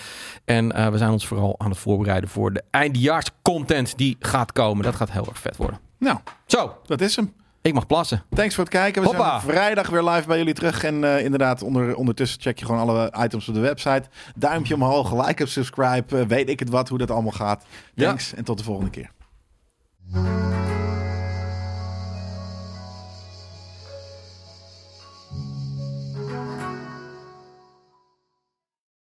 [0.45, 4.83] En eh, we zijn ons vooral aan het voorbereiden voor de eindejaarscontent die gaat komen.
[4.83, 5.79] Dat gaat heel erg vet worden.
[5.97, 7.33] nou, Zo, dat is hem.
[7.61, 8.23] Ik mag plassen.
[8.29, 9.01] Thanks voor het kijken.
[9.01, 10.83] We zijn vrijdag weer live bij jullie terug.
[10.83, 14.03] En eh, inderdaad, onder, ondertussen check je gewoon alle items op de website.
[14.35, 16.19] Duimpje omhoog, like en subscribe.
[16.19, 17.65] Eh, weet ik het wat, hoe dat allemaal gaat.
[17.95, 19.11] Thanks en tot de volgende keer.